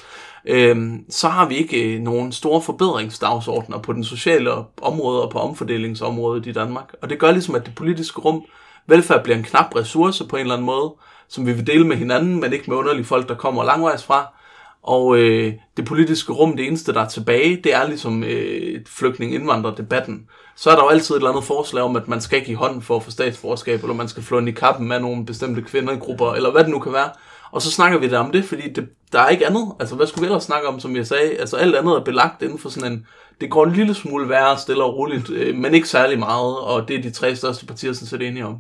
Øhm, 0.45 1.05
så 1.11 1.29
har 1.29 1.49
vi 1.49 1.57
ikke 1.57 1.95
øh, 1.95 2.01
nogen 2.01 2.33
store 2.33 2.63
forbedringsdagsordner 2.63 3.79
på 3.79 3.93
den 3.93 4.05
sociale 4.05 4.51
område 4.83 5.23
og 5.23 5.31
på 5.31 5.39
omfordelingsområdet 5.39 6.47
i 6.47 6.53
Danmark. 6.53 6.95
Og 7.03 7.11
det 7.11 7.19
gør 7.19 7.33
ligesom, 7.33 7.55
at 7.55 7.67
det 7.67 7.75
politiske 7.75 8.21
rum, 8.21 8.45
velfærd 8.87 9.23
bliver 9.23 9.37
en 9.37 9.45
knap 9.45 9.77
ressource 9.77 10.27
på 10.27 10.37
en 10.37 10.41
eller 10.41 10.55
anden 10.55 10.67
måde, 10.67 10.95
som 11.29 11.47
vi 11.47 11.53
vil 11.53 11.67
dele 11.67 11.87
med 11.87 11.97
hinanden, 11.97 12.41
men 12.41 12.53
ikke 12.53 12.65
med 12.69 12.77
underlige 12.77 13.05
folk, 13.05 13.29
der 13.29 13.35
kommer 13.35 13.65
langvejs 13.65 14.05
fra. 14.05 14.35
Og 14.83 15.19
øh, 15.19 15.53
det 15.77 15.85
politiske 15.85 16.33
rum, 16.33 16.57
det 16.57 16.67
eneste, 16.67 16.95
der 16.95 17.01
er 17.01 17.09
tilbage, 17.09 17.61
det 17.65 17.75
er 17.75 17.87
ligesom 17.87 18.25
øh, 18.25 18.81
flygtning-indvandrer-debatten. 18.87 20.27
Så 20.57 20.71
er 20.71 20.75
der 20.75 20.83
jo 20.83 20.89
altid 20.89 21.15
et 21.15 21.19
eller 21.19 21.31
andet 21.31 21.45
forslag 21.45 21.83
om, 21.83 21.97
at 21.97 22.09
man 22.09 22.21
skal 22.21 22.45
give 22.45 22.57
hånden 22.57 22.83
for 22.83 22.97
at 22.97 23.03
få 23.03 23.11
statsforskab, 23.11 23.83
eller 23.83 23.95
man 23.95 24.09
skal 24.09 24.23
flå 24.23 24.47
i 24.47 24.51
kappen 24.51 24.89
med 24.89 25.01
nogle 25.01 25.27
bestemte 25.27 25.63
kvindergrupper, 25.63 26.33
eller 26.33 26.51
hvad 26.51 26.65
det 26.65 26.71
nu 26.71 26.79
kan 26.79 26.93
være. 26.93 27.11
Og 27.53 27.63
så 27.63 27.71
snakker 27.71 27.99
vi 27.99 28.09
der 28.09 28.19
om 28.19 28.33
det, 28.33 28.45
fordi 28.45 28.73
det, 28.73 28.89
der 29.13 29.21
er 29.21 29.29
ikke 29.29 29.47
andet. 29.47 29.73
Altså, 29.81 29.95
hvad 29.95 30.07
skulle 30.07 30.23
vi 30.23 30.27
ellers 30.27 30.45
snakke 30.45 30.69
om, 30.69 30.81
som 30.81 30.97
jeg 30.97 31.07
sagde? 31.07 31.37
Altså, 31.37 31.57
alt 31.57 31.77
andet 31.77 31.93
er 31.93 32.05
belagt 32.05 32.43
inden 32.43 32.59
for 32.59 32.69
sådan 32.69 32.93
en... 32.93 33.07
Det 33.41 33.51
går 33.51 33.65
en 33.65 33.73
lille 33.73 33.95
smule 33.95 34.29
værre, 34.29 34.59
stille 34.59 34.85
og 34.85 34.97
roligt, 34.97 35.31
øh, 35.31 35.57
men 35.57 35.75
ikke 35.75 35.89
særlig 35.89 36.19
meget, 36.19 36.59
og 36.59 36.89
det 36.89 36.97
er 36.97 37.03
de 37.03 37.11
tre 37.11 37.37
største 37.37 37.67
partier, 37.67 37.93
som 37.93 38.21
er 38.21 38.27
enige 38.27 38.47
om. 38.47 38.57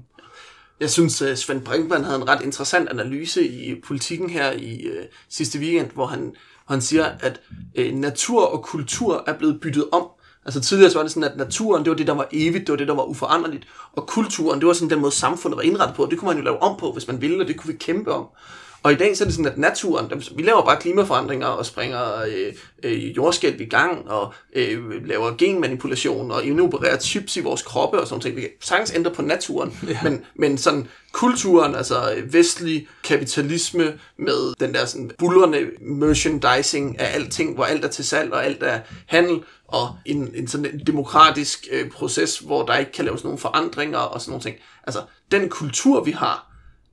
Jeg 0.81 0.91
synes, 0.91 1.23
at 1.23 1.39
Svend 1.39 1.63
Brinkmann 1.63 2.05
havde 2.05 2.17
en 2.17 2.29
ret 2.29 2.43
interessant 2.45 2.89
analyse 2.89 3.49
i 3.49 3.81
politikken 3.87 4.31
her 4.31 4.53
i 4.53 4.81
øh, 4.81 5.05
sidste 5.29 5.59
weekend, 5.59 5.91
hvor 5.95 6.07
han, 6.07 6.21
hvor 6.21 6.75
han 6.75 6.81
siger, 6.81 7.05
at 7.21 7.41
øh, 7.75 7.95
natur 7.95 8.45
og 8.47 8.65
kultur 8.65 9.25
er 9.27 9.33
blevet 9.33 9.61
byttet 9.61 9.85
om. 9.93 10.07
Altså 10.45 10.61
tidligere 10.61 10.91
så 10.91 10.99
var 10.99 11.03
det 11.03 11.13
sådan, 11.13 11.31
at 11.31 11.37
naturen, 11.37 11.85
det 11.85 11.91
var 11.91 11.97
det, 11.97 12.07
der 12.07 12.15
var 12.15 12.29
evigt, 12.33 12.67
det 12.67 12.73
var 12.73 12.77
det, 12.77 12.89
der 12.89 12.95
var 12.95 13.03
uforanderligt, 13.03 13.65
og 13.93 14.07
kulturen, 14.07 14.61
det 14.61 14.67
var 14.67 14.73
sådan 14.73 14.91
den 14.91 15.01
måde, 15.01 15.13
samfundet 15.13 15.57
var 15.57 15.63
indrettet 15.63 15.97
på, 15.97 16.05
og 16.05 16.11
det 16.11 16.19
kunne 16.19 16.29
man 16.29 16.37
jo 16.37 16.45
lave 16.45 16.63
om 16.63 16.77
på, 16.81 16.93
hvis 16.93 17.09
man 17.09 17.21
ville, 17.21 17.41
og 17.41 17.49
det 17.49 17.57
kunne 17.57 17.73
vi 17.73 17.79
kæmpe 17.79 18.13
om. 18.13 18.27
Og 18.83 18.93
i 18.93 18.97
dag 18.97 19.17
så 19.17 19.25
er 19.25 19.27
det 19.27 19.35
sådan, 19.35 19.53
at 19.53 19.59
naturen, 19.59 20.11
dem, 20.11 20.23
vi 20.37 20.43
laver 20.43 20.65
bare 20.65 20.81
klimaforandringer 20.81 21.47
og 21.47 21.67
springer 21.67 22.23
øh, 22.23 22.53
øh, 22.83 23.17
jordskælv 23.17 23.61
i 23.61 23.65
gang 23.65 24.11
og 24.11 24.35
øh, 24.53 25.07
laver 25.07 25.37
genmanipulation 25.37 26.31
og 26.31 26.45
indopererer 26.45 26.99
chips 26.99 27.37
i 27.37 27.41
vores 27.41 27.63
kroppe 27.63 28.01
og 28.01 28.07
sådan 28.07 28.21
noget. 28.25 28.37
Vi 28.37 28.41
kan 28.41 28.51
sagtens 28.61 28.93
ændre 28.95 29.11
på 29.11 29.23
naturen, 29.23 29.79
ja. 29.89 29.99
men, 30.03 30.25
men 30.35 30.59
sådan 30.59 30.89
kulturen, 31.13 31.75
altså 31.75 32.23
vestlig 32.25 32.89
kapitalisme 33.05 33.99
med 34.19 34.55
den 34.61 34.75
der 34.75 34.85
sådan 34.85 35.11
bullerne 35.19 35.59
merchandising 35.81 37.01
af 37.01 37.15
alting, 37.15 37.55
hvor 37.55 37.65
alt 37.65 37.85
er 37.85 37.89
til 37.89 38.05
salg 38.05 38.33
og 38.33 38.45
alt 38.45 38.63
er 38.63 38.81
handel, 39.07 39.43
og 39.69 39.97
en, 40.07 40.35
en 40.35 40.49
sådan 40.49 40.67
en 40.67 40.87
demokratisk 40.87 41.67
øh, 41.71 41.91
proces, 41.91 42.39
hvor 42.39 42.67
der 42.67 42.77
ikke 42.77 42.93
kan 42.93 43.05
laves 43.05 43.25
nogen 43.25 43.39
forandringer 43.39 43.99
og 43.99 44.21
sådan 44.21 44.31
nogle 44.31 44.43
ting. 44.43 44.57
Altså, 44.87 45.03
den 45.31 45.49
kultur, 45.49 46.05
vi 46.05 46.11
har, 46.11 46.48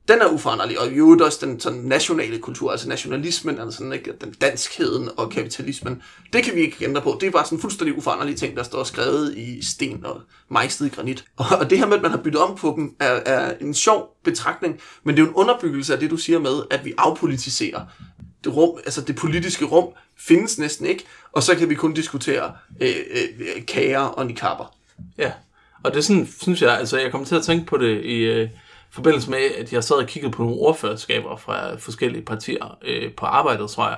den 0.08 0.22
er 0.22 0.28
uforanderlig, 0.28 0.80
og 0.80 0.97
jo 0.97 1.20
også 1.24 1.45
den 1.45 1.60
sådan 1.60 1.80
nationale 1.80 2.39
kultur, 2.39 2.72
altså 2.72 2.89
nationalismen, 2.89 3.60
altså 3.60 3.78
sådan, 3.78 3.93
ikke, 3.93 4.14
den 4.22 4.32
danskheden 4.32 5.10
og 5.18 5.30
kapitalismen, 5.30 6.01
det 6.34 6.43
kan 6.43 6.56
vi 6.56 6.62
ikke 6.62 6.86
ændre 6.86 7.01
på. 7.01 7.18
Det 7.22 7.28
er 7.28 7.32
bare 7.32 7.45
sådan 7.45 7.60
fuldstændig 7.60 7.97
uforanderlige 7.97 8.38
ting, 8.38 8.58
der 8.58 8.64
står 8.64 8.84
skrevet 8.84 9.38
i 9.38 9.66
sten 9.66 10.06
og 10.06 10.22
mejslet 10.49 10.88
i 10.88 10.95
granit. 10.95 11.26
Og 11.60 11.70
det 11.70 11.78
her 11.78 11.86
med, 11.86 11.95
at 11.95 12.01
man 12.01 12.12
har 12.12 12.18
byttet 12.18 12.41
om 12.41 12.56
på 12.56 12.74
dem, 12.76 12.95
er, 12.99 13.20
er 13.26 13.53
en 13.62 13.74
sjov 13.74 14.18
betragtning, 14.24 14.80
men 15.03 15.16
det 15.16 15.22
er 15.22 15.26
jo 15.26 15.30
en 15.30 15.36
underbyggelse 15.36 15.93
af 15.93 15.99
det, 15.99 16.12
du 16.12 16.18
siger 16.18 16.39
med, 16.39 16.64
at 16.72 16.86
vi 16.86 16.93
afpolitiserer. 16.97 17.82
Det, 18.43 18.56
rum, 18.56 18.78
altså 18.86 19.01
det 19.01 19.16
politiske 19.16 19.66
rum 19.66 19.88
findes 20.20 20.58
næsten 20.58 20.86
ikke, 20.86 21.03
og 21.32 21.43
så 21.43 21.56
kan 21.56 21.70
vi 21.70 21.76
kun 21.76 21.93
diskutere 21.93 22.53
øh, 22.82 22.95
øh, 23.12 23.66
kager 23.66 23.99
og 23.99 24.26
nikapper. 24.26 24.76
Ja, 25.18 25.32
og 25.84 25.91
det 25.91 25.97
er 25.97 26.03
sådan, 26.03 26.30
synes 26.41 26.62
jeg, 26.62 26.78
altså 26.78 26.97
jeg 26.97 27.12
kommer 27.12 27.28
til 27.28 27.36
at 27.36 27.43
tænke 27.43 27.66
på 27.66 27.78
det 27.78 28.06
i... 28.06 28.16
Øh 28.16 28.49
forbindelse 28.96 29.30
med, 29.30 29.39
at 29.58 29.74
jeg 29.74 29.84
sad 29.84 29.96
og 29.96 30.08
kiggede 30.08 30.32
på 30.32 30.43
nogle 30.43 30.58
ordførerskaber 30.58 31.38
fra 31.38 31.76
forskellige 31.76 32.26
partier 32.26 32.78
øh, 32.82 33.14
på 33.14 33.26
arbejdet, 33.26 33.70
tror 33.70 33.88
jeg. 33.88 33.98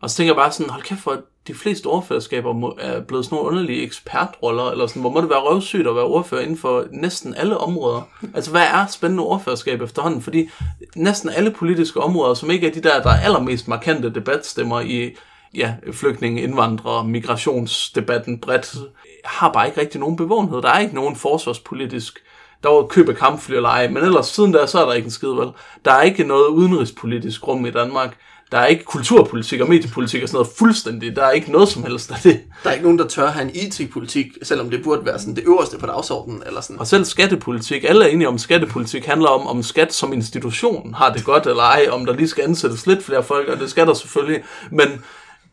Og 0.00 0.10
så 0.10 0.16
tænker 0.16 0.32
jeg 0.32 0.36
bare 0.36 0.52
sådan, 0.52 0.70
hold 0.70 0.82
kæft 0.82 1.00
for, 1.00 1.22
de 1.46 1.54
fleste 1.54 1.86
ordførerskaber 1.86 2.52
må, 2.52 2.76
er 2.80 3.00
blevet 3.00 3.24
sådan 3.24 3.36
nogle 3.36 3.50
underlige 3.50 3.82
ekspertroller, 3.82 4.70
eller 4.70 4.86
sådan, 4.86 5.02
hvor 5.02 5.10
må 5.10 5.20
det 5.20 5.30
være 5.30 5.38
røvsygt 5.38 5.86
at 5.88 5.94
være 5.94 6.04
ordfører 6.04 6.42
inden 6.42 6.56
for 6.56 6.86
næsten 6.90 7.34
alle 7.34 7.58
områder. 7.58 8.02
Altså, 8.34 8.50
hvad 8.50 8.62
er 8.62 8.86
spændende 8.86 9.22
ordførerskab 9.22 9.82
efterhånden? 9.82 10.22
Fordi 10.22 10.50
næsten 10.96 11.30
alle 11.30 11.50
politiske 11.50 12.00
områder, 12.00 12.34
som 12.34 12.50
ikke 12.50 12.66
er 12.66 12.72
de 12.72 12.82
der, 12.82 13.02
der 13.02 13.10
er 13.10 13.20
allermest 13.20 13.68
markante 13.68 14.14
debatstemmer 14.14 14.80
i 14.80 15.10
ja, 15.54 15.74
flygtninge, 15.92 16.42
indvandrere, 16.42 17.04
migrationsdebatten 17.04 18.38
bredt, 18.38 18.76
har 19.24 19.52
bare 19.52 19.66
ikke 19.66 19.80
rigtig 19.80 20.00
nogen 20.00 20.16
bevågenhed. 20.16 20.62
Der 20.62 20.68
er 20.68 20.78
ikke 20.78 20.94
nogen 20.94 21.16
forsvarspolitisk 21.16 22.18
der 22.62 22.68
var 22.68 22.82
køb 22.82 23.08
af 23.08 23.16
kampfly 23.16 23.54
eller 23.54 23.68
ej, 23.68 23.88
men 23.88 24.04
ellers 24.04 24.26
siden 24.26 24.54
der, 24.54 24.66
så 24.66 24.80
er 24.80 24.86
der 24.86 24.92
ikke 24.92 25.06
en 25.06 25.10
skid, 25.10 25.28
vel? 25.28 25.48
Der 25.84 25.92
er 25.92 26.02
ikke 26.02 26.24
noget 26.24 26.46
udenrigspolitisk 26.46 27.48
rum 27.48 27.66
i 27.66 27.70
Danmark. 27.70 28.16
Der 28.52 28.58
er 28.58 28.66
ikke 28.66 28.84
kulturpolitik 28.84 29.60
og 29.60 29.68
mediepolitik 29.68 30.22
og 30.22 30.28
sådan 30.28 30.36
noget 30.36 30.52
fuldstændig. 30.58 31.16
Der 31.16 31.24
er 31.24 31.30
ikke 31.30 31.52
noget 31.52 31.68
som 31.68 31.82
helst 31.82 32.10
af 32.10 32.16
det. 32.22 32.40
Der 32.64 32.70
er 32.70 32.72
ikke 32.72 32.84
nogen, 32.84 32.98
der 32.98 33.06
tør 33.06 33.26
have 33.26 33.44
en 33.44 33.50
IT-politik, 33.54 34.26
selvom 34.42 34.70
det 34.70 34.82
burde 34.84 35.06
være 35.06 35.18
sådan 35.18 35.36
det 35.36 35.44
øverste 35.46 35.78
på 35.78 35.86
dagsordenen. 35.86 36.42
Eller 36.46 36.60
sådan. 36.60 36.80
Og 36.80 36.86
selv 36.86 37.04
skattepolitik. 37.04 37.84
Alle 37.84 38.04
er 38.04 38.08
enige 38.08 38.28
om, 38.28 38.34
at 38.34 38.40
skattepolitik 38.40 39.06
handler 39.06 39.28
om, 39.28 39.46
om 39.46 39.62
skat 39.62 39.94
som 39.94 40.12
institution 40.12 40.94
har 40.94 41.12
det 41.12 41.24
godt 41.24 41.46
eller 41.46 41.62
ej, 41.62 41.86
om 41.90 42.06
der 42.06 42.12
lige 42.12 42.28
skal 42.28 42.44
ansættes 42.44 42.86
lidt 42.86 43.04
flere 43.04 43.22
folk, 43.22 43.48
og 43.48 43.60
det 43.60 43.70
skal 43.70 43.86
der 43.86 43.94
selvfølgelig. 43.94 44.42
Men 44.70 44.88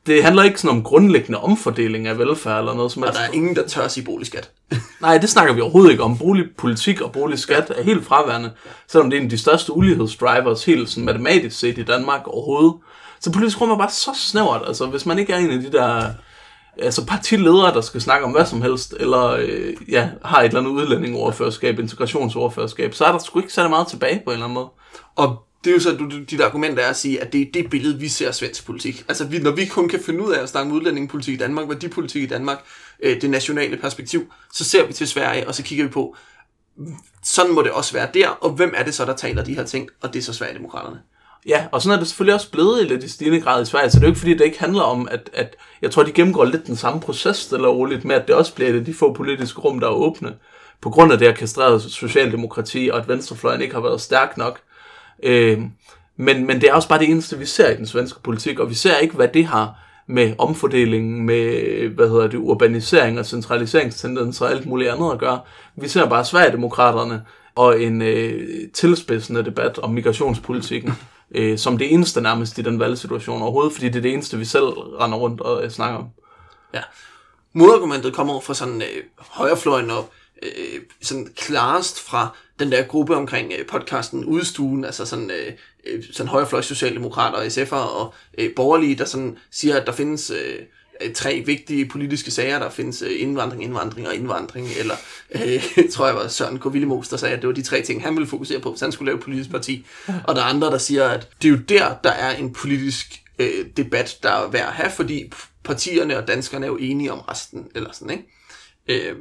det 0.09 0.23
handler 0.23 0.43
ikke 0.43 0.61
sådan 0.61 0.77
om 0.77 0.83
grundlæggende 0.83 1.39
omfordeling 1.39 2.07
af 2.07 2.19
velfærd 2.19 2.59
eller 2.59 2.73
noget 2.73 2.91
som 2.91 3.03
helst. 3.03 3.17
Og 3.17 3.21
der 3.23 3.29
er 3.29 3.33
ingen, 3.33 3.55
der 3.55 3.67
tør 3.67 3.87
sige 3.87 4.03
boligskat. 4.03 4.51
Nej, 5.01 5.17
det 5.17 5.29
snakker 5.29 5.53
vi 5.53 5.61
overhovedet 5.61 5.91
ikke 5.91 6.03
om. 6.03 6.17
Boligpolitik 6.17 7.01
og 7.01 7.11
boligskat 7.11 7.73
er 7.77 7.83
helt 7.83 8.05
fraværende, 8.05 8.51
selvom 8.87 9.09
det 9.09 9.17
er 9.17 9.21
en 9.21 9.25
af 9.25 9.29
de 9.29 9.37
største 9.37 9.73
ulighedsdrivers 9.73 10.65
helt 10.65 10.89
sådan 10.89 11.05
matematisk 11.05 11.59
set 11.59 11.77
i 11.77 11.83
Danmark 11.83 12.27
overhovedet. 12.27 12.73
Så 13.19 13.31
politisk 13.31 13.61
rum 13.61 13.71
er 13.71 13.77
bare 13.77 13.89
så 13.89 14.11
snævert. 14.15 14.61
Altså, 14.67 14.85
hvis 14.85 15.05
man 15.05 15.19
ikke 15.19 15.33
er 15.33 15.37
en 15.37 15.51
af 15.51 15.59
de 15.59 15.71
der 15.71 16.03
altså 16.77 17.05
partiledere, 17.05 17.73
der 17.73 17.81
skal 17.81 18.01
snakke 18.01 18.25
om 18.25 18.31
hvad 18.31 18.45
som 18.45 18.61
helst, 18.61 18.95
eller 18.99 19.25
øh, 19.25 19.73
ja, 19.89 20.09
har 20.25 20.39
et 20.39 20.45
eller 20.45 20.59
andet 20.59 20.71
udlændingoverførskab, 20.71 21.79
integrationsoverførskab, 21.79 22.93
så 22.93 23.05
er 23.05 23.11
der 23.11 23.19
sgu 23.19 23.39
ikke 23.39 23.53
særlig 23.53 23.69
meget 23.69 23.87
tilbage 23.87 24.21
på 24.25 24.31
en 24.31 24.33
eller 24.33 24.45
anden 24.45 24.53
måde. 24.53 24.69
Og 25.15 25.48
det 25.63 25.69
er 25.69 25.73
jo 25.73 25.79
så, 25.79 25.95
du, 25.95 26.09
dit 26.29 26.41
argument 26.41 26.79
er 26.79 26.87
at 26.87 26.97
sige, 26.97 27.21
at 27.21 27.33
det 27.33 27.41
er 27.41 27.45
det 27.53 27.69
billede, 27.69 27.99
vi 27.99 28.07
ser 28.07 28.27
af 28.27 28.35
svensk 28.35 28.65
politik. 28.65 29.05
Altså, 29.07 29.25
vi, 29.25 29.39
når 29.39 29.51
vi 29.51 29.65
kun 29.65 29.89
kan 29.89 29.99
finde 29.99 30.23
ud 30.23 30.33
af 30.33 30.43
at 30.43 30.49
snakke 30.49 30.69
om 30.69 30.75
udlændingepolitik 30.75 31.33
i 31.33 31.37
Danmark, 31.37 31.69
værdipolitik 31.69 32.23
i 32.23 32.25
Danmark, 32.25 32.59
øh, 33.03 33.21
det 33.21 33.29
nationale 33.29 33.77
perspektiv, 33.77 34.31
så 34.53 34.63
ser 34.63 34.85
vi 34.85 34.93
til 34.93 35.07
Sverige, 35.07 35.47
og 35.47 35.55
så 35.55 35.63
kigger 35.63 35.85
vi 35.85 35.91
på, 35.91 36.15
sådan 37.23 37.51
må 37.51 37.61
det 37.61 37.71
også 37.71 37.93
være 37.93 38.07
der, 38.13 38.29
og 38.29 38.49
hvem 38.51 38.73
er 38.77 38.83
det 38.83 38.93
så, 38.93 39.05
der 39.05 39.15
taler 39.15 39.43
de 39.43 39.55
her 39.55 39.63
ting, 39.63 39.89
og 40.01 40.13
det 40.13 40.19
er 40.19 40.23
så 40.23 40.33
Sverigedemokraterne. 40.33 41.01
Ja, 41.47 41.67
og 41.71 41.81
sådan 41.81 41.95
er 41.95 41.99
det 41.99 42.07
selvfølgelig 42.07 42.35
også 42.35 42.51
blevet 42.51 42.81
i 42.81 42.83
lidt 42.83 43.03
i 43.03 43.09
stigende 43.09 43.41
grad 43.41 43.61
i 43.61 43.65
Sverige, 43.65 43.89
så 43.89 43.99
det 43.99 44.03
er 44.03 44.07
jo 44.07 44.11
ikke 44.11 44.19
fordi, 44.19 44.33
det 44.33 44.45
ikke 44.45 44.59
handler 44.59 44.81
om, 44.81 45.07
at, 45.11 45.29
at 45.33 45.55
jeg 45.81 45.91
tror, 45.91 46.03
de 46.03 46.11
gennemgår 46.11 46.45
lidt 46.45 46.67
den 46.67 46.75
samme 46.75 47.01
proces, 47.01 47.37
stille 47.37 47.67
og 47.67 47.77
roligt, 47.77 48.05
med 48.05 48.15
at 48.15 48.27
det 48.27 48.35
også 48.35 48.53
bliver 48.53 48.71
det, 48.71 48.85
de 48.85 48.93
få 48.93 49.13
politiske 49.13 49.61
rum, 49.61 49.79
der 49.79 49.87
er 49.87 49.91
åbne, 49.91 50.35
på 50.81 50.89
grund 50.89 51.11
af 51.11 51.17
det 51.17 51.27
her 51.27 51.35
kastrerede 51.35 51.79
socialdemokrati, 51.79 52.89
og 52.93 52.99
at 52.99 53.07
venstrefløjen 53.07 53.61
ikke 53.61 53.73
har 53.73 53.81
været 53.81 54.01
stærk 54.01 54.37
nok. 54.37 54.59
Øh, 55.23 55.61
men, 56.17 56.47
men 56.47 56.61
det 56.61 56.69
er 56.69 56.73
også 56.73 56.89
bare 56.89 56.99
det 56.99 57.09
eneste, 57.09 57.37
vi 57.37 57.45
ser 57.45 57.69
i 57.69 57.75
den 57.77 57.87
svenske 57.87 58.19
politik, 58.23 58.59
og 58.59 58.69
vi 58.69 58.73
ser 58.73 58.97
ikke, 58.97 59.15
hvad 59.15 59.27
det 59.27 59.45
har 59.45 59.75
med 60.07 60.33
omfordelingen, 60.37 61.25
med 61.25 61.87
hvad 61.87 62.09
hedder 62.09 62.27
det, 62.27 62.37
urbanisering 62.37 63.19
og 63.19 63.25
centraliseringstendenser 63.25 64.45
og 64.45 64.51
alt 64.51 64.65
muligt 64.65 64.89
andet 64.89 65.11
at 65.11 65.19
gøre. 65.19 65.39
Vi 65.75 65.87
ser 65.87 66.09
bare 66.09 66.25
Sverigedemokraterne 66.25 67.25
og 67.55 67.81
en 67.81 68.01
øh, 68.01 68.69
tilspidsende 68.73 69.45
debat 69.45 69.79
om 69.79 69.91
migrationspolitikken, 69.91 70.93
øh, 71.35 71.57
som 71.57 71.77
det 71.77 71.93
eneste 71.93 72.21
nærmest 72.21 72.57
i 72.57 72.61
den 72.61 72.79
valgsituation 72.79 73.41
overhovedet, 73.41 73.73
fordi 73.73 73.87
det 73.87 73.95
er 73.95 74.01
det 74.01 74.13
eneste, 74.13 74.37
vi 74.37 74.45
selv 74.45 74.65
render 74.65 75.17
rundt 75.17 75.41
og 75.41 75.63
øh, 75.63 75.69
snakker 75.69 75.99
om. 75.99 76.07
Ja. 76.73 76.81
Modargumentet 77.53 78.13
kommer 78.13 78.39
fra 78.39 78.53
sådan 78.53 78.81
øh, 78.81 79.03
højrefløjen 79.17 79.89
op, 79.89 80.11
øh, 80.43 80.81
sådan 81.01 81.27
klarest 81.35 81.99
fra 81.99 82.35
den 82.59 82.71
der 82.71 82.83
gruppe 82.83 83.15
omkring 83.15 83.51
øh, 83.59 83.65
podcasten 83.65 84.25
Udstuen, 84.25 84.85
altså 84.85 85.05
sådan, 85.05 85.31
øh, 85.31 85.53
øh 85.85 86.03
sådan 86.11 86.27
højrefløjs 86.27 86.65
socialdemokrater 86.65 87.37
og 87.37 87.45
SF'er 87.45 87.75
og 87.75 88.13
øh, 88.37 88.55
borgerlige, 88.55 88.95
der 88.95 89.05
sådan 89.05 89.37
siger, 89.51 89.79
at 89.79 89.87
der 89.87 89.93
findes 89.93 90.29
øh, 90.29 90.59
øh, 91.01 91.13
tre 91.13 91.43
vigtige 91.45 91.85
politiske 91.85 92.31
sager. 92.31 92.59
Der 92.59 92.69
findes 92.69 93.01
øh, 93.01 93.21
indvandring, 93.21 93.63
indvandring 93.63 94.07
og 94.07 94.15
indvandring. 94.15 94.67
Eller 94.79 94.95
øh, 95.31 95.63
tror 95.91 96.05
jeg 96.05 96.15
var 96.15 96.27
Søren 96.27 96.59
K. 96.59 96.65
Willemås, 96.65 97.09
der 97.09 97.17
sagde, 97.17 97.35
at 97.35 97.41
det 97.41 97.47
var 97.47 97.53
de 97.53 97.61
tre 97.61 97.81
ting, 97.81 98.03
han 98.03 98.15
ville 98.15 98.27
fokusere 98.27 98.59
på, 98.59 98.69
hvis 98.69 98.81
han 98.81 98.91
skulle 98.91 99.11
lave 99.11 99.21
politisk 99.21 99.49
parti. 99.49 99.85
Og 100.23 100.35
der 100.35 100.41
er 100.41 100.45
andre, 100.45 100.67
der 100.67 100.77
siger, 100.77 101.07
at 101.07 101.29
det 101.41 101.47
er 101.47 101.51
jo 101.51 101.59
der, 101.69 101.95
der 102.03 102.11
er 102.11 102.35
en 102.35 102.53
politisk 102.53 103.21
øh, 103.39 103.65
debat, 103.77 104.17
der 104.23 104.29
er 104.29 104.49
værd 104.49 104.67
at 104.67 104.73
have, 104.73 104.91
fordi 104.91 105.31
partierne 105.63 106.17
og 106.17 106.27
danskerne 106.27 106.65
er 106.65 106.69
jo 106.69 106.77
enige 106.77 107.11
om 107.11 107.19
resten. 107.19 107.67
Eller 107.75 107.91
sådan, 107.91 108.09
ikke? 108.09 109.09
Øh, 109.09 109.15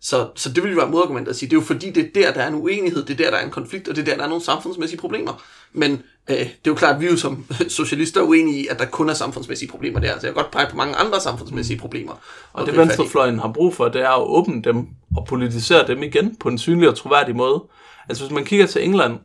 så, 0.00 0.28
så 0.34 0.52
det 0.52 0.62
vil 0.62 0.72
jo 0.72 0.78
være 0.78 0.90
modargument 0.90 1.28
at 1.28 1.36
sige, 1.36 1.50
det 1.50 1.56
er 1.56 1.60
jo 1.60 1.66
fordi, 1.66 1.90
det 1.90 2.04
er 2.06 2.22
der, 2.22 2.32
der 2.32 2.40
er 2.40 2.48
en 2.48 2.54
uenighed, 2.54 3.04
det 3.04 3.20
er 3.20 3.24
der, 3.24 3.30
der 3.30 3.38
er 3.38 3.44
en 3.44 3.50
konflikt, 3.50 3.88
og 3.88 3.96
det 3.96 4.02
er 4.02 4.04
der, 4.04 4.16
der 4.16 4.24
er 4.24 4.28
nogle 4.28 4.44
samfundsmæssige 4.44 5.00
problemer. 5.00 5.42
Men 5.72 5.92
øh, 6.30 6.36
det 6.36 6.44
er 6.44 6.48
jo 6.66 6.74
klart, 6.74 6.94
at 6.94 7.00
vi 7.00 7.06
er 7.06 7.10
jo 7.10 7.16
som 7.16 7.44
socialister 7.68 8.22
uenige 8.22 8.60
i, 8.60 8.66
at 8.66 8.78
der 8.78 8.84
kun 8.84 9.08
er 9.08 9.14
samfundsmæssige 9.14 9.68
problemer 9.68 10.00
der. 10.00 10.08
Så 10.08 10.26
jeg 10.26 10.34
kan 10.34 10.42
godt 10.42 10.50
pege 10.50 10.66
på 10.70 10.76
mange 10.76 10.96
andre 10.96 11.20
samfundsmæssige 11.20 11.78
problemer. 11.78 12.12
Og, 12.12 12.20
og 12.52 12.66
det 12.66 12.76
venstrefløjen 12.76 13.38
har 13.38 13.52
brug 13.52 13.74
for, 13.74 13.88
det 13.88 14.02
er 14.02 14.10
at 14.10 14.22
åbne 14.22 14.62
dem 14.62 14.86
og 15.16 15.26
politisere 15.26 15.86
dem 15.86 16.02
igen 16.02 16.36
på 16.36 16.48
en 16.48 16.58
synlig 16.58 16.88
og 16.88 16.96
troværdig 16.96 17.36
måde. 17.36 17.64
Altså 18.08 18.24
hvis 18.24 18.34
man 18.34 18.44
kigger 18.44 18.66
til 18.66 18.84
England, 18.84 19.18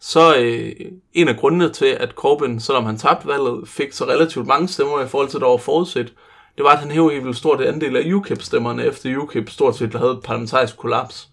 så 0.00 0.36
øh, 0.36 0.72
en 1.12 1.28
af 1.28 1.36
grundene 1.36 1.72
til, 1.72 1.86
at 1.86 2.10
Corbyn, 2.10 2.58
selvom 2.58 2.84
han 2.84 2.98
tabte 2.98 3.28
valget, 3.28 3.68
fik 3.68 3.92
så 3.92 4.04
relativt 4.04 4.46
mange 4.46 4.68
stemmer 4.68 5.02
i 5.02 5.08
forhold 5.08 5.28
til, 5.28 5.40
det 5.40 5.48
var 5.48 5.56
forudset, 5.56 6.12
det 6.56 6.64
var, 6.64 6.70
at 6.70 6.78
han 6.78 6.90
hævde 6.90 7.10
helt 7.10 7.24
vildt 7.24 7.38
stort 7.38 7.60
andel 7.60 7.96
af 7.96 8.12
UKIP-stemmerne, 8.12 8.84
efter 8.84 9.16
UKIP 9.16 9.50
stort 9.50 9.76
set 9.76 9.94
havde 9.94 10.12
et 10.12 10.22
parlamentarisk 10.24 10.76
kollaps 10.76 11.28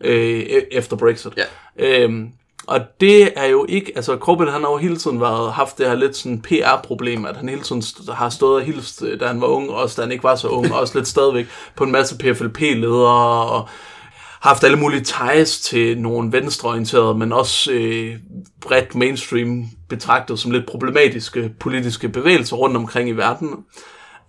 øh, 0.00 0.40
e- 0.40 0.76
efter 0.76 0.96
Brexit. 0.96 1.32
Ja. 1.36 1.44
Øhm, 1.76 2.32
og 2.66 2.80
det 3.00 3.32
er 3.36 3.46
jo 3.46 3.66
ikke, 3.68 3.92
altså 3.96 4.16
Corbyn 4.16 4.48
han 4.48 4.62
har 4.62 4.70
jo 4.70 4.76
hele 4.76 4.96
tiden 4.96 5.20
været, 5.20 5.52
haft 5.52 5.78
det 5.78 5.86
her 5.86 5.94
lidt 5.94 6.16
sådan 6.16 6.42
PR-problem, 6.42 7.24
at 7.24 7.36
han 7.36 7.48
hele 7.48 7.62
tiden 7.62 7.82
har 8.08 8.28
stået 8.28 8.56
og 8.56 8.62
hilst, 8.62 9.02
da 9.20 9.26
han 9.26 9.40
var 9.40 9.46
ung, 9.46 9.70
også 9.70 9.96
da 9.96 10.02
han 10.02 10.12
ikke 10.12 10.24
var 10.24 10.36
så 10.36 10.48
ung, 10.48 10.74
også 10.74 10.98
lidt 10.98 11.08
stadigvæk 11.08 11.46
på 11.76 11.84
en 11.84 11.92
masse 11.92 12.18
PFLP-ledere, 12.18 13.50
og 13.50 13.68
haft 14.40 14.64
alle 14.64 14.78
mulige 14.78 15.04
ties 15.04 15.60
til 15.60 16.00
nogle 16.00 16.32
venstreorienterede, 16.32 17.14
men 17.14 17.32
også 17.32 17.72
øh, 17.72 18.16
bredt 18.60 18.94
mainstream 18.94 19.64
betragtet 19.88 20.38
som 20.38 20.50
lidt 20.50 20.66
problematiske 20.66 21.52
politiske 21.60 22.08
bevægelser 22.08 22.56
rundt 22.56 22.76
omkring 22.76 23.08
i 23.08 23.12
verden. 23.12 23.64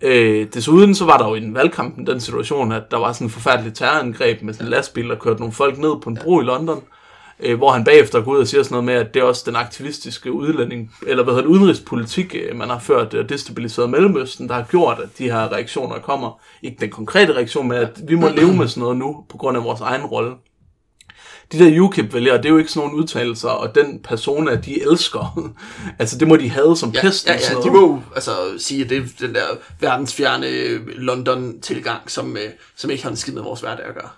Øh, 0.02 0.46
desuden 0.54 0.94
så 0.94 1.04
var 1.04 1.18
der 1.18 1.28
jo 1.28 1.34
i 1.34 1.40
den 1.40 1.54
valgkampen 1.54 2.06
den 2.06 2.20
situation, 2.20 2.72
at 2.72 2.90
der 2.90 2.96
var 2.96 3.12
sådan 3.12 3.26
en 3.26 3.30
forfærdelig 3.30 3.74
terrorangreb 3.74 4.42
med 4.42 4.54
sådan 4.54 4.66
en 4.66 4.70
lastbil, 4.70 5.08
der 5.08 5.14
kørte 5.14 5.40
nogle 5.40 5.52
folk 5.52 5.78
ned 5.78 6.00
på 6.02 6.10
en 6.10 6.18
bro 6.22 6.40
i 6.40 6.44
London, 6.44 6.82
øh, 7.40 7.58
hvor 7.58 7.70
han 7.70 7.84
bagefter 7.84 8.20
går 8.20 8.32
ud 8.32 8.38
og 8.38 8.46
siger 8.46 8.62
sådan 8.62 8.74
noget 8.74 8.84
med, 8.84 8.94
at 8.94 9.14
det 9.14 9.20
er 9.20 9.24
også 9.24 9.42
den 9.46 9.56
aktivistiske 9.56 10.32
udlænding, 10.32 10.94
eller 11.06 11.24
hvad 11.24 11.34
hedder 11.34 11.48
det, 11.48 11.54
udenrigspolitik, 11.54 12.34
øh, 12.34 12.56
man 12.56 12.68
har 12.68 12.78
ført 12.78 13.14
og 13.14 13.28
destabiliseret 13.28 13.90
Mellemøsten, 13.90 14.48
der 14.48 14.54
har 14.54 14.66
gjort, 14.70 14.98
at 14.98 15.18
de 15.18 15.24
her 15.24 15.52
reaktioner 15.52 15.98
kommer. 15.98 16.40
Ikke 16.62 16.76
den 16.80 16.90
konkrete 16.90 17.32
reaktion, 17.32 17.68
men 17.68 17.78
at 17.78 18.00
vi 18.08 18.14
må 18.14 18.28
leve 18.36 18.56
med 18.56 18.68
sådan 18.68 18.80
noget 18.80 18.96
nu, 18.96 19.24
på 19.28 19.36
grund 19.36 19.56
af 19.56 19.64
vores 19.64 19.80
egen 19.80 20.04
rolle 20.04 20.32
de 21.52 21.58
der 21.58 21.80
UKIP-vælgere, 21.80 22.36
det 22.36 22.44
er 22.44 22.50
jo 22.50 22.58
ikke 22.58 22.72
sådan 22.72 22.88
nogle 22.88 23.02
udtalelser, 23.02 23.48
og 23.48 23.74
den 23.74 24.00
persona, 24.04 24.54
de 24.54 24.82
elsker. 24.82 25.52
altså, 25.98 26.18
det 26.18 26.28
må 26.28 26.36
de 26.36 26.50
have 26.50 26.76
som 26.76 26.90
ja, 26.90 27.00
pest. 27.00 27.26
Ja, 27.26 27.32
ja, 27.32 27.60
de 27.64 27.70
må 27.70 28.02
altså 28.14 28.32
sige, 28.58 28.84
at 28.84 28.90
det 28.90 28.98
er 28.98 29.26
den 29.26 29.34
der 29.34 29.46
verdensfjerne 29.80 30.46
London-tilgang, 30.86 32.10
som, 32.10 32.36
øh, 32.36 32.50
som 32.76 32.90
ikke 32.90 33.02
har 33.02 33.10
en 33.10 33.16
skid 33.16 33.32
med 33.32 33.42
vores 33.42 33.60
hverdag 33.60 33.86
at 33.86 33.94
gøre. 33.94 34.08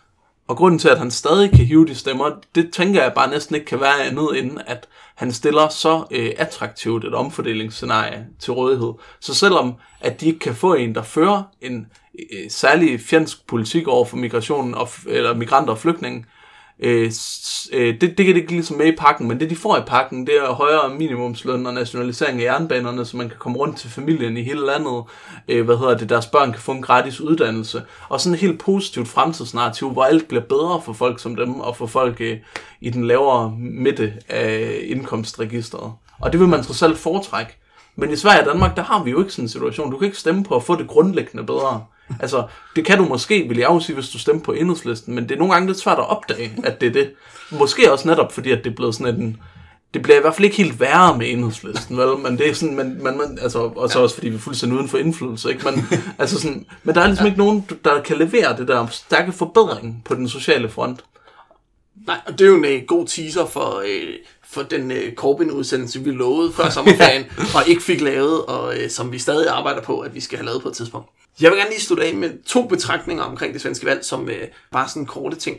Og 0.48 0.56
grunden 0.56 0.78
til, 0.78 0.88
at 0.88 0.98
han 0.98 1.10
stadig 1.10 1.50
kan 1.50 1.64
hive 1.64 1.86
de 1.86 1.94
stemmer, 1.94 2.30
det 2.54 2.72
tænker 2.72 3.02
jeg 3.02 3.12
bare 3.14 3.30
næsten 3.30 3.54
ikke 3.54 3.66
kan 3.66 3.80
være 3.80 4.04
andet 4.04 4.38
end, 4.38 4.58
at 4.66 4.88
han 5.14 5.32
stiller 5.32 5.68
så 5.68 6.04
øh, 6.10 6.30
attraktivt 6.36 7.04
et 7.04 7.14
omfordelingsscenarie 7.14 8.26
til 8.40 8.52
rådighed. 8.52 8.92
Så 9.20 9.34
selvom 9.34 9.74
at 10.00 10.20
de 10.20 10.26
ikke 10.26 10.38
kan 10.38 10.54
få 10.54 10.74
en, 10.74 10.94
der 10.94 11.02
fører 11.02 11.42
en 11.60 11.86
øh, 12.18 12.50
særlig 12.50 13.00
fjendsk 13.00 13.46
politik 13.46 13.88
over 13.88 14.04
for 14.04 14.16
migrationen 14.16 14.74
og, 14.74 14.88
eller 15.06 15.34
migranter 15.34 15.72
og 15.72 15.78
flygtninge, 15.78 16.24
Øh, 16.78 17.12
øh, 17.72 18.00
det, 18.00 18.18
det 18.18 18.26
kan 18.26 18.34
det 18.34 18.36
ikke 18.36 18.52
ligesom 18.52 18.76
med 18.76 18.86
i 18.86 18.96
pakken, 18.96 19.28
men 19.28 19.40
det 19.40 19.50
de 19.50 19.56
får 19.56 19.76
i 19.76 19.82
pakken, 19.86 20.26
det 20.26 20.36
er 20.36 20.52
højere 20.52 20.94
minimumsløn 20.94 21.66
og 21.66 21.74
nationalisering 21.74 22.40
af 22.40 22.44
jernbanerne, 22.44 23.04
så 23.04 23.16
man 23.16 23.28
kan 23.28 23.38
komme 23.38 23.58
rundt 23.58 23.78
til 23.78 23.90
familien 23.90 24.36
i 24.36 24.42
hele 24.42 24.66
landet. 24.66 25.02
Øh, 25.48 25.64
hvad 25.64 25.76
hedder 25.76 25.96
det, 25.96 26.08
deres 26.08 26.26
børn 26.26 26.52
kan 26.52 26.60
få 26.60 26.72
en 26.72 26.82
gratis 26.82 27.20
uddannelse. 27.20 27.82
Og 28.08 28.20
sådan 28.20 28.34
et 28.34 28.40
helt 28.40 28.60
positivt 28.60 29.08
fremtidsnarrativ, 29.08 29.90
hvor 29.90 30.04
alt 30.04 30.28
bliver 30.28 30.44
bedre 30.44 30.82
for 30.84 30.92
folk 30.92 31.20
som 31.20 31.36
dem, 31.36 31.60
og 31.60 31.76
for 31.76 31.86
folk 31.86 32.20
øh, 32.20 32.38
i 32.80 32.90
den 32.90 33.06
lavere 33.06 33.56
midte 33.58 34.12
af 34.28 34.80
indkomstregistret. 34.84 35.92
Og 36.20 36.32
det 36.32 36.40
vil 36.40 36.48
man 36.48 36.62
trods 36.62 36.82
alt 36.82 36.98
foretrække. 36.98 37.56
Men 37.96 38.10
i 38.10 38.16
Sverige 38.16 38.40
og 38.40 38.46
Danmark, 38.46 38.76
der 38.76 38.82
har 38.82 39.04
vi 39.04 39.10
jo 39.10 39.20
ikke 39.20 39.32
sådan 39.32 39.44
en 39.44 39.48
situation. 39.48 39.90
Du 39.90 39.98
kan 39.98 40.06
ikke 40.06 40.18
stemme 40.18 40.44
på 40.44 40.56
at 40.56 40.62
få 40.62 40.76
det 40.76 40.88
grundlæggende 40.88 41.46
bedre. 41.46 41.84
Altså, 42.20 42.46
det 42.76 42.84
kan 42.84 42.98
du 42.98 43.04
måske, 43.04 43.48
vil 43.48 43.58
jeg 43.58 43.68
jo 43.68 43.80
sige, 43.80 43.94
hvis 43.94 44.08
du 44.08 44.18
stemmer 44.18 44.42
på 44.42 44.52
enhedslisten, 44.52 45.14
men 45.14 45.24
det 45.24 45.34
er 45.34 45.38
nogle 45.38 45.52
gange 45.52 45.66
lidt 45.66 45.78
svært 45.78 45.98
at 45.98 46.08
opdage, 46.08 46.56
at 46.64 46.80
det 46.80 46.86
er 46.86 46.92
det. 46.92 47.10
Måske 47.50 47.92
også 47.92 48.08
netop, 48.08 48.32
fordi 48.32 48.50
at 48.50 48.64
det 48.64 48.70
er 48.70 48.74
blevet 48.74 48.94
sådan 48.94 49.20
en... 49.20 49.36
Det 49.94 50.02
bliver 50.02 50.18
i 50.18 50.20
hvert 50.20 50.34
fald 50.34 50.44
ikke 50.44 50.56
helt 50.56 50.80
værre 50.80 51.18
med 51.18 51.30
enhedslisten, 51.30 51.96
vel? 51.96 52.18
Men 52.18 52.38
det 52.38 52.48
er 52.48 52.54
sådan, 52.54 52.76
man, 52.76 52.98
man, 53.00 53.16
man 53.16 53.38
altså, 53.42 53.58
og 53.58 53.90
så 53.90 54.02
også 54.02 54.14
fordi 54.14 54.28
vi 54.28 54.34
er 54.34 54.38
fuldstændig 54.38 54.78
uden 54.78 54.88
for 54.88 54.98
indflydelse, 54.98 55.50
ikke? 55.50 55.64
Men, 55.64 55.86
altså 56.18 56.40
sådan, 56.40 56.66
men 56.82 56.94
der 56.94 57.00
er 57.00 57.06
ligesom 57.06 57.26
ikke 57.26 57.38
nogen, 57.38 57.68
der 57.84 58.02
kan 58.02 58.16
levere 58.16 58.56
det 58.56 58.68
der 58.68 58.86
stærke 58.86 59.32
forbedring 59.32 60.02
på 60.04 60.14
den 60.14 60.28
sociale 60.28 60.68
front. 60.68 61.04
Nej, 62.06 62.16
og 62.26 62.32
det 62.32 62.44
er 62.44 62.48
jo 62.48 62.64
en 62.64 62.80
uh, 62.80 62.86
god 62.86 63.06
teaser 63.06 63.46
for, 63.46 63.78
uh, 63.78 64.14
for 64.54 64.62
den 64.62 64.90
uh, 64.90 65.14
Corbyn-udsendelse, 65.16 66.00
vi 66.00 66.10
lovede 66.10 66.52
før 66.52 66.70
sommerferien, 66.70 67.24
og 67.56 67.68
ikke 67.68 67.82
fik 67.82 68.00
lavet, 68.00 68.44
og 68.44 68.68
uh, 68.68 68.90
som 68.90 69.12
vi 69.12 69.18
stadig 69.18 69.48
arbejder 69.48 69.82
på, 69.82 70.00
at 70.00 70.14
vi 70.14 70.20
skal 70.20 70.38
have 70.38 70.46
lavet 70.46 70.62
på 70.62 70.68
et 70.68 70.74
tidspunkt. 70.74 71.08
Jeg 71.40 71.50
vil 71.50 71.58
gerne 71.58 71.70
lige 71.70 71.80
slutte 71.80 72.04
af 72.04 72.14
med 72.14 72.44
to 72.46 72.66
betragtninger 72.66 73.24
omkring 73.24 73.52
det 73.52 73.62
svenske 73.62 73.86
valg, 73.86 74.04
som 74.04 74.22
uh, 74.22 74.32
bare 74.72 74.88
sådan 74.88 75.06
korte 75.06 75.36
ting. 75.36 75.56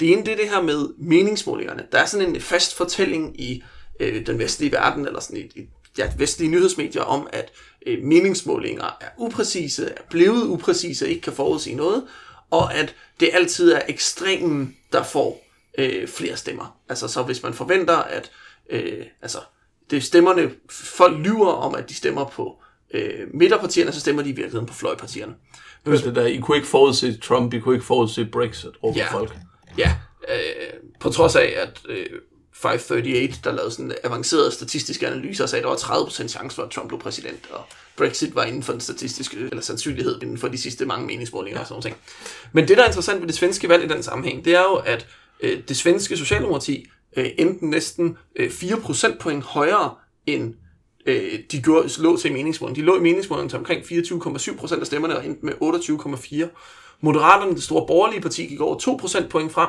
Det 0.00 0.12
ene 0.12 0.24
det 0.24 0.32
er 0.32 0.36
det 0.36 0.48
her 0.50 0.62
med 0.62 0.88
meningsmålingerne. 0.98 1.82
Der 1.92 1.98
er 1.98 2.06
sådan 2.06 2.28
en 2.28 2.40
fast 2.40 2.76
fortælling 2.76 3.40
i 3.40 3.62
uh, 4.00 4.26
den 4.26 4.38
vestlige 4.38 4.72
verden, 4.72 5.06
eller 5.06 5.20
sådan 5.20 5.36
i, 5.36 5.60
i 5.60 5.68
ja, 5.98 6.12
vestlige 6.18 6.50
nyhedsmedier, 6.50 7.02
om 7.02 7.28
at 7.32 7.50
uh, 7.86 8.04
meningsmålinger 8.04 8.96
er 9.00 9.08
upræcise, 9.18 9.86
er 9.86 10.02
blevet 10.10 10.44
upræcise, 10.46 11.08
ikke 11.08 11.20
kan 11.20 11.32
forudsige 11.32 11.76
noget, 11.76 12.04
og 12.50 12.74
at 12.74 12.94
det 13.20 13.30
altid 13.32 13.72
er 13.72 13.80
ekstremen, 13.88 14.76
der 14.92 15.02
får 15.02 15.47
øh, 15.78 16.08
flere 16.08 16.36
stemmer. 16.36 16.76
Altså 16.88 17.08
så 17.08 17.22
hvis 17.22 17.42
man 17.42 17.54
forventer, 17.54 17.96
at 17.96 18.30
øh, 18.70 19.06
altså, 19.22 19.38
det 19.90 19.96
er 19.96 20.00
stemmerne, 20.00 20.50
folk 20.70 21.18
lyver 21.18 21.52
om, 21.52 21.74
at 21.74 21.88
de 21.88 21.94
stemmer 21.94 22.24
på 22.24 22.62
øh, 22.94 23.26
midterpartierne, 23.34 23.92
så 23.92 24.00
stemmer 24.00 24.22
de 24.22 24.28
i 24.28 24.32
virkeligheden 24.32 24.66
på 24.66 24.74
fløjpartierne. 24.74 25.34
Nu 25.84 25.92
det 25.92 26.14
der, 26.14 26.26
I 26.26 26.36
kunne 26.36 26.56
ikke 26.56 26.68
forudse 26.68 27.18
Trump, 27.18 27.54
I 27.54 27.58
kunne 27.58 27.74
ikke 27.74 27.86
forudse 27.86 28.24
Brexit, 28.24 28.70
råber 28.82 28.98
ja, 28.98 29.12
folk. 29.12 29.36
Ja, 29.78 29.96
øh, 30.28 30.80
på 31.00 31.10
trods 31.10 31.36
af, 31.36 31.54
at 31.56 31.80
øh, 31.88 32.06
538, 32.52 33.40
der 33.44 33.52
lavede 33.52 33.70
sådan 33.70 33.92
avancerede 34.04 34.52
statistiske 34.52 35.06
analyser, 35.06 35.46
sagde, 35.46 35.60
at 35.60 35.64
der 35.64 35.88
var 35.88 36.04
30% 36.06 36.28
chance 36.28 36.54
for, 36.56 36.62
at 36.62 36.70
Trump 36.70 36.88
blev 36.88 37.00
præsident, 37.00 37.48
og 37.50 37.64
Brexit 37.96 38.34
var 38.34 38.44
inden 38.44 38.62
for 38.62 38.72
den 38.72 38.80
statistiske, 38.80 39.36
eller 39.36 39.60
sandsynlighed 39.60 40.22
inden 40.22 40.38
for 40.38 40.48
de 40.48 40.58
sidste 40.58 40.86
mange 40.86 41.06
meningsmålinger 41.06 41.58
ja. 41.58 41.62
og 41.62 41.66
sådan 41.66 41.82
noget. 41.82 41.98
Men 42.52 42.68
det, 42.68 42.76
der 42.76 42.82
er 42.82 42.86
interessant 42.86 43.20
ved 43.20 43.28
det 43.28 43.36
svenske 43.36 43.68
valg 43.68 43.84
i 43.84 43.88
den 43.88 44.02
sammenhæng, 44.02 44.44
det 44.44 44.54
er 44.54 44.62
jo, 44.62 44.74
at 44.74 45.06
øh, 45.42 45.62
det 45.68 45.76
svenske 45.76 46.16
socialdemokrati 46.16 46.86
øh, 47.16 47.26
endte 47.38 47.66
næsten 47.66 48.16
øh, 48.36 48.50
4 48.50 48.76
procentpoint 48.80 49.44
højere 49.44 49.94
end 50.26 50.54
øh, 51.06 51.38
de 51.52 51.62
gjorde, 51.62 52.02
lå 52.02 52.16
til 52.16 52.30
i 52.30 52.34
meningsmålingen. 52.34 52.82
De 52.82 52.86
lå 52.86 52.96
i 52.96 53.00
meningsmålingen 53.00 53.48
til 53.48 53.58
omkring 53.58 53.82
24,7 53.82 54.56
procent 54.56 54.80
af 54.80 54.86
stemmerne 54.86 55.16
og 55.16 55.26
endte 55.26 55.46
med 55.46 55.52
28,4. 55.52 56.46
Moderaterne, 57.00 57.54
det 57.54 57.62
store 57.62 57.86
borgerlige 57.86 58.20
parti, 58.20 58.46
gik 58.46 58.60
over 58.60 58.78
2 58.78 58.96
procentpoint 58.96 59.52
frem, 59.52 59.68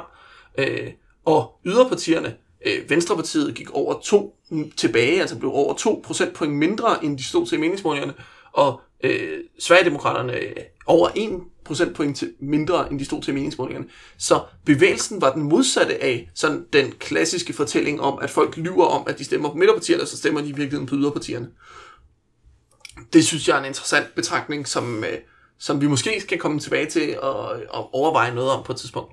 øh, 0.57 0.91
og 1.25 1.59
yderpartierne 1.65 2.35
Øh, 2.65 2.89
Venstrepartiet 2.89 3.55
gik 3.55 3.69
over 3.71 3.99
2 4.03 4.35
mm, 4.49 4.71
tilbage, 4.71 5.21
altså 5.21 5.39
blev 5.39 5.51
over 5.53 5.73
2 5.73 6.01
procentpoint 6.05 6.53
mindre, 6.53 7.05
end 7.05 7.17
de 7.17 7.23
stod 7.23 7.45
til 7.45 7.57
i 7.57 7.61
meningsmålingerne, 7.61 8.13
og 8.53 8.81
øh, 9.03 9.39
Sverigedemokraterne 9.59 10.33
øh, 10.33 10.55
over 10.85 11.09
1 11.15 11.41
procentpoint 11.65 12.17
til 12.17 12.33
mindre, 12.39 12.91
end 12.91 12.99
de 12.99 13.05
stod 13.05 13.21
til 13.21 13.33
meningsmålingerne. 13.33 13.89
Så 14.17 14.43
bevægelsen 14.65 15.21
var 15.21 15.33
den 15.33 15.43
modsatte 15.43 16.03
af 16.03 16.29
sådan 16.35 16.65
den 16.73 16.91
klassiske 16.91 17.53
fortælling 17.53 18.01
om, 18.01 18.19
at 18.21 18.29
folk 18.29 18.57
lyver 18.57 18.85
om, 18.85 19.03
at 19.07 19.19
de 19.19 19.23
stemmer 19.23 19.49
på 19.49 19.55
midterpartierne, 19.55 20.03
og 20.03 20.07
så 20.07 20.17
stemmer 20.17 20.41
de 20.41 20.47
i 20.47 20.51
virkeligheden 20.51 20.85
på 20.85 20.95
yderpartierne. 20.95 21.49
Det 23.13 23.25
synes 23.25 23.47
jeg 23.47 23.55
er 23.55 23.59
en 23.59 23.65
interessant 23.65 24.15
betragtning, 24.15 24.67
som, 24.67 25.03
øh, 25.03 25.17
som 25.59 25.81
vi 25.81 25.87
måske 25.87 26.21
skal 26.21 26.39
komme 26.39 26.59
tilbage 26.59 26.85
til 26.85 27.19
og, 27.19 27.61
og 27.69 27.93
overveje 27.93 28.35
noget 28.35 28.51
om 28.51 28.63
på 28.63 28.71
et 28.71 28.77
tidspunkt. 28.77 29.11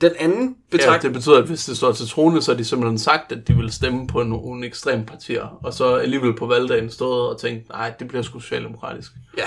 Den 0.00 0.12
anden 0.18 0.56
Ja, 0.72 0.76
betragtning... 0.76 1.14
det 1.14 1.20
betyder, 1.20 1.38
at 1.38 1.44
hvis 1.44 1.64
det 1.64 1.76
står 1.76 1.92
til 1.92 2.08
trone, 2.08 2.42
så 2.42 2.52
har 2.52 2.56
de 2.56 2.64
simpelthen 2.64 2.98
sagt, 2.98 3.32
at 3.32 3.48
de 3.48 3.56
vil 3.56 3.72
stemme 3.72 4.06
på 4.06 4.22
nogle 4.22 4.66
ekstreme 4.66 5.04
partier, 5.04 5.58
og 5.62 5.74
så 5.74 5.94
alligevel 5.94 6.36
på 6.36 6.46
valgdagen 6.46 6.90
stået 6.90 7.28
og 7.28 7.40
tænkt, 7.40 7.68
nej, 7.68 7.92
det 7.98 8.08
bliver 8.08 8.22
sgu 8.22 8.40
socialdemokratisk. 8.40 9.12
Ja. 9.38 9.42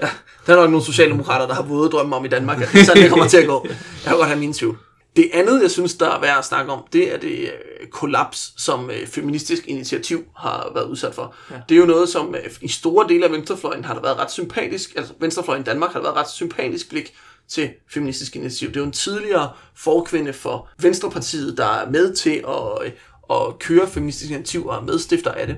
ja. 0.00 0.08
Der 0.46 0.52
er 0.52 0.56
nok 0.56 0.70
nogle 0.70 0.84
socialdemokrater, 0.84 1.46
der 1.46 1.54
har 1.54 1.62
våde 1.62 1.90
drømme 1.90 2.16
om 2.16 2.24
i 2.24 2.28
Danmark, 2.28 2.60
at 2.62 2.68
sådan 2.86 3.02
det 3.02 3.10
kommer 3.10 3.28
til 3.28 3.36
at 3.36 3.46
gå. 3.46 3.66
Jeg 3.68 3.76
kan 4.04 4.16
godt 4.16 4.28
have 4.28 4.40
min 4.40 4.52
tvivl. 4.52 4.78
Det 5.16 5.30
andet, 5.34 5.62
jeg 5.62 5.70
synes, 5.70 5.94
der 5.94 6.10
er 6.10 6.20
værd 6.20 6.38
at 6.38 6.44
snakke 6.44 6.72
om, 6.72 6.84
det 6.92 7.14
er 7.14 7.18
det 7.18 7.40
øh, 7.40 7.88
kollaps, 7.92 8.52
som 8.56 8.90
øh, 8.90 9.06
Feministisk 9.06 9.66
Initiativ 9.66 10.24
har 10.36 10.70
været 10.74 10.84
udsat 10.84 11.14
for. 11.14 11.34
Ja. 11.50 11.54
Det 11.68 11.74
er 11.74 11.78
jo 11.78 11.86
noget, 11.86 12.08
som 12.08 12.34
øh, 12.34 12.50
i 12.62 12.68
store 12.68 13.08
dele 13.08 13.24
af 13.24 13.32
venstrefløjen 13.32 13.84
har 13.84 13.94
der 13.94 14.00
været 14.02 14.18
ret 14.18 14.30
sympatisk, 14.30 14.92
altså 14.96 15.12
venstrefløjen 15.20 15.62
i 15.62 15.64
Danmark 15.64 15.92
har 15.92 16.00
der 16.00 16.06
været 16.06 16.16
ret 16.16 16.30
sympatisk 16.30 16.90
blik 16.90 17.14
til 17.50 17.70
Feministisk 17.88 18.36
Initiativ. 18.36 18.68
Det 18.68 18.76
er 18.76 18.80
jo 18.80 18.86
en 18.86 18.92
tidligere 18.92 19.52
forkvinde 19.74 20.32
for 20.32 20.68
Venstrepartiet, 20.78 21.58
der 21.58 21.66
er 21.66 21.90
med 21.90 22.14
til 22.14 22.44
at, 22.48 22.86
øh, 22.86 22.92
at 23.30 23.58
køre 23.58 23.88
Feministisk 23.88 24.30
Initiativ 24.30 24.66
og 24.66 24.76
er 24.76 24.80
medstifter 24.80 25.32
af 25.32 25.46
det. 25.46 25.56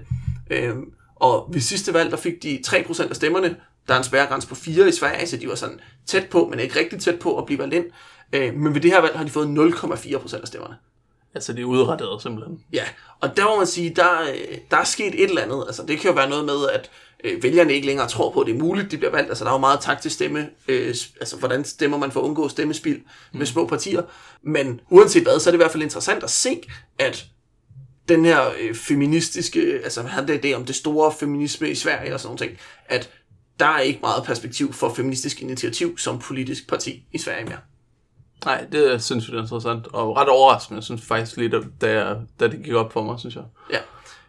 Øhm, 0.50 0.92
og 1.16 1.48
ved 1.52 1.60
sidste 1.60 1.94
valg, 1.94 2.10
der 2.10 2.16
fik 2.16 2.42
de 2.42 2.62
3% 2.66 3.08
af 3.10 3.16
stemmerne. 3.16 3.56
Der 3.88 3.94
er 3.94 3.98
en 3.98 4.04
spærregrænse 4.04 4.48
på 4.48 4.54
4 4.54 4.88
i 4.88 4.92
Sverige, 4.92 5.26
så 5.26 5.36
de 5.36 5.48
var 5.48 5.54
sådan 5.54 5.80
tæt 6.06 6.28
på, 6.30 6.46
men 6.50 6.60
ikke 6.60 6.78
rigtig 6.78 7.00
tæt 7.00 7.18
på 7.18 7.38
at 7.38 7.46
blive 7.46 7.58
valgt 7.58 7.74
ind. 7.74 7.84
Øh, 8.32 8.54
men 8.54 8.74
ved 8.74 8.80
det 8.80 8.90
her 8.90 9.00
valg 9.00 9.16
har 9.16 9.24
de 9.24 9.30
fået 9.30 9.46
0,4% 9.46 10.40
af 10.40 10.48
stemmerne. 10.48 10.76
Altså, 11.34 11.52
de 11.52 11.60
er 11.60 11.64
udrettede 11.64 12.18
simpelthen. 12.22 12.64
Ja, 12.72 12.84
og 13.20 13.36
der 13.36 13.44
må 13.44 13.56
man 13.56 13.66
sige, 13.66 13.94
der, 13.96 14.22
øh, 14.22 14.58
der 14.70 14.76
er 14.76 14.84
sket 14.84 15.14
et 15.14 15.28
eller 15.28 15.42
andet. 15.42 15.64
Altså, 15.66 15.84
det 15.88 15.98
kan 15.98 16.10
jo 16.10 16.14
være 16.14 16.28
noget 16.28 16.44
med, 16.44 16.68
at 16.72 16.90
øh, 17.24 17.42
vælgerne 17.42 17.72
ikke 17.72 17.86
længere 17.86 18.08
tror 18.08 18.30
på, 18.30 18.40
at 18.40 18.46
det 18.46 18.54
er 18.54 18.58
muligt, 18.58 18.90
de 18.90 18.96
bliver 18.96 19.10
valgt. 19.10 19.28
Altså, 19.28 19.44
der 19.44 19.50
er 19.50 19.54
jo 19.54 19.58
meget 19.60 19.80
taktisk 19.80 20.14
stemme. 20.14 20.48
Øh, 20.68 20.94
altså, 21.20 21.36
hvordan 21.36 21.64
stemmer 21.64 21.98
man 21.98 22.10
for 22.12 22.20
at 22.20 22.24
undgå 22.24 22.48
stemmespil 22.48 23.00
med 23.32 23.46
små 23.46 23.66
partier. 23.66 24.02
Men 24.42 24.80
uanset 24.90 25.22
hvad, 25.22 25.40
så 25.40 25.50
er 25.50 25.52
det 25.52 25.56
i 25.56 25.62
hvert 25.62 25.70
fald 25.70 25.82
interessant 25.82 26.22
at 26.24 26.30
se, 26.30 26.60
at 26.98 27.26
den 28.08 28.24
her 28.24 28.40
øh, 28.60 28.74
feministiske, 28.74 29.80
altså 29.84 30.02
han 30.02 30.28
det 30.28 30.44
idé 30.44 30.52
om 30.56 30.64
det 30.64 30.74
store 30.74 31.12
feminisme 31.20 31.70
i 31.70 31.74
Sverige 31.74 32.14
og 32.14 32.20
sådan 32.20 32.28
nogle 32.28 32.38
ting, 32.48 32.58
at 32.86 33.10
der 33.60 33.66
er 33.66 33.80
ikke 33.80 33.98
meget 34.02 34.24
perspektiv 34.24 34.72
for 34.72 34.94
feministisk 34.94 35.42
initiativ 35.42 35.98
som 35.98 36.18
politisk 36.18 36.68
parti 36.68 37.04
i 37.12 37.18
Sverige 37.18 37.44
mere. 37.44 37.58
Nej, 38.44 38.64
det 38.72 38.92
er 38.92 38.98
sindssygt 38.98 39.36
interessant, 39.36 39.86
og 39.92 40.16
ret 40.16 40.28
overraskende, 40.28 40.76
jeg 40.78 40.84
synes 40.84 41.02
faktisk 41.02 41.36
lige, 41.36 41.48
da, 41.48 41.60
da, 41.80 41.90
jeg- 42.04 42.16
da 42.40 42.48
det 42.48 42.62
gik 42.64 42.72
op 42.74 42.92
for 42.92 43.02
mig, 43.02 43.18
synes 43.20 43.34
jeg. 43.34 43.44
Ja. 43.72 43.78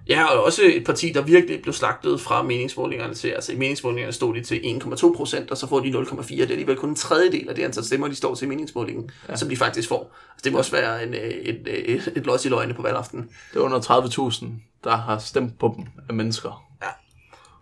Ja, 0.10 0.26
og 0.26 0.44
også 0.44 0.62
et 0.66 0.86
parti, 0.86 1.12
der 1.12 1.22
virkelig 1.22 1.62
blev 1.62 1.74
slagtet 1.74 2.22
fra 2.22 2.44
meningsmålingerne 2.44 3.14
til, 3.14 3.28
altså 3.28 3.52
i 3.52 3.56
meningsmålingerne 3.56 4.14
stod 4.14 4.36
de 4.36 4.44
til 4.44 4.56
1,2 4.56 5.16
procent, 5.16 5.52
og 5.52 5.58
så 5.58 5.68
får 5.68 5.80
de 5.80 5.90
0,4. 5.90 6.28
Det 6.30 6.40
er 6.40 6.48
alligevel 6.50 6.76
kun 6.76 6.90
en 6.90 6.96
tredjedel 6.96 7.50
af 7.50 7.56
det 7.56 7.64
antal 7.64 7.84
stemmer, 7.84 8.08
de 8.08 8.16
står 8.16 8.36
til 8.36 8.46
i 8.46 8.50
meningsmålingen, 8.50 9.12
ja. 9.30 9.36
som 9.36 9.50
de 9.50 9.58
faktisk 9.58 9.90
får. 9.90 10.16
Altså, 10.34 10.44
det 10.44 10.52
må 10.52 10.58
også 10.58 10.72
være 10.72 11.04
en, 11.04 11.14
øh, 11.14 11.22
et, 11.22 11.68
et, 11.68 12.14
et 12.16 12.26
los 12.26 12.46
i 12.46 12.50
løgne 12.50 12.74
på 12.74 12.82
valgaften. 12.82 13.30
Det 13.54 13.60
er 13.60 13.64
under 13.64 13.80
30.000, 13.80 14.46
der 14.84 14.96
har 14.96 15.18
stemt 15.18 15.60
på 15.60 15.74
dem 15.78 15.86
af 16.10 16.16
mennesker. 16.16 16.64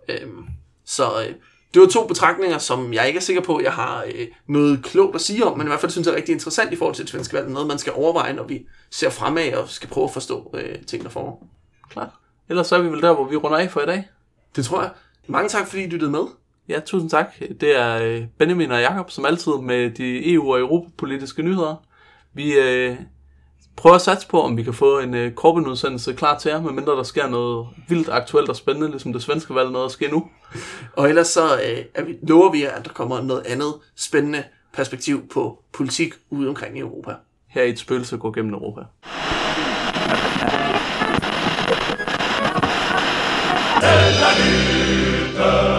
Øhm, 0.09 0.45
så 0.85 1.21
øh, 1.21 1.35
det 1.73 1.81
var 1.81 1.87
to 1.87 2.07
betragtninger, 2.07 2.57
som 2.57 2.93
jeg 2.93 3.07
ikke 3.07 3.17
er 3.17 3.21
sikker 3.21 3.41
på, 3.41 3.55
at 3.55 3.63
jeg 3.63 3.73
har 3.73 4.03
øh, 4.15 4.27
noget 4.47 4.83
klogt 4.83 5.15
at 5.15 5.21
sige 5.21 5.45
om, 5.45 5.57
men 5.57 5.67
i 5.67 5.69
hvert 5.69 5.79
fald 5.79 5.91
synes 5.91 6.07
jeg 6.07 6.13
er 6.13 6.17
rigtig 6.17 6.33
interessant 6.33 6.73
i 6.73 6.75
forhold 6.75 6.95
til 6.95 7.05
det 7.05 7.11
svenske 7.11 7.33
valg. 7.33 7.49
Noget, 7.49 7.67
man 7.67 7.77
skal 7.77 7.93
overveje, 7.93 8.33
når 8.33 8.43
vi 8.43 8.65
ser 8.89 9.09
fremad 9.09 9.53
og 9.53 9.69
skal 9.69 9.89
prøve 9.89 10.03
at 10.03 10.13
forstå 10.13 10.55
øh, 10.57 10.85
ting, 10.85 11.03
der 11.03 11.09
foregår. 11.09 11.47
Klart. 11.89 12.09
Ellers 12.51 12.67
så 12.67 12.75
er 12.75 12.81
vi 12.81 12.89
vel 12.89 13.01
der, 13.01 13.13
hvor 13.13 13.25
vi 13.25 13.35
runder 13.35 13.57
af 13.57 13.71
for 13.71 13.81
i 13.81 13.85
dag. 13.85 14.09
Det 14.55 14.65
tror 14.65 14.81
jeg. 14.81 14.91
Mange 15.27 15.49
tak, 15.49 15.67
fordi 15.67 15.83
I 15.83 15.87
lyttede 15.87 16.11
med. 16.11 16.23
Ja, 16.69 16.79
tusind 16.79 17.09
tak. 17.09 17.33
Det 17.61 17.79
er 17.79 18.03
øh, 18.03 18.23
Benjamin 18.37 18.71
og 18.71 18.81
Jakob 18.81 19.11
som 19.11 19.25
altid 19.25 19.51
med 19.61 19.91
de 19.91 20.33
EU- 20.33 20.51
og 20.51 20.59
europapolitiske 20.59 21.43
nyheder. 21.43 21.75
Vi 22.33 22.53
øh, 22.53 22.95
prøver 23.75 23.95
at 23.95 24.01
satse 24.01 24.27
på, 24.27 24.41
om 24.41 24.57
vi 24.57 24.63
kan 24.63 24.73
få 24.73 24.99
en 24.99 25.13
øh, 25.13 25.33
Corbyn-udsendelse 25.33 26.13
klar 26.13 26.37
til 26.37 26.49
jer, 26.49 26.61
medmindre 26.61 26.91
der 26.91 27.03
sker 27.03 27.27
noget 27.27 27.67
vildt 27.87 28.09
aktuelt 28.09 28.49
og 28.49 28.55
spændende, 28.55 28.89
ligesom 28.89 29.13
det 29.13 29.23
svenske 29.23 29.55
valg 29.55 29.71
noget 29.71 29.85
at 29.85 29.91
ske 29.91 30.07
nu. 30.07 30.27
Og 30.93 31.09
ellers 31.09 31.27
så 31.27 31.55
øh, 31.55 31.85
er 31.95 32.03
vi, 32.03 32.17
lover 32.23 32.51
vi, 32.51 32.63
jer, 32.63 32.71
at 32.71 32.85
der 32.85 32.91
kommer 32.91 33.21
noget 33.21 33.45
andet 33.45 33.73
spændende 33.95 34.43
perspektiv 34.73 35.27
på 35.27 35.63
politik 35.73 36.13
ude 36.29 36.49
omkring 36.49 36.77
i 36.77 36.79
Europa. 36.79 37.15
Her 37.47 37.63
i 37.63 37.69
et 37.69 37.79
spøgelse 37.79 38.17
går 38.17 38.31
gennem 38.31 38.53
Europa. 38.53 38.81
Lytte. 44.41 45.70